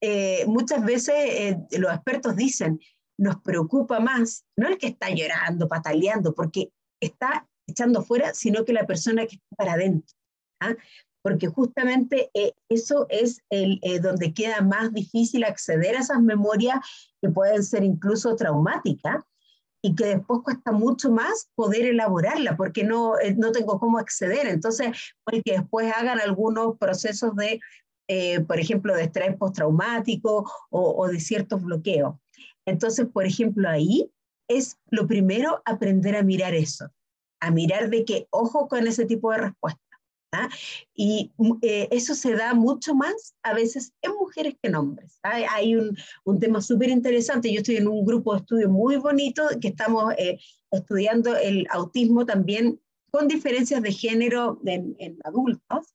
eh, 0.00 0.44
muchas 0.46 0.84
veces 0.84 1.56
los 1.72 1.92
expertos 1.92 2.34
dicen, 2.34 2.80
nos 3.18 3.40
preocupa 3.40 4.00
más, 4.00 4.44
no 4.56 4.68
el 4.68 4.78
que 4.78 4.88
está 4.88 5.10
llorando, 5.10 5.68
pataleando, 5.68 6.34
porque 6.34 6.70
está 7.00 7.48
echando 7.66 8.02
fuera, 8.02 8.34
sino 8.34 8.64
que 8.64 8.72
la 8.72 8.86
persona 8.86 9.26
que 9.26 9.36
está 9.36 9.56
para 9.56 9.72
adentro. 9.74 10.14
¿ah? 10.60 10.74
Porque 11.22 11.48
justamente 11.48 12.30
eh, 12.34 12.52
eso 12.68 13.06
es 13.08 13.40
el, 13.50 13.78
eh, 13.82 14.00
donde 14.00 14.34
queda 14.34 14.60
más 14.60 14.92
difícil 14.92 15.44
acceder 15.44 15.96
a 15.96 16.00
esas 16.00 16.20
memorias 16.20 16.80
que 17.22 17.30
pueden 17.30 17.64
ser 17.64 17.82
incluso 17.84 18.36
traumáticas 18.36 19.24
y 19.82 19.94
que 19.94 20.06
después 20.06 20.40
cuesta 20.42 20.72
mucho 20.72 21.10
más 21.10 21.50
poder 21.54 21.86
elaborarla 21.86 22.56
porque 22.56 22.84
no, 22.84 23.18
eh, 23.18 23.34
no 23.36 23.52
tengo 23.52 23.78
cómo 23.78 23.98
acceder. 23.98 24.46
Entonces, 24.46 25.14
puede 25.24 25.42
que 25.42 25.52
después 25.52 25.92
hagan 25.94 26.20
algunos 26.20 26.78
procesos 26.78 27.34
de, 27.36 27.60
por 28.46 28.58
ejemplo, 28.58 28.94
de 28.94 29.04
estrés 29.04 29.36
postraumático 29.36 30.50
o, 30.70 30.94
o 31.02 31.08
de 31.08 31.20
ciertos 31.20 31.62
bloqueos. 31.62 32.16
Entonces, 32.66 33.06
por 33.06 33.26
ejemplo, 33.26 33.68
ahí 33.68 34.10
es 34.48 34.78
lo 34.90 35.06
primero 35.06 35.62
aprender 35.64 36.16
a 36.16 36.22
mirar 36.22 36.54
eso, 36.54 36.90
a 37.40 37.50
mirar 37.50 37.90
de 37.90 38.04
qué 38.04 38.26
ojo 38.30 38.68
con 38.68 38.86
ese 38.86 39.06
tipo 39.06 39.30
de 39.30 39.38
respuesta. 39.38 39.80
¿ah? 40.32 40.48
Y 40.94 41.32
mm, 41.36 41.52
eh, 41.62 41.88
eso 41.90 42.14
se 42.14 42.34
da 42.34 42.54
mucho 42.54 42.94
más 42.94 43.34
a 43.42 43.54
veces 43.54 43.92
en 44.02 44.12
mujeres 44.12 44.54
que 44.60 44.68
en 44.68 44.76
hombres. 44.76 45.18
¿ah? 45.22 45.40
Hay 45.50 45.76
un, 45.76 45.96
un 46.24 46.38
tema 46.38 46.60
súper 46.60 46.90
interesante. 46.90 47.52
Yo 47.52 47.60
estoy 47.60 47.76
en 47.76 47.88
un 47.88 48.04
grupo 48.04 48.32
de 48.32 48.40
estudio 48.40 48.68
muy 48.68 48.96
bonito 48.96 49.48
que 49.60 49.68
estamos 49.68 50.12
eh, 50.18 50.38
estudiando 50.70 51.36
el 51.36 51.66
autismo 51.70 52.26
también 52.26 52.80
con 53.10 53.28
diferencias 53.28 53.80
de 53.80 53.92
género 53.92 54.60
en, 54.64 54.96
en 54.98 55.18
adultos 55.24 55.94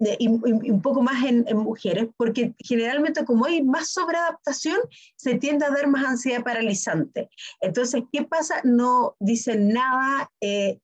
y, 0.00 0.28
un 0.28 0.82
poco 0.82 1.02
más 1.02 1.24
en, 1.24 1.44
mujeres, 1.56 2.08
porque 2.16 2.54
generalmente 2.58 3.24
como 3.24 3.44
hay 3.44 3.62
más 3.62 3.90
sobreadaptación, 3.92 4.78
se 5.16 5.34
tiende 5.34 5.66
a 5.66 5.70
dar 5.70 5.88
más 5.88 6.04
ansiedad 6.04 6.42
paralizante. 6.42 7.28
Entonces, 7.60 8.02
¿qué 8.12 8.24
pasa? 8.24 8.60
No 8.64 9.16
dicen 9.20 9.72
nada 9.72 10.30
eh, 10.40 10.78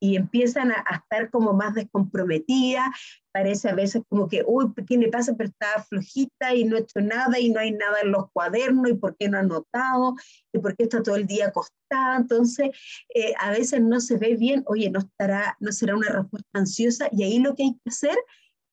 y, 0.00 0.16
empiezan 0.16 0.72
a, 0.72 0.84
estar 0.92 1.30
como 1.30 1.52
más 1.52 1.74
descomprometidas, 1.74 2.86
parece 3.32 3.68
a 3.68 3.74
veces 3.74 4.02
como 4.08 4.28
que, 4.28 4.42
uy, 4.46 4.72
¿qué 4.86 4.96
le 4.96 5.08
pasa? 5.08 5.34
Pero 5.36 5.50
está 5.50 5.82
flojita 5.88 6.54
y 6.54 6.64
no 6.64 6.76
ha 6.76 6.80
hecho 6.80 7.00
nada 7.00 7.38
y 7.38 7.50
no 7.50 7.60
hay 7.60 7.72
nada 7.72 8.00
en 8.02 8.12
los 8.12 8.30
cuadernos 8.32 8.90
y 8.90 8.94
por 8.94 9.16
qué 9.16 9.28
no 9.28 9.36
ha 9.36 9.40
anotado 9.40 10.14
y 10.52 10.58
por 10.58 10.74
qué 10.76 10.84
está 10.84 11.02
todo 11.02 11.16
el 11.16 11.26
día 11.26 11.48
acostada. 11.48 12.16
Entonces, 12.16 12.70
eh, 13.14 13.34
a 13.38 13.50
veces 13.50 13.82
no 13.82 14.00
se 14.00 14.16
ve 14.16 14.36
bien, 14.36 14.64
oye, 14.66 14.90
no, 14.90 15.00
estará, 15.00 15.56
no 15.60 15.70
será 15.72 15.94
una 15.94 16.08
respuesta 16.08 16.48
ansiosa 16.54 17.08
y 17.12 17.24
ahí 17.24 17.38
lo 17.38 17.54
que 17.54 17.64
hay 17.64 17.72
que 17.74 17.90
hacer 17.90 18.16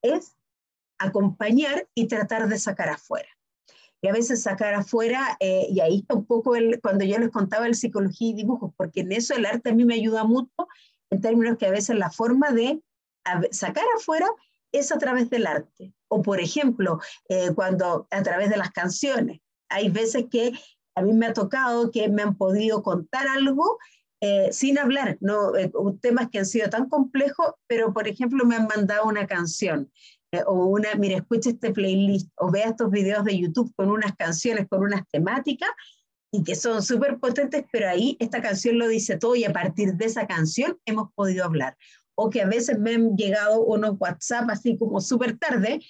es 0.03 0.37
acompañar 0.99 1.87
y 1.95 2.07
tratar 2.07 2.47
de 2.47 2.59
sacar 2.59 2.89
afuera. 2.89 3.29
Y 4.01 4.09
a 4.09 4.13
veces 4.13 4.43
sacar 4.43 4.73
afuera, 4.73 5.37
eh, 5.39 5.65
y 5.69 5.79
ahí 5.79 5.99
está 5.99 6.13
un 6.13 6.25
poco 6.25 6.55
el, 6.55 6.79
cuando 6.81 7.05
yo 7.05 7.17
les 7.17 7.29
contaba 7.29 7.65
el 7.65 7.75
psicología 7.75 8.29
y 8.29 8.33
dibujos, 8.33 8.73
porque 8.77 8.99
en 8.99 9.13
eso 9.13 9.33
el 9.33 9.45
arte 9.45 9.69
a 9.69 9.73
mí 9.73 9.85
me 9.85 9.95
ayuda 9.95 10.25
mucho, 10.25 10.67
en 11.09 11.21
términos 11.21 11.57
que 11.57 11.67
a 11.67 11.71
veces 11.71 11.97
la 11.97 12.11
forma 12.11 12.51
de 12.51 12.81
sacar 13.51 13.85
afuera 13.95 14.27
es 14.73 14.91
a 14.91 14.97
través 14.97 15.29
del 15.29 15.47
arte. 15.47 15.93
O 16.09 16.21
por 16.21 16.41
ejemplo, 16.41 16.99
eh, 17.29 17.51
cuando 17.55 18.07
a 18.11 18.23
través 18.23 18.49
de 18.49 18.57
las 18.57 18.71
canciones. 18.71 19.39
Hay 19.69 19.89
veces 19.89 20.25
que 20.29 20.51
a 20.95 21.01
mí 21.01 21.13
me 21.13 21.27
ha 21.27 21.33
tocado 21.33 21.89
que 21.89 22.09
me 22.09 22.21
han 22.21 22.35
podido 22.35 22.83
contar 22.83 23.27
algo 23.27 23.79
eh, 24.25 24.53
sin 24.53 24.79
hablar, 24.79 25.17
¿no? 25.19 25.53
Eh, 25.57 25.69
temas 25.99 26.29
que 26.29 26.39
han 26.39 26.45
sido 26.45 26.69
tan 26.69 26.87
complejos, 26.87 27.55
pero 27.67 27.91
por 27.91 28.07
ejemplo 28.07 28.45
me 28.45 28.55
han 28.55 28.67
mandado 28.67 29.03
una 29.05 29.27
canción 29.27 29.91
eh, 30.31 30.39
o 30.47 30.67
una, 30.67 30.95
mira, 30.95 31.17
escucha 31.17 31.49
este 31.49 31.73
playlist 31.73 32.31
o 32.37 32.49
vea 32.49 32.69
estos 32.69 32.89
videos 32.89 33.25
de 33.25 33.37
YouTube 33.37 33.73
con 33.75 33.89
unas 33.89 34.15
canciones, 34.15 34.69
con 34.69 34.79
unas 34.79 35.05
temáticas 35.11 35.67
y 36.31 36.41
que 36.41 36.55
son 36.55 36.81
súper 36.81 37.19
potentes, 37.19 37.65
pero 37.69 37.89
ahí 37.89 38.15
esta 38.21 38.41
canción 38.41 38.79
lo 38.79 38.87
dice 38.87 39.17
todo 39.17 39.35
y 39.35 39.43
a 39.43 39.51
partir 39.51 39.95
de 39.95 40.05
esa 40.05 40.25
canción 40.25 40.77
hemos 40.85 41.11
podido 41.15 41.43
hablar. 41.43 41.75
O 42.15 42.29
que 42.29 42.43
a 42.43 42.47
veces 42.47 42.79
me 42.79 42.95
han 42.95 43.17
llegado 43.17 43.61
unos 43.61 43.97
WhatsApp 43.99 44.49
así 44.49 44.77
como 44.77 45.01
súper 45.01 45.37
tarde 45.37 45.81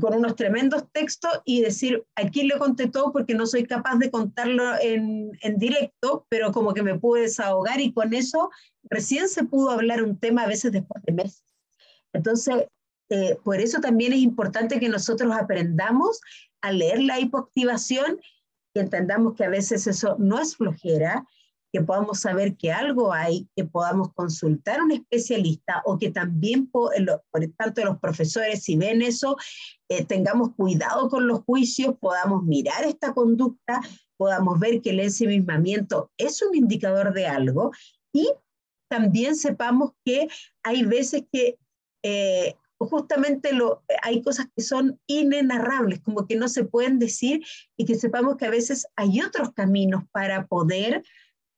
con 0.00 0.14
unos 0.14 0.36
tremendos 0.36 0.84
textos 0.92 1.40
y 1.44 1.62
decir, 1.62 2.04
aquí 2.14 2.42
le 2.42 2.58
conté 2.58 2.88
todo 2.88 3.12
porque 3.12 3.34
no 3.34 3.46
soy 3.46 3.64
capaz 3.64 3.96
de 3.96 4.10
contarlo 4.10 4.78
en, 4.80 5.32
en, 5.40 5.58
directo, 5.58 6.26
pero 6.28 6.52
como 6.52 6.74
que 6.74 6.82
me 6.82 6.98
pude 6.98 7.22
desahogar 7.22 7.80
y 7.80 7.92
con 7.92 8.12
eso 8.12 8.50
recién 8.84 9.28
se 9.28 9.44
pudo 9.44 9.70
hablar 9.70 10.02
un 10.02 10.18
tema 10.18 10.42
a 10.42 10.48
veces 10.48 10.72
después 10.72 11.02
de 11.04 11.12
meses. 11.12 11.42
Entonces, 12.12 12.66
eh, 13.10 13.38
por 13.42 13.60
eso 13.60 13.80
también 13.80 14.12
es 14.12 14.18
importante 14.18 14.78
que 14.78 14.88
nosotros 14.88 15.32
aprendamos 15.34 16.20
a 16.60 16.72
leer 16.72 17.02
la 17.02 17.18
hipoactivación 17.18 18.20
y 18.74 18.80
entendamos 18.80 19.34
que 19.34 19.44
a 19.44 19.48
veces 19.48 19.86
eso 19.86 20.16
no 20.18 20.38
es 20.38 20.56
flojera, 20.56 21.24
que 21.72 21.82
podamos 21.82 22.20
saber 22.20 22.56
que 22.56 22.72
algo 22.72 23.12
hay, 23.12 23.48
que 23.54 23.64
podamos 23.64 24.12
consultar 24.14 24.80
a 24.80 24.84
un 24.84 24.92
especialista 24.92 25.82
o 25.84 25.98
que 25.98 26.10
también, 26.10 26.66
por, 26.70 26.92
tanto, 27.56 27.84
los 27.84 27.98
profesores, 27.98 28.62
si 28.62 28.76
ven 28.76 29.02
eso, 29.02 29.36
eh, 29.88 30.04
tengamos 30.04 30.54
cuidado 30.54 31.08
con 31.08 31.26
los 31.26 31.40
juicios, 31.40 31.96
podamos 32.00 32.44
mirar 32.44 32.84
esta 32.84 33.12
conducta, 33.12 33.80
podamos 34.16 34.58
ver 34.58 34.80
que 34.80 34.90
el 34.90 35.00
ensimismamiento 35.00 36.10
es 36.16 36.42
un 36.42 36.54
indicador 36.54 37.12
de 37.12 37.26
algo 37.26 37.72
y 38.12 38.30
también 38.88 39.36
sepamos 39.36 39.92
que 40.04 40.28
hay 40.62 40.84
veces 40.84 41.24
que 41.30 41.58
eh, 42.02 42.54
justamente 42.78 43.52
lo, 43.52 43.82
hay 44.02 44.22
cosas 44.22 44.46
que 44.54 44.62
son 44.62 45.00
inenarrables, 45.06 46.00
como 46.00 46.26
que 46.26 46.36
no 46.36 46.48
se 46.48 46.64
pueden 46.64 46.98
decir 46.98 47.44
y 47.76 47.84
que 47.84 47.96
sepamos 47.96 48.36
que 48.36 48.46
a 48.46 48.50
veces 48.50 48.86
hay 48.96 49.20
otros 49.20 49.52
caminos 49.52 50.04
para 50.12 50.46
poder 50.46 51.02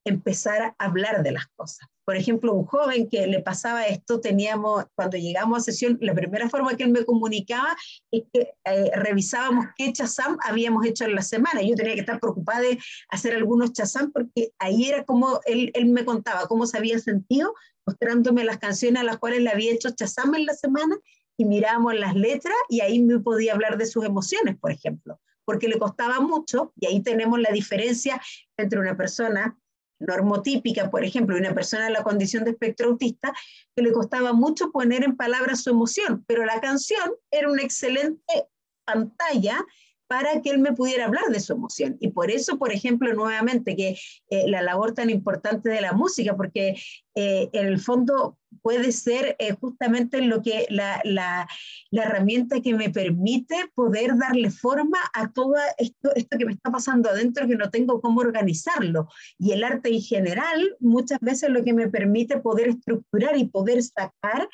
empezar 0.05 0.63
a 0.63 0.75
hablar 0.79 1.23
de 1.23 1.33
las 1.33 1.47
cosas. 1.57 1.89
Por 2.05 2.17
ejemplo, 2.17 2.53
un 2.55 2.65
joven 2.65 3.09
que 3.09 3.27
le 3.27 3.41
pasaba 3.41 3.87
esto, 3.87 4.21
teníamos, 4.21 4.85
cuando 4.95 5.17
llegamos 5.17 5.59
a 5.59 5.61
sesión, 5.61 5.99
la 6.01 6.15
primera 6.15 6.49
forma 6.49 6.77
que 6.77 6.85
él 6.85 6.91
me 6.91 7.05
comunicaba 7.05 7.77
es 8.11 8.25
que 8.33 8.53
eh, 8.65 8.91
revisábamos 8.95 9.67
qué 9.77 9.93
chazam 9.93 10.37
habíamos 10.43 10.85
hecho 10.87 11.05
en 11.05 11.15
la 11.15 11.23
semana. 11.23 11.63
Yo 11.63 11.77
tenía 11.77 11.95
que 11.95 12.01
estar 12.01 12.19
preocupada 12.19 12.61
de 12.61 12.79
hacer 13.11 13.35
algunos 13.35 13.73
chazam 13.73 14.11
porque 14.11 14.51
ahí 14.59 14.89
era 14.89 15.05
como 15.05 15.41
él, 15.47 15.71
él 15.75 15.87
me 15.87 16.05
contaba 16.05 16.49
cómo 16.49 16.67
se 16.67 16.79
había 16.79 16.99
sentido, 16.99 17.55
mostrándome 17.87 18.45
las 18.45 18.59
canciones 18.59 19.03
a 19.03 19.05
las 19.05 19.19
cuales 19.19 19.43
le 19.43 19.51
había 19.51 19.73
hecho 19.73 19.91
chazam 19.91 20.35
en 20.35 20.47
la 20.47 20.55
semana 20.55 20.97
y 21.37 21.45
mirábamos 21.45 21.95
las 21.95 22.15
letras 22.15 22.57
y 22.69 22.81
ahí 22.81 23.01
me 23.01 23.21
podía 23.21 23.53
hablar 23.53 23.79
de 23.79 23.87
sus 23.87 24.05
emociones, 24.05 24.59
por 24.59 24.73
ejemplo, 24.73 25.21
porque 25.45 25.69
le 25.69 25.79
costaba 25.79 26.21
mucho 26.21 26.73
y 26.77 26.87
ahí 26.87 27.03
tenemos 27.03 27.41
la 27.41 27.51
diferencia 27.51 28.21
entre 28.57 28.81
una 28.81 28.97
persona 28.97 29.57
normotípica, 30.01 30.91
por 30.91 31.05
ejemplo, 31.05 31.37
una 31.37 31.55
persona 31.55 31.87
en 31.87 31.93
la 31.93 32.03
condición 32.03 32.45
de 32.45 32.51
espectro 32.51 32.89
autista, 32.89 33.33
que 33.77 33.83
le 33.83 33.93
costaba 33.93 34.33
mucho 34.33 34.73
poner 34.73 35.05
en 35.05 35.17
palabras 35.17 35.63
su 35.63 35.71
emoción, 35.71 36.25
pero 36.27 36.45
la 36.45 36.61
canción 36.61 37.13
era 37.31 37.51
una 37.51 37.63
excelente 37.63 38.49
pantalla 38.85 39.65
para 40.11 40.43
que 40.43 40.51
él 40.51 40.59
me 40.59 40.73
pudiera 40.73 41.05
hablar 41.05 41.27
de 41.29 41.39
su 41.39 41.53
emoción. 41.53 41.97
Y 42.01 42.09
por 42.09 42.33
eso, 42.33 42.59
por 42.59 42.73
ejemplo, 42.73 43.15
nuevamente, 43.15 43.77
que 43.77 43.97
eh, 44.29 44.51
la 44.51 44.61
labor 44.61 44.93
tan 44.93 45.09
importante 45.09 45.69
de 45.69 45.81
la 45.81 45.93
música, 45.93 46.37
porque 46.37 46.75
eh, 47.15 47.49
en 47.53 47.67
el 47.69 47.79
fondo 47.79 48.37
puede 48.61 48.91
ser 48.91 49.37
eh, 49.39 49.53
justamente 49.53 50.21
lo 50.21 50.43
que 50.43 50.67
la, 50.69 51.01
la, 51.05 51.47
la, 51.93 52.03
herramienta 52.03 52.61
que 52.61 52.75
me 52.75 52.91
permite 52.91 53.55
poder 53.77 54.19
darle 54.19 54.51
forma 54.51 54.99
a 55.15 55.31
todo 55.31 55.55
esto, 55.79 56.13
esto 56.17 56.37
que 56.37 56.45
me 56.45 56.55
está 56.55 56.73
pasando 56.73 57.09
adentro, 57.09 57.47
que 57.47 57.55
no 57.55 57.71
tengo 57.71 58.01
cómo 58.01 58.21
organizarlo. 58.21 59.07
Y 59.39 59.53
el 59.53 59.63
arte 59.63 59.91
en 59.91 60.03
general 60.03 60.77
muchas 60.81 61.21
veces 61.21 61.51
lo 61.51 61.63
que 61.63 61.73
me 61.73 61.89
permite 61.89 62.39
poder 62.39 62.71
estructurar 62.71 63.37
y 63.37 63.45
poder 63.45 63.81
sacar 63.81 64.49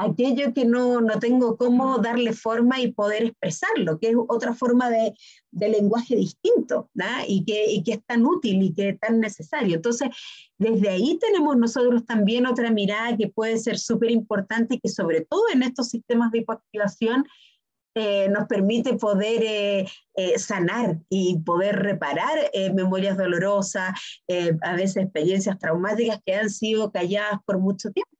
aquello 0.00 0.54
que 0.54 0.64
no, 0.64 1.00
no, 1.00 1.18
tengo 1.18 1.56
cómo 1.58 1.98
darle 1.98 2.32
forma 2.32 2.80
y 2.80 2.92
poder 2.92 3.24
expresarlo, 3.24 3.98
que 3.98 4.08
es 4.08 4.16
otra 4.28 4.54
forma 4.54 4.88
de, 4.88 5.12
de 5.50 5.68
lenguaje 5.68 6.16
distinto 6.16 6.90
y 7.28 7.44
que, 7.44 7.70
y, 7.70 7.82
que, 7.82 7.92
es 7.92 8.04
tan 8.06 8.24
útil 8.24 8.62
y 8.62 8.72
que 8.72 8.90
es 8.90 9.00
tan 9.00 9.20
necesario. 9.20 9.76
Entonces, 9.76 10.08
desde 10.58 10.88
ahí 10.88 11.18
tenemos 11.20 11.56
nosotros 11.56 12.06
también 12.06 12.46
otra 12.46 12.70
mirada 12.70 13.16
que 13.16 13.28
puede 13.28 13.58
ser 13.58 13.78
súper 13.78 14.10
importante 14.10 14.76
y 14.76 14.80
que 14.80 14.88
sobre 14.88 15.20
todo 15.20 15.42
en 15.52 15.62
estos 15.62 15.90
sistemas 15.90 16.30
de 16.30 16.38
hipoactivación 16.38 17.26
eh, 17.94 18.28
nos 18.30 18.46
permite 18.46 18.94
poder 18.94 19.42
eh, 19.42 19.86
eh, 20.14 20.38
sanar 20.38 20.98
y 21.10 21.40
poder 21.40 21.76
reparar 21.76 22.38
memorias 22.72 23.18
dolorosas, 23.18 23.90
a 24.62 24.76
veces 24.76 25.04
experiencias 25.04 25.58
traumáticas 25.58 26.20
que 26.24 26.36
han 26.36 26.48
sido 26.48 26.90
calladas 26.90 27.40
por 27.44 27.58
mucho 27.58 27.90
tiempo. 27.90 28.19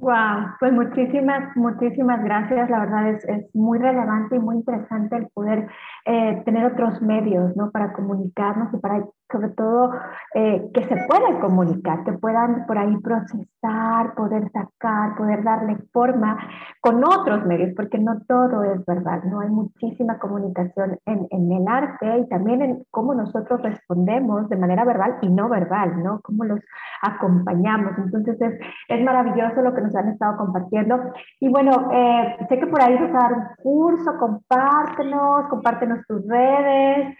Wow, 0.00 0.54
pues 0.60 0.72
muchísimas, 0.72 1.56
muchísimas 1.56 2.22
gracias. 2.22 2.70
La 2.70 2.80
verdad 2.80 3.08
es, 3.10 3.24
es 3.24 3.52
muy 3.52 3.78
relevante 3.80 4.36
y 4.36 4.38
muy 4.38 4.56
interesante 4.56 5.16
el 5.16 5.26
poder 5.28 5.66
eh, 6.10 6.42
tener 6.46 6.64
otros 6.64 7.02
medios, 7.02 7.54
¿no? 7.54 7.70
Para 7.70 7.92
comunicarnos 7.92 8.72
y 8.72 8.78
para 8.78 9.04
sobre 9.30 9.50
todo 9.50 9.90
eh, 10.34 10.70
que 10.72 10.84
se 10.84 10.96
puedan 11.06 11.40
comunicar, 11.40 12.02
que 12.04 12.12
puedan 12.12 12.66
por 12.66 12.78
ahí 12.78 12.96
procesar, 12.98 14.14
poder 14.14 14.50
sacar, 14.52 15.16
poder 15.16 15.44
darle 15.44 15.76
forma 15.92 16.38
con 16.80 17.04
otros 17.04 17.44
medios, 17.44 17.74
porque 17.76 17.98
no 17.98 18.20
todo 18.26 18.64
es 18.64 18.84
verdad, 18.86 19.22
¿no? 19.24 19.40
Hay 19.40 19.50
muchísima 19.50 20.18
comunicación 20.18 20.98
en, 21.04 21.26
en 21.30 21.52
el 21.52 21.68
arte 21.68 22.18
y 22.20 22.28
también 22.28 22.62
en 22.62 22.84
cómo 22.90 23.14
nosotros 23.14 23.60
respondemos 23.62 24.48
de 24.48 24.56
manera 24.56 24.84
verbal 24.84 25.18
y 25.20 25.28
no 25.28 25.48
verbal, 25.48 26.02
¿no? 26.02 26.20
Cómo 26.22 26.44
los 26.44 26.60
acompañamos. 27.02 27.98
Entonces 27.98 28.40
es, 28.40 28.58
es 28.88 29.04
maravilloso 29.04 29.60
lo 29.60 29.74
que 29.74 29.82
nos 29.82 29.94
han 29.94 30.08
estado 30.08 30.38
compartiendo. 30.38 31.12
Y 31.40 31.48
bueno, 31.50 31.90
eh, 31.92 32.36
sé 32.48 32.58
que 32.58 32.66
por 32.66 32.80
ahí 32.80 32.96
vas 32.96 33.10
a 33.10 33.28
dar 33.28 33.32
un 33.34 33.44
curso, 33.62 34.16
compártenos, 34.18 35.48
compártenos 35.48 35.97
tus 36.06 36.22
redes. 36.26 37.16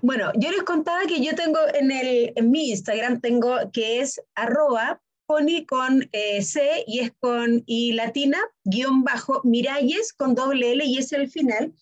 Bueno, 0.00 0.32
yo 0.36 0.50
les 0.50 0.62
contaba 0.62 1.00
que 1.06 1.22
yo 1.22 1.34
tengo 1.34 1.58
en, 1.74 1.90
el, 1.90 2.32
en 2.36 2.50
mi 2.50 2.70
Instagram, 2.70 3.20
tengo 3.20 3.56
que 3.72 4.00
es 4.00 4.20
arroba 4.34 5.00
pony 5.26 5.66
con 5.66 6.08
eh, 6.12 6.42
C 6.42 6.84
y 6.86 7.00
es 7.00 7.12
con 7.20 7.62
y 7.66 7.92
latina, 7.92 8.38
guion 8.64 9.04
bajo, 9.04 9.42
Miralles 9.44 10.14
con 10.14 10.34
doble 10.34 10.72
L 10.72 10.84
y 10.84 10.98
es 10.98 11.12
el 11.12 11.28
final. 11.30 11.74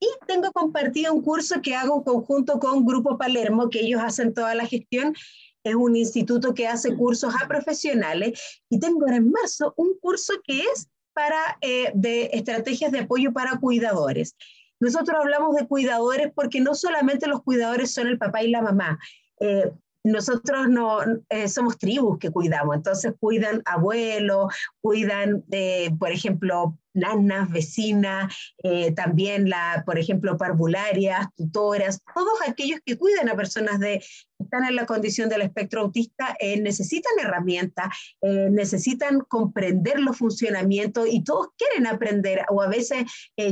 Y 0.00 0.06
tengo 0.26 0.50
compartido 0.52 1.12
un 1.12 1.22
curso 1.22 1.60
que 1.62 1.74
hago 1.74 1.98
en 1.98 2.02
conjunto 2.04 2.58
con 2.58 2.84
Grupo 2.84 3.18
Palermo, 3.18 3.70
que 3.70 3.80
ellos 3.80 4.00
hacen 4.02 4.34
toda 4.34 4.54
la 4.54 4.66
gestión. 4.66 5.14
Es 5.62 5.74
un 5.74 5.96
instituto 5.96 6.54
que 6.54 6.66
hace 6.66 6.94
cursos 6.94 7.34
a 7.34 7.48
profesionales. 7.48 8.62
Y 8.70 8.78
tengo 8.78 9.06
en 9.08 9.30
marzo 9.30 9.74
un 9.76 9.98
curso 9.98 10.34
que 10.44 10.60
es 10.60 10.88
para, 11.14 11.58
eh, 11.62 11.92
de 11.94 12.30
estrategias 12.32 12.92
de 12.92 13.00
apoyo 13.00 13.32
para 13.32 13.58
cuidadores. 13.58 14.36
Nosotros 14.80 15.18
hablamos 15.20 15.54
de 15.56 15.66
cuidadores 15.66 16.32
porque 16.34 16.60
no 16.60 16.74
solamente 16.74 17.26
los 17.26 17.42
cuidadores 17.42 17.92
son 17.92 18.08
el 18.08 18.18
papá 18.18 18.42
y 18.42 18.50
la 18.50 18.62
mamá. 18.62 18.98
Eh, 19.40 19.70
nosotros 20.04 20.68
no 20.68 21.00
eh, 21.28 21.48
somos 21.48 21.78
tribus 21.78 22.18
que 22.18 22.30
cuidamos, 22.30 22.76
entonces 22.76 23.12
cuidan 23.18 23.62
abuelos, 23.64 24.54
cuidan, 24.80 25.44
eh, 25.50 25.90
por 25.98 26.12
ejemplo, 26.12 26.78
nanas, 26.96 27.50
vecinas, 27.50 28.34
eh, 28.62 28.92
también, 28.92 29.48
la, 29.48 29.82
por 29.86 29.98
ejemplo, 29.98 30.36
parvularias, 30.36 31.26
tutoras, 31.36 32.00
todos 32.14 32.40
aquellos 32.46 32.80
que 32.84 32.96
cuidan 32.96 33.28
a 33.28 33.36
personas 33.36 33.78
de, 33.78 34.00
que 34.00 34.44
están 34.44 34.64
en 34.64 34.74
la 34.74 34.86
condición 34.86 35.28
del 35.28 35.42
espectro 35.42 35.82
autista 35.82 36.36
eh, 36.40 36.60
necesitan 36.60 37.12
herramientas, 37.22 37.88
eh, 38.22 38.48
necesitan 38.50 39.20
comprender 39.20 40.00
los 40.00 40.16
funcionamientos 40.16 41.06
y 41.10 41.22
todos 41.22 41.48
quieren 41.56 41.86
aprender, 41.86 42.44
o 42.48 42.62
a 42.62 42.68
veces 42.68 43.04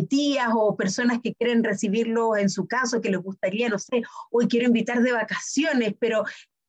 tías 0.08 0.48
o 0.54 0.76
personas 0.76 1.20
que 1.22 1.34
quieren 1.34 1.62
recibirlo 1.62 2.36
en 2.36 2.48
su 2.50 2.66
caso, 2.66 3.00
que 3.00 3.10
les 3.10 3.20
gustaría, 3.20 3.68
no 3.68 3.78
sé, 3.78 4.02
hoy 4.30 4.48
quiero 4.48 4.66
invitar 4.66 5.02
de 5.02 5.12
vacaciones, 5.12 5.94
pero 5.98 6.24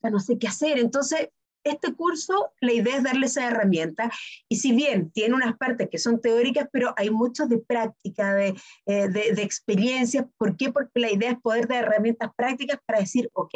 no 0.09 0.19
sé 0.19 0.37
qué 0.37 0.47
hacer. 0.47 0.77
Entonces, 0.77 1.29
este 1.65 1.93
curso, 1.93 2.53
la 2.61 2.71
idea 2.71 2.97
es 2.97 3.03
darle 3.03 3.25
esa 3.25 3.47
herramienta 3.47 4.11
y 4.47 4.57
si 4.57 4.71
bien 4.71 5.11
tiene 5.11 5.35
unas 5.35 5.57
partes 5.57 5.89
que 5.89 5.97
son 5.97 6.21
teóricas, 6.21 6.69
pero 6.71 6.93
hay 6.95 7.09
muchos 7.09 7.49
de 7.49 7.57
práctica, 7.57 8.33
de, 8.33 8.55
eh, 8.85 9.07
de, 9.09 9.33
de 9.33 9.41
experiencia. 9.41 10.29
¿Por 10.37 10.55
qué? 10.55 10.71
Porque 10.71 10.99
la 10.99 11.11
idea 11.11 11.31
es 11.31 11.41
poder 11.41 11.67
dar 11.67 11.83
herramientas 11.83 12.29
prácticas 12.37 12.79
para 12.85 12.99
decir, 12.99 13.29
ok, 13.33 13.53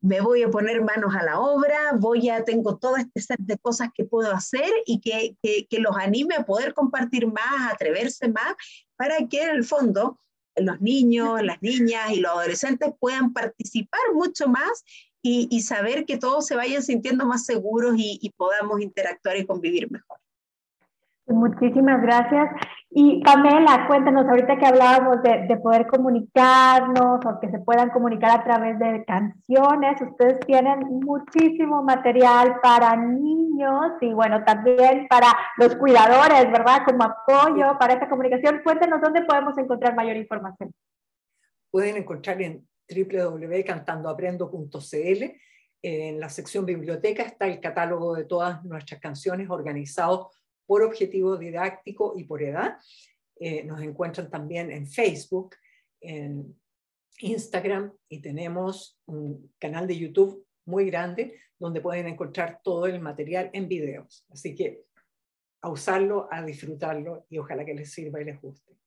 me 0.00 0.20
voy 0.20 0.42
a 0.42 0.50
poner 0.50 0.82
manos 0.82 1.14
a 1.14 1.24
la 1.24 1.40
obra, 1.40 1.92
voy 1.98 2.28
a, 2.28 2.44
tengo 2.44 2.76
todo 2.76 2.96
este 2.96 3.20
set 3.20 3.40
de 3.40 3.58
cosas 3.58 3.88
que 3.94 4.04
puedo 4.04 4.32
hacer 4.32 4.70
y 4.86 5.00
que, 5.00 5.36
que, 5.42 5.66
que 5.68 5.78
los 5.78 5.96
anime 5.96 6.36
a 6.36 6.44
poder 6.44 6.74
compartir 6.74 7.26
más, 7.26 7.60
a 7.60 7.70
atreverse 7.70 8.28
más, 8.28 8.54
para 8.96 9.26
que 9.28 9.42
en 9.42 9.50
el 9.50 9.64
fondo 9.64 10.18
los 10.60 10.80
niños, 10.80 11.42
las 11.42 11.60
niñas 11.62 12.10
y 12.12 12.20
los 12.20 12.32
adolescentes 12.32 12.92
puedan 12.98 13.32
participar 13.32 14.00
mucho 14.14 14.48
más 14.48 14.84
y, 15.22 15.60
saber 15.60 16.06
que 16.06 16.16
todos 16.16 16.46
se 16.46 16.56
vayan 16.56 16.82
sintiendo 16.82 17.26
más 17.26 17.44
seguros 17.44 17.94
y 17.96 18.32
podamos 18.36 18.80
interactuar 18.80 19.36
y 19.36 19.46
convivir 19.46 19.90
mejor. 19.90 20.18
Muchísimas 21.28 22.00
gracias. 22.00 22.48
Y 22.90 23.22
Pamela, 23.22 23.86
cuéntanos, 23.86 24.26
ahorita 24.26 24.56
que 24.56 24.66
hablábamos 24.66 25.22
de, 25.22 25.56
poder 25.62 25.86
comunicarnos 25.86 27.20
o 27.24 27.38
que 27.38 27.50
se 27.50 27.58
puedan 27.58 27.90
comunicar 27.90 28.40
a 28.40 28.44
través 28.44 28.78
de 28.78 29.04
canciones, 29.04 30.00
ustedes 30.00 30.40
tienen 30.46 30.80
muchísimo 31.00 31.82
material 31.82 32.60
para 32.62 32.96
niños 32.96 33.92
y 34.00 34.14
bueno, 34.14 34.42
también 34.44 35.06
para 35.08 35.26
los 35.58 35.76
cuidadores, 35.76 36.50
¿verdad? 36.50 36.82
Como 36.86 37.04
apoyo 37.04 37.78
para 37.78 37.92
esta 37.92 38.08
comunicación. 38.08 38.62
Cuéntanos 38.64 39.02
dónde 39.02 39.22
podemos 39.22 39.56
encontrar 39.58 39.94
mayor 39.94 40.16
información. 40.16 40.72
Pueden 41.70 41.98
encontrar 41.98 42.40
en 42.40 42.66
www.cantandoaprendo.cl. 42.88 45.24
En 45.80 46.18
la 46.18 46.28
sección 46.28 46.66
biblioteca 46.66 47.22
está 47.22 47.46
el 47.46 47.60
catálogo 47.60 48.14
de 48.14 48.24
todas 48.24 48.64
nuestras 48.64 49.00
canciones 49.00 49.48
organizados 49.50 50.34
por 50.66 50.82
objetivo 50.82 51.36
didáctico 51.36 52.14
y 52.16 52.24
por 52.24 52.42
edad. 52.42 52.78
Eh, 53.40 53.64
nos 53.64 53.80
encuentran 53.80 54.30
también 54.30 54.72
en 54.72 54.86
Facebook, 54.86 55.54
en 56.00 56.56
Instagram 57.20 57.92
y 58.08 58.20
tenemos 58.20 58.98
un 59.06 59.52
canal 59.58 59.86
de 59.86 59.98
YouTube 59.98 60.46
muy 60.64 60.86
grande 60.86 61.38
donde 61.58 61.80
pueden 61.80 62.06
encontrar 62.06 62.60
todo 62.62 62.86
el 62.86 63.00
material 63.00 63.50
en 63.52 63.68
videos. 63.68 64.24
Así 64.30 64.54
que 64.54 64.84
a 65.60 65.70
usarlo, 65.70 66.28
a 66.30 66.44
disfrutarlo 66.44 67.26
y 67.28 67.38
ojalá 67.38 67.64
que 67.64 67.74
les 67.74 67.92
sirva 67.92 68.20
y 68.20 68.24
les 68.24 68.40
guste. 68.40 68.77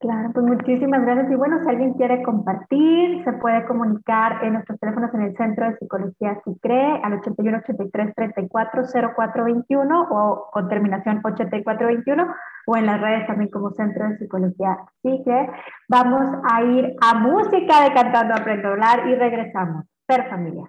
Claro, 0.00 0.30
pues 0.34 0.44
muchísimas 0.44 1.02
gracias. 1.02 1.30
Y 1.30 1.34
bueno, 1.34 1.60
si 1.62 1.68
alguien 1.70 1.94
quiere 1.94 2.22
compartir, 2.22 3.24
se 3.24 3.32
puede 3.34 3.64
comunicar 3.64 4.44
en 4.44 4.54
nuestros 4.54 4.78
teléfonos 4.78 5.14
en 5.14 5.22
el 5.22 5.36
Centro 5.36 5.66
de 5.66 5.76
Psicología 5.78 6.38
SICRE 6.44 7.00
al 7.02 7.14
81 7.14 7.58
83 7.58 8.14
34 8.14 8.82
0421 9.16 10.08
o 10.10 10.50
con 10.52 10.68
terminación 10.68 11.20
8421 11.24 12.26
o 12.66 12.76
en 12.76 12.86
las 12.86 13.00
redes 13.00 13.26
también 13.26 13.50
como 13.50 13.70
Centro 13.70 14.08
de 14.08 14.18
Psicología 14.18 14.76
SICRE. 15.02 15.50
Vamos 15.88 16.42
a 16.52 16.62
ir 16.62 16.94
a 17.00 17.14
música 17.14 17.84
de 17.84 17.94
Cantando 17.94 18.34
Aprendo 18.34 18.68
a 18.68 18.72
Hablar 18.72 19.08
y 19.08 19.14
regresamos. 19.14 19.86
Ser 20.06 20.28
familia. 20.28 20.68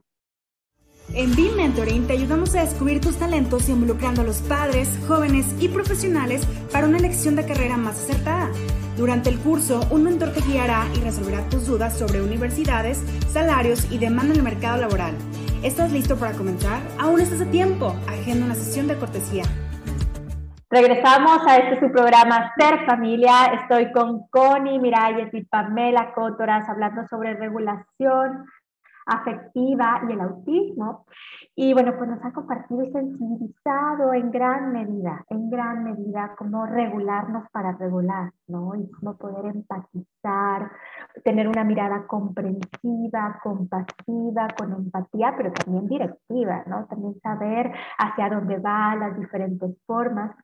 En 1.13 1.35
BIM 1.35 1.55
Mentoring 1.55 2.07
te 2.07 2.13
ayudamos 2.13 2.55
a 2.55 2.61
descubrir 2.61 2.99
tus 2.99 3.17
talentos 3.17 3.69
involucrando 3.69 4.21
a 4.21 4.25
los 4.25 4.41
padres, 4.41 4.99
jóvenes 5.07 5.55
y 5.59 5.67
profesionales 5.67 6.45
para 6.71 6.87
una 6.87 6.97
elección 6.97 7.35
de 7.35 7.45
carrera 7.45 7.77
más 7.77 8.03
acertada. 8.03 8.49
Durante 8.97 9.29
el 9.29 9.39
curso, 9.39 9.81
un 9.91 10.05
mentor 10.05 10.31
te 10.31 10.39
guiará 10.39 10.85
y 10.95 11.01
resolverá 11.01 11.41
tus 11.49 11.67
dudas 11.67 11.97
sobre 11.97 12.21
universidades, 12.21 12.99
salarios 13.27 13.91
y 13.91 13.97
demanda 13.97 14.33
en 14.33 14.39
el 14.39 14.43
mercado 14.43 14.79
laboral. 14.79 15.13
¿Estás 15.63 15.91
listo 15.91 16.15
para 16.15 16.31
comenzar? 16.31 16.79
Aún 16.97 17.19
estás 17.19 17.41
a 17.41 17.45
tiempo. 17.51 17.93
Agenda 18.07 18.45
una 18.45 18.55
sesión 18.55 18.87
de 18.87 18.97
cortesía. 18.97 19.43
Regresamos 20.69 21.45
a 21.45 21.57
este 21.57 21.85
su 21.85 21.91
programa 21.91 22.53
Ser 22.57 22.85
Familia. 22.85 23.45
Estoy 23.61 23.91
con 23.91 24.27
Connie 24.29 24.79
Miralles 24.79 25.33
y 25.33 25.43
Pamela 25.43 26.13
Cótoras 26.13 26.67
hablando 26.69 27.05
sobre 27.09 27.33
regulación 27.33 28.45
afectiva 29.05 30.01
y 30.07 30.13
el 30.13 30.21
autismo. 30.21 31.05
Y 31.57 31.73
bueno, 31.73 31.93
pues 31.97 32.09
nos 32.09 32.23
ha 32.25 32.33
compartido 32.33 32.83
y 32.83 32.91
sensibilizado 32.91 34.13
en 34.13 34.29
gran 34.29 34.73
medida, 34.73 35.23
en 35.29 35.49
gran 35.49 35.85
medida, 35.85 36.35
cómo 36.37 36.65
regularnos 36.65 37.49
para 37.51 37.71
regular, 37.73 38.33
¿no? 38.47 38.75
Y 38.75 38.91
cómo 38.91 39.15
poder 39.15 39.55
empatizar, 39.55 40.69
tener 41.23 41.47
una 41.47 41.63
mirada 41.63 42.07
comprensiva, 42.07 43.39
compasiva, 43.41 44.47
con 44.57 44.73
empatía, 44.73 45.33
pero 45.37 45.53
también 45.53 45.87
directiva, 45.87 46.63
¿no? 46.67 46.85
También 46.87 47.17
saber 47.21 47.71
hacia 47.99 48.29
dónde 48.29 48.57
va, 48.57 48.95
las 48.95 49.17
diferentes 49.17 49.77
formas. 49.85 50.35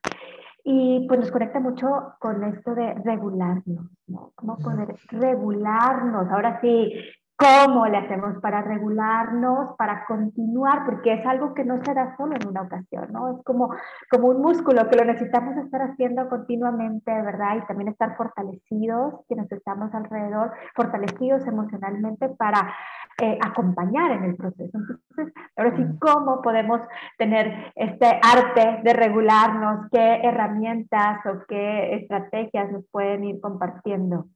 Y 0.64 1.06
pues 1.08 1.20
nos 1.20 1.30
conecta 1.30 1.60
mucho 1.60 2.14
con 2.20 2.42
esto 2.44 2.74
de 2.74 2.94
regularnos, 3.04 3.90
¿no? 4.06 4.32
Cómo 4.34 4.56
poder 4.56 4.94
regularnos. 5.10 6.30
Ahora 6.30 6.58
sí, 6.60 6.94
¿Cómo 7.36 7.86
le 7.86 7.96
hacemos 7.96 8.40
para 8.40 8.62
regularnos, 8.62 9.74
para 9.76 10.04
continuar? 10.04 10.84
Porque 10.84 11.14
es 11.14 11.26
algo 11.26 11.54
que 11.54 11.64
no 11.64 11.82
se 11.82 11.92
da 11.92 12.16
solo 12.16 12.36
en 12.36 12.46
una 12.46 12.62
ocasión, 12.62 13.08
¿no? 13.10 13.36
Es 13.36 13.44
como, 13.44 13.74
como 14.10 14.28
un 14.28 14.40
músculo 14.40 14.88
que 14.88 14.96
lo 14.96 15.04
necesitamos 15.04 15.56
estar 15.56 15.82
haciendo 15.82 16.28
continuamente, 16.28 17.10
¿verdad? 17.10 17.56
Y 17.56 17.66
también 17.66 17.88
estar 17.88 18.16
fortalecidos, 18.16 19.24
quienes 19.26 19.50
estamos 19.50 19.92
alrededor, 19.92 20.52
fortalecidos 20.76 21.44
emocionalmente 21.46 22.28
para 22.28 22.72
eh, 23.20 23.38
acompañar 23.44 24.12
en 24.12 24.24
el 24.24 24.36
proceso. 24.36 24.78
Entonces, 24.78 25.34
ahora 25.56 25.76
sí, 25.76 25.84
¿cómo 26.00 26.42
podemos 26.42 26.80
tener 27.18 27.72
este 27.74 28.06
arte 28.06 28.82
de 28.84 28.92
regularnos? 28.92 29.88
¿Qué 29.90 30.20
herramientas 30.22 31.24
o 31.26 31.44
qué 31.48 31.94
estrategias 31.96 32.70
nos 32.70 32.84
pueden 32.90 33.24
ir 33.24 33.40
compartiendo? 33.40 34.26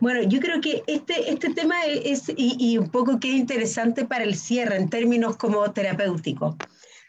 Bueno, 0.00 0.22
yo 0.22 0.40
creo 0.40 0.60
que 0.60 0.82
este, 0.86 1.30
este 1.30 1.54
tema 1.54 1.84
es, 1.86 2.32
y, 2.36 2.76
un 2.78 2.90
poco 2.90 3.20
que 3.20 3.28
es 3.28 3.36
interesante 3.36 4.04
para 4.04 4.24
el 4.24 4.34
cierre 4.34 4.76
en 4.76 4.90
términos 4.90 5.36
como 5.36 5.70
terapéuticos, 5.72 6.56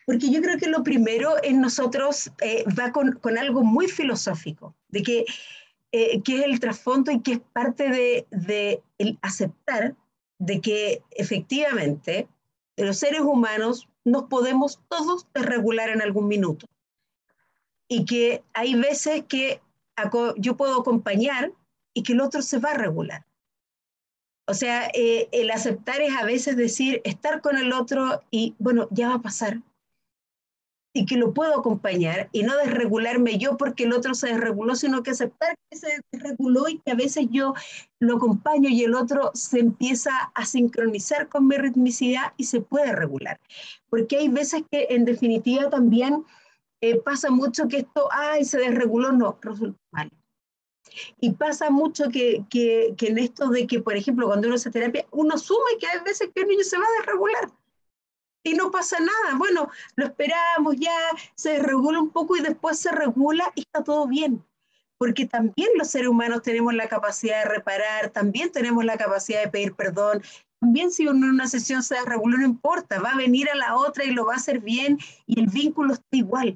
porque 0.05 0.29
yo 0.29 0.41
creo 0.41 0.57
que 0.57 0.67
lo 0.67 0.83
primero 0.83 1.35
en 1.43 1.61
nosotros 1.61 2.31
eh, 2.41 2.63
va 2.77 2.91
con, 2.91 3.13
con, 3.13 3.37
algo 3.37 3.63
muy 3.63 3.87
filosófico, 3.87 4.75
de 4.89 5.01
que, 5.01 5.25
eh, 5.91 6.21
que, 6.21 6.37
es 6.37 6.45
el 6.45 6.59
trasfondo 6.59 7.11
y 7.11 7.21
que 7.21 7.33
es 7.33 7.39
parte 7.53 7.89
de, 7.89 8.27
de 8.29 8.81
el 8.97 9.17
aceptar 9.21 9.95
de 10.37 10.61
que 10.61 11.01
efectivamente 11.11 12.27
los 12.77 12.97
seres 12.97 13.21
humanos 13.21 13.87
nos 14.03 14.23
podemos 14.23 14.81
todos 14.89 15.27
desregular 15.33 15.89
en 15.89 16.01
algún 16.01 16.27
minuto. 16.27 16.67
Y 17.87 18.05
que 18.05 18.43
hay 18.53 18.75
veces 18.75 19.23
que 19.27 19.61
yo 20.37 20.57
puedo 20.57 20.79
acompañar 20.81 21.51
y 21.93 22.03
que 22.03 22.13
el 22.13 22.21
otro 22.21 22.41
se 22.41 22.59
va 22.59 22.71
a 22.71 22.77
regular. 22.77 23.25
O 24.45 24.53
sea, 24.53 24.87
eh, 24.93 25.29
el 25.31 25.51
aceptar 25.51 26.01
es 26.01 26.13
a 26.15 26.25
veces 26.25 26.57
decir, 26.57 27.01
estar 27.05 27.41
con 27.41 27.57
el 27.57 27.71
otro 27.71 28.21
y, 28.29 28.55
bueno, 28.59 28.87
ya 28.91 29.09
va 29.09 29.15
a 29.15 29.21
pasar. 29.21 29.61
Y 30.95 31.05
que 31.05 31.15
lo 31.15 31.33
puedo 31.33 31.57
acompañar 31.57 32.29
y 32.33 32.43
no 32.43 32.55
desregularme 32.57 33.39
yo 33.39 33.57
porque 33.57 33.85
el 33.85 33.93
otro 33.93 34.13
se 34.13 34.27
desreguló, 34.27 34.75
sino 34.75 35.01
que 35.01 35.11
aceptar 35.11 35.55
que 35.71 35.77
se 35.77 35.87
desreguló 36.11 36.67
y 36.69 36.79
que 36.79 36.91
a 36.91 36.95
veces 36.95 37.27
yo 37.31 37.55
lo 37.99 38.17
acompaño 38.17 38.69
y 38.69 38.83
el 38.83 38.93
otro 38.93 39.31
se 39.33 39.59
empieza 39.59 40.11
a 40.35 40.45
sincronizar 40.45 41.29
con 41.29 41.47
mi 41.47 41.55
ritmicidad 41.55 42.33
y 42.37 42.43
se 42.43 42.61
puede 42.61 42.93
regular. 42.93 43.39
Porque 43.89 44.17
hay 44.17 44.27
veces 44.27 44.63
que 44.69 44.87
en 44.91 45.05
definitiva 45.05 45.69
también 45.69 46.25
eh, 46.81 46.97
pasa 46.97 47.31
mucho 47.31 47.67
que 47.67 47.77
esto, 47.77 48.07
ay, 48.11 48.45
se 48.45 48.59
desreguló, 48.59 49.13
no, 49.13 49.39
resulta 49.41 49.79
mal 49.91 50.11
y 51.19 51.31
pasa 51.31 51.69
mucho 51.69 52.09
que, 52.09 52.43
que, 52.49 52.93
que, 52.97 53.07
en 53.07 53.17
esto 53.17 53.49
de 53.49 53.67
que, 53.67 53.79
por 53.79 53.95
ejemplo, 53.95 54.27
cuando 54.27 54.47
uno 54.47 54.55
hace 54.55 54.71
terapia, 54.71 55.05
uno 55.11 55.35
asume 55.35 55.77
que 55.79 55.87
hay 55.87 55.99
veces 56.03 56.29
que 56.33 56.41
el 56.41 56.47
niño 56.47 56.63
se 56.63 56.77
va 56.77 56.85
a 56.85 56.99
desregular 56.99 57.51
y 58.43 58.53
no 58.53 58.71
pasa 58.71 58.99
nada. 58.99 59.37
Bueno, 59.37 59.69
lo 59.95 60.05
esperamos 60.05 60.75
ya, 60.77 60.97
se 61.35 61.53
desregula 61.53 61.99
un 61.99 62.11
poco 62.11 62.35
y 62.35 62.41
después 62.41 62.77
se 62.77 62.91
regula 62.91 63.51
y 63.55 63.61
está 63.61 63.83
todo 63.83 64.07
bien. 64.07 64.43
Porque 64.97 65.25
también 65.25 65.69
los 65.77 65.89
seres 65.89 66.09
humanos 66.09 66.43
tenemos 66.43 66.73
la 66.73 66.87
capacidad 66.87 67.43
de 67.43 67.49
reparar, 67.49 68.09
también 68.09 68.51
tenemos 68.51 68.85
la 68.85 68.97
capacidad 68.97 69.43
de 69.43 69.49
pedir 69.49 69.73
perdón. 69.73 70.21
También 70.59 70.91
si 70.91 71.07
uno 71.07 71.25
en 71.25 71.33
una 71.33 71.47
sesión 71.47 71.83
se 71.83 71.95
desregula, 71.95 72.37
no 72.37 72.45
importa, 72.45 73.01
va 73.01 73.11
a 73.11 73.17
venir 73.17 73.49
a 73.49 73.55
la 73.55 73.75
otra 73.75 74.05
y 74.05 74.11
lo 74.11 74.25
va 74.25 74.33
a 74.33 74.37
hacer 74.37 74.59
bien 74.59 74.97
y 75.25 75.39
el 75.39 75.47
vínculo 75.47 75.93
está 75.93 76.05
igual. 76.11 76.55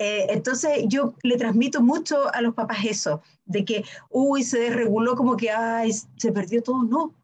Eh, 0.00 0.26
entonces 0.30 0.84
yo 0.86 1.14
le 1.22 1.36
transmito 1.36 1.82
mucho 1.82 2.32
a 2.32 2.40
los 2.40 2.54
papás 2.54 2.78
eso, 2.84 3.20
de 3.48 3.64
que, 3.64 3.84
uy, 4.10 4.44
se 4.44 4.60
desreguló 4.60 5.16
como 5.16 5.36
que, 5.36 5.50
ay, 5.50 5.92
se 5.92 6.32
perdió 6.32 6.62
todo, 6.62 6.84
no. 6.84 7.14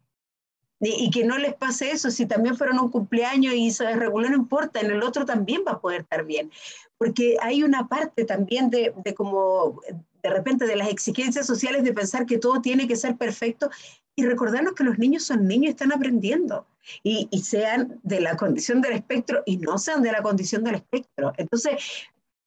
Y, 0.81 1.09
que 1.09 1.23
no 1.23 1.37
les 1.37 1.53
pase 1.53 1.91
eso, 1.91 2.11
si 2.11 2.25
también 2.25 2.57
fueron 2.57 2.79
un 2.79 2.91
cumpleaños 2.91 3.53
y 3.53 3.71
se 3.71 3.85
desreguló, 3.85 4.29
no 4.29 4.35
importa, 4.35 4.81
en 4.81 4.91
el 4.91 5.01
otro 5.01 5.25
también 5.25 5.63
va 5.65 5.73
a 5.73 5.79
poder 5.79 6.01
estar 6.01 6.25
bien. 6.25 6.51
Porque 6.97 7.37
hay 7.41 7.63
una 7.63 7.87
parte 7.87 8.25
también 8.25 8.69
de, 8.69 8.93
de 9.03 9.15
como, 9.15 9.81
de 10.21 10.29
repente, 10.29 10.65
de 10.65 10.75
las 10.75 10.89
exigencias 10.89 11.47
sociales 11.47 11.83
de 11.83 11.93
pensar 11.93 12.25
que 12.25 12.37
todo 12.37 12.61
tiene 12.61 12.87
que 12.87 12.97
ser 12.97 13.15
perfecto 13.15 13.69
y 14.15 14.25
recordarnos 14.25 14.73
que 14.73 14.83
los 14.83 14.97
niños 14.97 15.23
son 15.23 15.47
niños 15.47 15.71
están 15.71 15.91
aprendiendo. 15.91 16.65
Y, 17.03 17.27
sean 17.41 17.99
de 18.03 18.19
la 18.19 18.37
condición 18.37 18.79
del 18.79 18.93
espectro 18.93 19.41
y 19.45 19.57
no 19.57 19.79
sean 19.79 20.03
de 20.03 20.11
la 20.11 20.21
condición 20.21 20.63
del 20.63 20.75
espectro. 20.75 21.33
Entonces, 21.37 21.83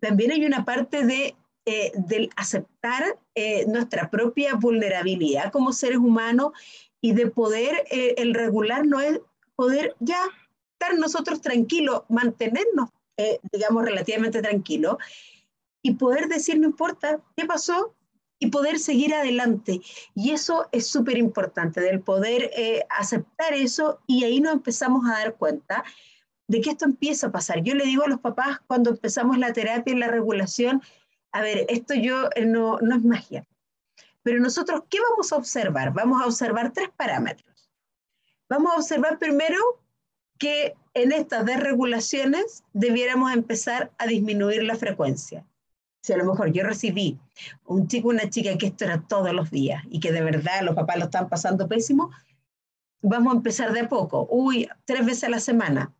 también 0.00 0.30
hay 0.30 0.46
una 0.46 0.64
parte 0.64 1.04
de, 1.04 1.34
eh, 1.68 1.92
del 1.94 2.30
aceptar 2.36 3.18
eh, 3.34 3.66
nuestra 3.66 4.08
propia 4.08 4.54
vulnerabilidad 4.54 5.52
como 5.52 5.72
seres 5.72 5.98
humanos 5.98 6.52
y 7.02 7.12
de 7.12 7.26
poder, 7.26 7.84
eh, 7.90 8.14
el 8.16 8.32
regular 8.32 8.86
no 8.86 9.00
es 9.00 9.20
poder 9.54 9.94
ya 10.00 10.18
estar 10.72 10.98
nosotros 10.98 11.42
tranquilos, 11.42 12.04
mantenernos, 12.08 12.90
digamos, 13.52 13.84
relativamente 13.84 14.40
tranquilos 14.40 14.96
y 15.82 15.94
poder 15.94 16.28
decir, 16.28 16.58
no 16.58 16.68
importa, 16.68 17.20
¿qué 17.36 17.44
pasó? 17.44 17.96
y 18.38 18.50
poder 18.50 18.78
seguir 18.78 19.14
adelante. 19.14 19.80
Y 20.14 20.30
eso 20.30 20.68
es 20.72 20.86
súper 20.86 21.18
importante, 21.18 21.80
del 21.80 22.00
poder 22.00 22.50
eh, 22.56 22.84
aceptar 22.88 23.52
eso 23.52 24.00
y 24.06 24.24
ahí 24.24 24.40
nos 24.40 24.54
empezamos 24.54 25.04
a 25.06 25.18
dar 25.18 25.34
cuenta 25.34 25.84
de 26.46 26.60
que 26.60 26.70
esto 26.70 26.84
empieza 26.84 27.26
a 27.26 27.32
pasar. 27.32 27.62
Yo 27.62 27.74
le 27.74 27.84
digo 27.84 28.04
a 28.04 28.08
los 28.08 28.20
papás 28.20 28.60
cuando 28.66 28.90
empezamos 28.90 29.38
la 29.38 29.52
terapia 29.52 29.92
y 29.92 29.98
la 29.98 30.08
regulación, 30.08 30.82
a 31.38 31.42
ver, 31.42 31.66
esto 31.68 31.94
yo 31.94 32.30
eh, 32.34 32.44
no, 32.44 32.78
no 32.80 32.96
es 32.96 33.04
magia, 33.04 33.46
pero 34.24 34.40
nosotros, 34.40 34.82
¿qué 34.90 34.98
vamos 35.08 35.32
a 35.32 35.36
observar? 35.36 35.92
Vamos 35.92 36.20
a 36.20 36.26
observar 36.26 36.72
tres 36.72 36.88
parámetros. 36.96 37.70
Vamos 38.48 38.72
a 38.72 38.76
observar 38.76 39.18
primero 39.18 39.56
que 40.36 40.74
en 40.94 41.12
estas 41.12 41.46
desregulaciones 41.46 42.64
debiéramos 42.72 43.32
empezar 43.32 43.92
a 43.98 44.06
disminuir 44.06 44.64
la 44.64 44.74
frecuencia. 44.74 45.46
Si 46.02 46.12
a 46.12 46.16
lo 46.16 46.24
mejor 46.24 46.52
yo 46.52 46.64
recibí 46.64 47.20
un 47.66 47.86
chico, 47.86 48.08
una 48.08 48.28
chica 48.28 48.58
que 48.58 48.66
esto 48.66 48.84
era 48.84 49.00
todos 49.00 49.32
los 49.32 49.50
días 49.50 49.84
y 49.90 50.00
que 50.00 50.10
de 50.10 50.22
verdad 50.22 50.62
los 50.62 50.74
papás 50.74 50.98
lo 50.98 51.04
están 51.04 51.28
pasando 51.28 51.68
pésimo, 51.68 52.10
vamos 53.00 53.32
a 53.32 53.36
empezar 53.36 53.72
de 53.72 53.80
a 53.80 53.88
poco. 53.88 54.26
Uy, 54.28 54.68
tres 54.84 55.06
veces 55.06 55.24
a 55.24 55.28
la 55.28 55.40
semana, 55.40 55.94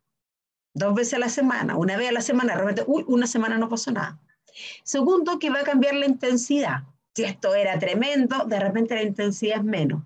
dos 0.73 0.93
veces 0.93 1.13
a 1.13 1.19
la 1.19 1.29
semana, 1.29 1.77
una 1.77 1.95
vez 1.95 2.09
a 2.09 2.13
la 2.13 2.21
semana, 2.21 2.55
realmente, 2.55 2.83
uy, 2.85 3.05
una 3.07 3.27
semana 3.27 3.57
no 3.57 3.69
pasó 3.69 3.91
nada. 3.91 4.19
Segundo, 4.83 5.39
que 5.39 5.49
va 5.49 5.61
a 5.61 5.63
cambiar 5.63 5.95
la 5.95 6.05
intensidad. 6.05 6.83
Si 7.15 7.23
esto 7.23 7.55
era 7.55 7.77
tremendo, 7.79 8.45
de 8.45 8.59
repente 8.59 8.95
la 8.95 9.03
intensidad 9.03 9.57
es 9.57 9.63
menos. 9.63 10.03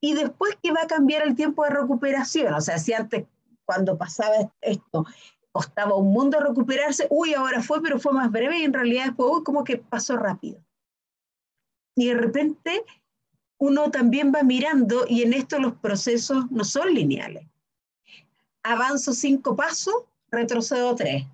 Y 0.00 0.14
después 0.14 0.56
que 0.62 0.72
va 0.72 0.82
a 0.82 0.86
cambiar 0.86 1.26
el 1.26 1.34
tiempo 1.34 1.64
de 1.64 1.70
recuperación. 1.70 2.54
O 2.54 2.60
sea, 2.60 2.78
si 2.78 2.92
antes, 2.92 3.24
cuando 3.64 3.96
pasaba 3.96 4.34
esto, 4.60 5.06
costaba 5.52 5.94
un 5.94 6.12
mundo 6.12 6.40
recuperarse, 6.40 7.06
uy, 7.10 7.34
ahora 7.34 7.62
fue, 7.62 7.82
pero 7.82 8.00
fue 8.00 8.12
más 8.12 8.30
breve 8.30 8.58
y 8.58 8.64
en 8.64 8.72
realidad 8.72 9.06
después, 9.06 9.30
uy, 9.32 9.44
como 9.44 9.62
que 9.62 9.76
pasó 9.76 10.16
rápido. 10.16 10.58
Y 11.94 12.08
de 12.08 12.14
repente 12.14 12.84
uno 13.58 13.90
también 13.90 14.32
va 14.34 14.42
mirando 14.42 15.04
y 15.06 15.22
en 15.22 15.34
esto 15.34 15.58
los 15.60 15.74
procesos 15.74 16.50
no 16.50 16.64
son 16.64 16.92
lineales. 16.94 17.46
Avanzo 18.64 19.12
cinco 19.12 19.54
pasos, 19.54 19.94
retrocedo 20.30 20.96
tres. 20.96 21.26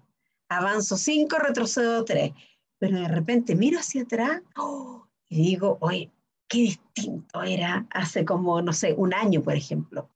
Avanzo 0.49 0.97
cinco, 0.97 1.39
retrocedo 1.39 2.05
tres. 2.05 2.33
Pero 2.79 3.01
de 3.01 3.09
repente 3.09 3.55
miro 3.55 3.79
hacia 3.79 4.03
atrás 4.03 4.43
¡oh! 4.57 5.07
y 5.29 5.43
digo, 5.43 5.79
oye, 5.81 6.11
qué 6.49 6.59
distinto 6.59 7.43
era 7.43 7.87
hace 7.91 8.25
como, 8.25 8.63
no 8.63 8.73
sé, 8.73 8.95
un 8.95 9.13
año, 9.13 9.43
por 9.43 9.55
ejemplo. 9.55 10.09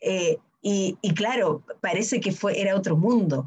Eh, 0.00 0.38
y, 0.66 0.96
claro, 1.14 1.62
parece 1.82 2.20
que 2.20 2.32
fue, 2.32 2.58
era 2.58 2.74
otro 2.74 2.96
mundo. 2.96 3.46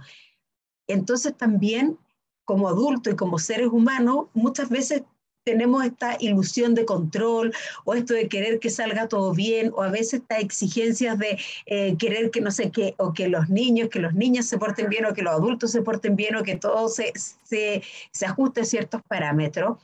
Entonces 0.87 1.35
también, 1.35 1.97
como 2.45 2.69
adultos 2.69 3.13
y 3.13 3.15
como 3.15 3.39
seres 3.39 3.69
humanos, 3.69 4.27
muchas 4.35 4.69
veces 4.69 5.03
tenemos 5.47 5.85
esta 5.85 6.17
ilusión 6.19 6.75
de 6.75 6.83
control 6.83 7.53
o 7.85 7.93
esto 7.93 8.13
de 8.13 8.27
querer 8.27 8.59
que 8.59 8.69
salga 8.69 9.07
todo 9.07 9.33
bien 9.33 9.71
o 9.73 9.81
a 9.81 9.89
veces 9.89 10.15
estas 10.15 10.39
exigencias 10.39 11.17
de 11.17 11.39
eh, 11.67 11.95
querer 11.97 12.31
que 12.31 12.41
no 12.41 12.51
sé 12.51 12.69
qué 12.69 12.95
o 12.97 13.13
que 13.13 13.29
los 13.29 13.47
niños, 13.47 13.87
que 13.87 13.99
los 13.99 14.13
niños 14.13 14.45
se 14.45 14.57
porten 14.57 14.89
bien 14.89 15.05
o 15.05 15.13
que 15.13 15.21
los 15.21 15.33
adultos 15.33 15.71
se 15.71 15.81
porten 15.81 16.17
bien 16.17 16.35
o 16.35 16.43
que 16.43 16.57
todo 16.57 16.89
se, 16.89 17.13
se, 17.43 17.81
se 18.11 18.25
ajuste 18.25 18.59
a 18.59 18.65
ciertos 18.65 19.01
parámetros. 19.07 19.77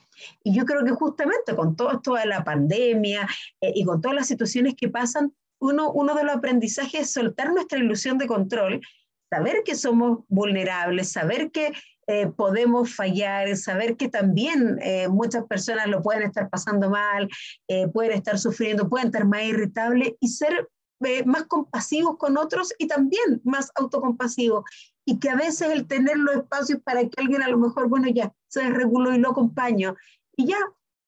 Y 0.43 0.53
yo 0.53 0.65
creo 0.65 0.83
que 0.83 0.91
justamente 0.91 1.55
con 1.55 1.77
todo 1.77 1.93
esto 1.93 2.15
de 2.15 2.25
la 2.25 2.43
pandemia 2.43 3.25
eh, 3.61 3.71
y 3.73 3.85
con 3.85 4.01
todas 4.01 4.15
las 4.15 4.27
situaciones 4.27 4.75
que 4.75 4.89
pasan, 4.89 5.33
uno, 5.59 6.13
de 6.13 6.25
los 6.25 6.35
aprendizajes 6.35 7.01
es 7.01 7.13
soltar 7.13 7.53
nuestra 7.53 7.79
ilusión 7.79 8.17
de 8.17 8.27
control, 8.27 8.81
saber 9.29 9.63
que 9.63 9.75
somos 9.75 10.25
vulnerables, 10.27 11.13
saber 11.13 11.51
que 11.51 11.71
eh, 12.07 12.27
podemos 12.27 12.95
fallar, 12.95 13.55
saber 13.55 13.95
que 13.95 14.09
también 14.09 14.79
eh, 14.81 15.07
muchas 15.07 15.45
personas 15.45 15.87
lo 15.87 16.01
pueden 16.01 16.23
estar 16.23 16.49
pasando 16.49 16.89
mal, 16.89 17.29
eh, 17.67 17.87
pueden 17.87 18.13
estar 18.13 18.37
sufriendo, 18.37 18.89
pueden 18.89 19.07
estar 19.07 19.25
más 19.25 19.43
irritables 19.43 20.13
y 20.19 20.27
ser 20.27 20.69
más 21.25 21.43
compasivos 21.47 22.15
con 22.17 22.37
otros 22.37 22.73
y 22.77 22.87
también 22.87 23.41
más 23.43 23.71
autocompasivos. 23.75 24.63
Y 25.05 25.19
que 25.19 25.29
a 25.29 25.35
veces 25.35 25.69
el 25.69 25.85
tener 25.85 26.17
los 26.17 26.35
espacios 26.35 26.79
para 26.81 27.01
que 27.01 27.21
alguien 27.21 27.43
a 27.43 27.49
lo 27.49 27.57
mejor, 27.57 27.89
bueno, 27.89 28.07
ya 28.07 28.31
se 28.47 28.63
desreguló 28.63 29.13
y 29.13 29.17
lo 29.17 29.31
acompaño. 29.31 29.97
Y 30.37 30.47
ya, 30.47 30.57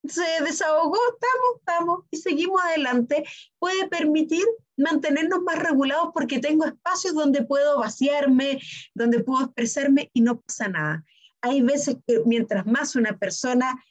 se 0.07 0.43
desahogó, 0.43 0.97
estamos, 1.13 1.59
estamos, 1.59 1.99
y 2.11 2.17
seguimos 2.17 2.61
adelante, 2.63 3.23
puede 3.59 3.87
permitir 3.87 4.43
mantenernos 4.77 5.41
más 5.41 5.59
regulados 5.59 6.09
porque 6.13 6.39
tengo 6.39 6.65
espacios 6.65 7.13
donde 7.13 7.43
puedo 7.43 7.79
vaciarme, 7.79 8.59
donde 8.93 9.23
puedo 9.23 9.45
expresarme 9.45 10.09
y 10.13 10.21
no 10.21 10.39
pasa 10.41 10.67
nada. 10.67 11.03
Hay 11.41 11.61
veces 11.61 11.97
que 12.07 12.21
mientras 12.25 12.65
más 12.65 12.95
una 12.95 13.17
persona 13.17 13.83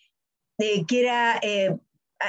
eh, 0.59 0.85
quiera 0.87 1.39
eh, 1.43 1.77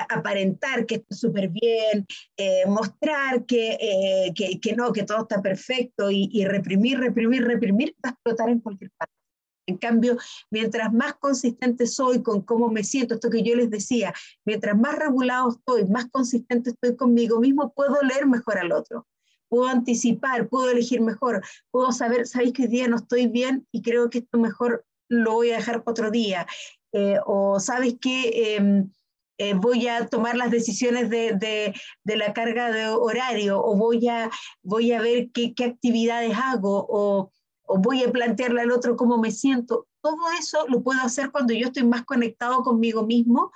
aparentar 0.10 0.86
que 0.86 0.96
está 0.96 1.16
súper 1.16 1.50
bien, 1.50 2.06
eh, 2.38 2.66
mostrar 2.68 3.46
que, 3.46 4.32
que, 4.36 4.60
que, 4.60 4.76
no, 4.76 4.92
que 4.92 5.04
todo 5.04 5.22
está 5.22 5.42
perfecto 5.42 6.12
y, 6.12 6.30
y 6.32 6.46
reprimir, 6.46 7.00
reprimir, 7.00 7.44
reprimir, 7.44 7.96
va 8.04 8.10
a 8.10 8.14
explotar 8.14 8.50
en 8.50 8.60
cualquier 8.60 8.92
parte. 8.98 9.25
En 9.68 9.78
cambio, 9.78 10.18
mientras 10.52 10.94
más 10.94 11.16
consistente 11.16 11.88
soy 11.88 12.22
con 12.22 12.42
cómo 12.42 12.70
me 12.70 12.84
siento, 12.84 13.16
esto 13.16 13.30
que 13.30 13.44
yo 13.44 13.56
les 13.56 13.70
decía, 13.70 14.14
mientras 14.46 14.78
más 14.78 14.96
regulado 14.98 15.50
estoy, 15.50 15.86
más 15.86 16.06
consistente 16.12 16.72
estoy 16.72 16.96
conmigo 16.96 17.40
mismo, 17.40 17.74
puedo 17.74 18.00
leer 18.02 18.28
mejor 18.28 18.60
al 18.60 18.72
otro, 18.72 19.08
puedo 19.50 19.68
anticipar, 19.68 20.50
puedo 20.50 20.70
elegir 20.70 21.02
mejor, 21.02 21.44
puedo 21.72 21.92
saber, 21.92 22.28
sabéis 22.28 22.54
que 22.54 22.64
hoy 22.64 22.68
día 22.68 22.88
no 22.88 22.98
estoy 22.98 23.28
bien 23.28 23.68
y 23.72 23.82
creo 23.82 24.10
que 24.10 24.20
esto 24.20 24.38
mejor 24.38 24.86
lo 25.08 25.34
voy 25.34 25.52
a 25.52 25.58
dejar 25.58 25.84
para 25.84 25.92
otro 25.92 26.12
día, 26.12 26.46
eh, 26.94 27.18
o 27.26 27.60
sabes 27.60 27.96
que 28.00 28.56
em, 28.56 28.92
eh, 29.38 29.54
voy 29.54 29.88
a 29.88 30.08
tomar 30.08 30.38
las 30.38 30.50
decisiones 30.50 31.10
de, 31.10 31.34
de, 31.34 32.16
la 32.16 32.34
carga 32.34 32.72
de 32.72 32.88
horario, 32.88 33.62
o 33.62 33.76
voy 33.76 34.08
a, 34.08 34.30
voy 34.64 34.94
a 34.94 35.02
ver 35.02 35.30
qué, 35.34 35.54
qué 35.54 35.66
actividades 35.66 36.34
hago, 36.38 36.86
o 36.88 37.32
o 37.68 37.78
voy 37.78 38.04
a 38.04 38.12
plantearle 38.12 38.62
al 38.62 38.72
otro 38.72 38.96
cómo 38.96 39.18
me 39.18 39.32
siento. 39.32 39.88
Todo 40.02 40.32
eso 40.40 40.68
lo 40.68 40.82
puedo 40.82 41.02
hacer 41.02 41.32
cuando 41.32 41.54
yo 41.54 41.68
estoy 41.68 41.84
más 41.84 42.04
conectado 42.06 42.64
conmigo 42.64 43.06
mismo 43.06 43.52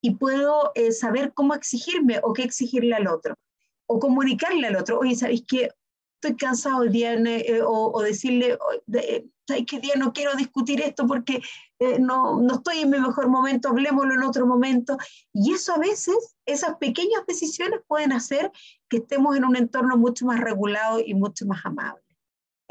y 0.00 0.14
puedo 0.16 0.72
eh, 0.74 0.92
saber 0.92 1.32
cómo 1.32 1.54
exigirme 1.54 2.20
o 2.22 2.32
qué 2.32 2.42
exigirle 2.42 2.94
al 2.94 3.06
otro. 3.06 3.36
O 3.86 3.98
comunicarle 3.98 4.66
al 4.66 4.76
otro, 4.76 4.98
oye, 4.98 5.14
¿sabéis 5.14 5.44
qué? 5.46 5.70
Estoy 6.20 6.36
cansado 6.36 6.82
el 6.82 6.92
día, 6.92 7.14
eh, 7.14 7.60
o, 7.64 8.00
decirle, 8.00 8.56
¿sabéis 9.46 9.66
qué 9.66 9.80
día 9.80 9.94
no 9.96 10.12
quiero 10.12 10.34
discutir 10.34 10.80
esto 10.80 11.06
porque 11.06 11.42
eh, 11.80 11.98
no, 11.98 12.40
no 12.40 12.54
estoy 12.54 12.78
en 12.78 12.90
mi 12.90 13.00
mejor 13.00 13.28
momento, 13.28 13.68
hablemoslo 13.68 14.14
en 14.14 14.22
otro 14.22 14.46
momento? 14.46 14.96
Y 15.32 15.52
eso 15.52 15.74
a 15.74 15.78
veces, 15.78 16.36
esas 16.46 16.76
pequeñas 16.76 17.26
decisiones 17.26 17.80
pueden 17.86 18.12
hacer 18.12 18.52
que 18.88 18.98
estemos 18.98 19.36
en 19.36 19.44
un 19.44 19.56
entorno 19.56 19.96
mucho 19.96 20.26
más 20.26 20.40
regulado 20.40 21.00
y 21.04 21.14
mucho 21.14 21.44
más 21.46 21.64
amable. 21.64 22.02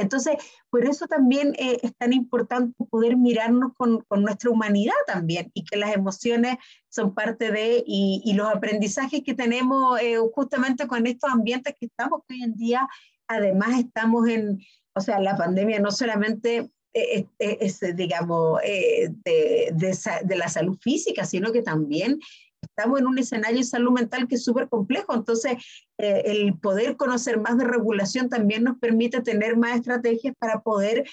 Entonces, 0.01 0.35
por 0.69 0.85
eso 0.85 1.07
también 1.07 1.53
eh, 1.57 1.79
es 1.81 1.95
tan 1.95 2.13
importante 2.13 2.73
poder 2.89 3.17
mirarnos 3.17 3.73
con, 3.77 4.03
nuestra 4.09 4.49
humanidad 4.49 4.93
también 5.07 5.51
y 5.53 5.63
que 5.63 5.77
las 5.77 5.93
emociones 5.93 6.57
son 6.89 7.13
parte 7.13 7.51
de, 7.51 7.83
y, 7.85 8.33
los 8.33 8.49
aprendizajes 8.49 9.21
que 9.23 9.33
tenemos 9.33 9.99
eh, 10.01 10.17
justamente 10.33 10.87
con 10.87 11.05
estos 11.07 11.31
ambientes 11.31 11.75
que 11.79 11.85
estamos 11.85 12.21
hoy 12.29 12.43
en 12.43 12.55
día, 12.55 12.87
además 13.27 13.79
estamos 13.79 14.27
en, 14.27 14.59
o 14.93 15.01
sea, 15.01 15.19
la 15.19 15.37
pandemia 15.37 15.79
no 15.79 15.91
solamente 15.91 16.71
eh, 16.93 17.25
es, 17.39 17.79
digamos, 17.95 18.59
de, 18.61 19.13
de, 19.23 20.35
la 20.35 20.49
salud 20.49 20.77
física, 20.81 21.25
sino 21.25 21.51
que 21.51 21.61
también 21.61 22.19
estamos 22.61 22.99
en 22.99 23.07
un 23.07 23.17
escenario 23.17 23.57
de 23.57 23.63
salud 23.63 23.91
mental 23.91 24.27
que 24.27 24.35
es 24.35 24.43
súper 24.43 24.69
complejo, 24.69 25.13
entonces 25.13 25.53
eh, 25.97 26.23
el 26.25 26.57
poder 26.59 26.95
conocer 26.97 27.39
más 27.39 27.57
de 27.57 27.65
regulación 27.65 28.29
también 28.29 28.63
nos 28.63 28.77
permite 28.77 29.21
tener 29.21 29.57
más 29.57 29.75
estrategias 29.75 30.35
para 30.39 30.61
poder 30.61 31.05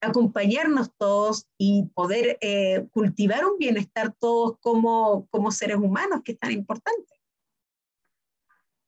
acompañarnos 0.00 0.92
todos 0.96 1.46
y 1.58 1.90
poder 1.94 2.38
eh, 2.40 2.86
cultivar 2.92 3.44
un 3.44 3.58
bienestar 3.58 4.12
todos 4.18 4.58
como, 4.60 5.26
como 5.30 5.50
seres 5.50 5.76
humanos, 5.76 6.20
que 6.24 6.32
es 6.32 6.38
tan 6.38 6.52
importante. 6.52 7.16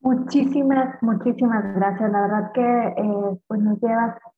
Muchísimas, 0.01 1.03
muchísimas 1.03 1.75
gracias. 1.75 2.13
La 2.13 2.21
verdad 2.23 2.53
que 2.55 2.61
eh, 2.61 3.39
pues 3.47 3.61
nos, 3.61 3.79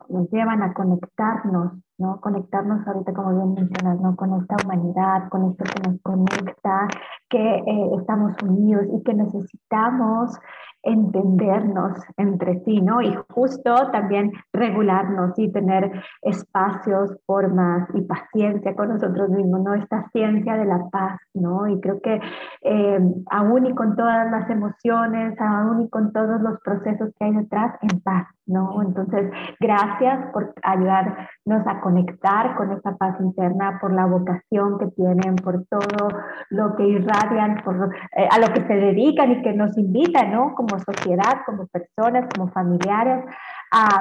nos 0.08 0.30
llevan 0.30 0.62
a 0.62 0.72
conectarnos, 0.72 1.72
¿no? 2.00 2.20
Conectarnos 2.20 2.86
ahorita, 2.86 3.12
como 3.12 3.36
bien 3.36 3.54
mencionas, 3.54 4.00
¿no? 4.00 4.16
Con 4.16 4.34
esta 4.40 4.56
humanidad, 4.64 5.28
con 5.28 5.50
esto 5.50 5.64
que 5.64 5.88
nos 5.88 6.00
conecta 6.02 6.88
que 7.28 7.38
eh, 7.38 7.90
estamos 7.98 8.32
unidos 8.42 8.86
y 8.92 9.02
que 9.04 9.14
necesitamos 9.14 10.36
entendernos 10.82 11.98
entre 12.16 12.60
sí, 12.64 12.80
¿no? 12.80 13.02
Y 13.02 13.14
justo 13.28 13.74
también 13.92 14.32
regularnos 14.52 15.38
y 15.38 15.52
tener 15.52 15.90
espacios, 16.22 17.16
formas 17.26 17.88
y 17.94 18.02
paciencia 18.02 18.74
con 18.74 18.88
nosotros 18.88 19.28
mismos, 19.30 19.62
¿no? 19.62 19.74
Esta 19.74 20.08
ciencia 20.12 20.56
de 20.56 20.64
la 20.64 20.88
paz, 20.90 21.20
¿no? 21.34 21.66
Y 21.66 21.80
creo 21.80 22.00
que 22.00 22.20
eh, 22.62 23.00
aún 23.30 23.66
y 23.66 23.74
con 23.74 23.96
todas 23.96 24.30
las 24.30 24.48
emociones, 24.48 25.38
aún 25.40 25.82
y 25.82 25.90
con 25.90 26.12
todos 26.12 26.40
los 26.40 26.58
procesos 26.60 27.10
que 27.18 27.24
hay 27.26 27.34
detrás, 27.34 27.76
en 27.82 28.00
paz, 28.00 28.26
¿no? 28.46 28.82
Entonces, 28.82 29.30
gracias 29.60 30.26
por 30.32 30.54
ayudarnos 30.62 31.66
a 31.66 31.80
conectar 31.80 32.56
con 32.56 32.72
esa 32.72 32.96
paz 32.96 33.20
interna, 33.20 33.78
por 33.80 33.92
la 33.92 34.06
vocación 34.06 34.78
que 34.78 34.86
tienen, 34.88 35.36
por 35.36 35.64
todo 35.66 36.08
lo 36.50 36.76
que 36.76 36.86
irradian, 36.86 37.62
por, 37.64 37.90
eh, 38.16 38.28
a 38.30 38.38
lo 38.38 38.52
que 38.52 38.66
se 38.66 38.74
dedican 38.74 39.32
y 39.32 39.42
que 39.42 39.52
nos 39.52 39.76
invitan, 39.76 40.32
¿no? 40.32 40.54
Como 40.54 40.69
sociedad, 40.78 41.42
como 41.44 41.66
personas, 41.66 42.28
como 42.34 42.50
familiares, 42.52 43.24
a, 43.72 44.00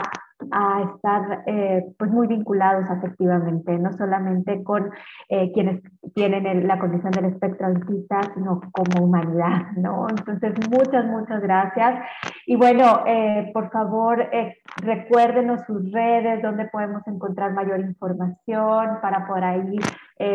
a 0.52 0.94
estar 0.96 1.44
eh, 1.46 1.84
pues 1.98 2.10
muy 2.10 2.28
vinculados 2.28 2.90
afectivamente, 2.90 3.78
no 3.78 3.92
solamente 3.94 4.64
con 4.64 4.90
eh, 5.28 5.52
quienes 5.54 5.82
tienen 6.16 6.68
la 6.68 6.80
condición 6.80 7.12
del 7.12 7.26
espectro 7.26 7.68
autista, 7.68 8.22
sino 8.34 8.62
como 8.72 9.06
humanidad, 9.06 9.72
¿no? 9.78 10.08
Entonces, 10.10 10.54
muchas, 10.70 11.06
muchas 11.06 11.42
gracias. 11.42 12.00
Y 12.46 12.56
bueno, 12.56 13.04
eh, 13.06 13.52
por 13.54 13.70
favor, 13.72 14.30
recuérdenos 14.78 15.62
sus 15.66 15.92
redes, 15.92 16.42
donde 16.42 16.66
podemos 16.66 17.06
encontrar 17.08 17.54
mayor 17.54 17.80
información 17.80 19.00
para 19.02 19.28
por 19.28 19.44
ahí 19.44 19.78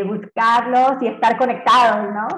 buscarlos 0.06 1.02
y 1.02 1.08
estar 1.08 1.36
conectados, 1.36 2.10
¿no? 2.12 2.28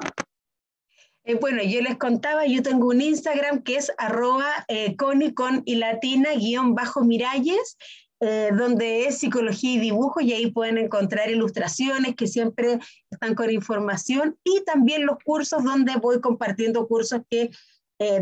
Eh, 1.27 1.35
bueno, 1.41 1.61
yo 1.61 1.81
les 1.81 1.97
contaba, 1.97 2.47
yo 2.47 2.63
tengo 2.63 2.87
un 2.87 3.01
Instagram 3.01 3.63
que 3.63 3.75
es 3.75 3.91
arroba 3.99 4.49
eh, 4.69 4.95
con 4.95 5.63
y 5.65 5.75
latina 5.75 6.31
guion 6.37 6.77
bajo 6.77 7.03
miralles, 7.03 7.77
eh, 8.21 8.51
donde 8.57 9.07
es 9.07 9.19
psicología 9.19 9.73
y 9.73 9.81
dibujo 9.81 10.21
y 10.21 10.33
ahí 10.33 10.53
pueden 10.53 10.79
encontrar 10.79 11.29
ilustraciones 11.29 12.15
que 12.15 12.29
siempre 12.29 12.79
están 13.11 13.35
con 13.35 13.51
información 13.51 14.39
y 14.45 14.63
también 14.65 15.05
los 15.05 15.17
cursos 15.25 15.65
donde 15.65 15.97
voy 15.97 16.21
compartiendo 16.21 16.87
cursos 16.87 17.23
que 17.29 17.51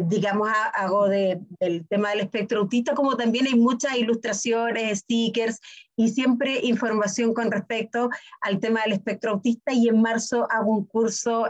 digamos, 0.06 0.48
hago 0.74 1.08
del 1.08 1.44
tema 1.88 2.10
del 2.10 2.20
espectro 2.20 2.60
autista, 2.60 2.94
como 2.94 3.16
también 3.16 3.48
hay 3.48 3.56
muchas 3.56 3.96
ilustraciones, 3.96 5.00
stickers 5.00 5.58
y 5.96 6.10
siempre 6.10 6.60
información 6.62 7.34
con 7.34 7.50
respecto 7.50 8.08
al 8.40 8.60
tema 8.60 8.82
del 8.82 8.92
espectro 8.92 9.32
autista. 9.32 9.72
Y 9.72 9.88
en 9.88 10.00
marzo 10.00 10.46
hago 10.48 10.70
un 10.70 10.84
curso 10.84 11.48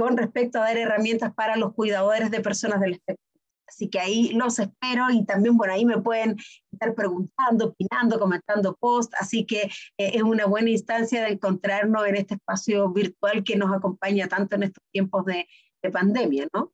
con 0.00 0.16
respecto 0.16 0.58
a 0.58 0.62
dar 0.62 0.78
herramientas 0.78 1.34
para 1.34 1.56
los 1.56 1.74
cuidadores 1.74 2.30
de 2.30 2.40
personas 2.40 2.80
del 2.80 2.94
espectro. 2.94 3.22
Así 3.68 3.90
que 3.90 4.00
ahí 4.00 4.30
los 4.30 4.58
espero 4.58 5.10
y 5.10 5.26
también 5.26 5.58
por 5.58 5.68
ahí 5.68 5.84
me 5.84 6.00
pueden 6.00 6.36
estar 6.72 6.94
preguntando, 6.94 7.66
opinando, 7.66 8.18
comentando 8.18 8.74
post. 8.80 9.12
Así 9.20 9.44
que 9.44 9.64
eh, 9.98 10.12
es 10.14 10.22
una 10.22 10.46
buena 10.46 10.70
instancia 10.70 11.22
de 11.22 11.32
encontrarnos 11.32 12.06
en 12.06 12.16
este 12.16 12.36
espacio 12.36 12.90
virtual 12.90 13.44
que 13.44 13.56
nos 13.56 13.76
acompaña 13.76 14.26
tanto 14.26 14.56
en 14.56 14.62
estos 14.62 14.82
tiempos 14.90 15.26
de, 15.26 15.46
de 15.82 15.90
pandemia, 15.90 16.48
¿no? 16.54 16.72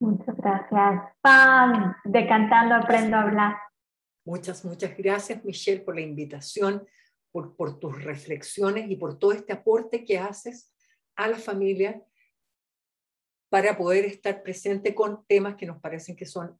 Muchas 0.00 0.36
gracias. 0.36 1.02
Pam, 1.20 1.96
de 2.04 2.28
Cantando 2.28 2.76
Aprendo 2.76 3.16
a 3.16 3.22
Hablar. 3.22 3.56
Muchas, 4.24 4.64
muchas 4.64 4.96
gracias, 4.96 5.44
Michelle, 5.44 5.80
por 5.80 5.96
la 5.96 6.02
invitación, 6.02 6.86
por, 7.32 7.56
por 7.56 7.80
tus 7.80 8.04
reflexiones 8.04 8.88
y 8.88 8.94
por 8.94 9.18
todo 9.18 9.32
este 9.32 9.52
aporte 9.52 10.04
que 10.04 10.20
haces 10.20 10.72
a 11.18 11.28
la 11.28 11.36
familia 11.36 12.02
para 13.50 13.76
poder 13.76 14.06
estar 14.06 14.42
presente 14.42 14.94
con 14.94 15.26
temas 15.26 15.56
que 15.56 15.66
nos 15.66 15.78
parecen 15.80 16.16
que 16.16 16.26
son 16.26 16.58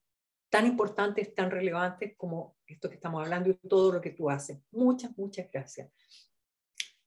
tan 0.50 0.66
importantes, 0.66 1.34
tan 1.34 1.50
relevantes 1.50 2.14
como 2.16 2.56
esto 2.66 2.88
que 2.88 2.94
estamos 2.96 3.22
hablando 3.22 3.50
y 3.50 3.54
todo 3.68 3.92
lo 3.92 4.00
que 4.00 4.10
tú 4.10 4.28
haces. 4.28 4.58
Muchas, 4.72 5.16
muchas 5.16 5.48
gracias. 5.52 5.88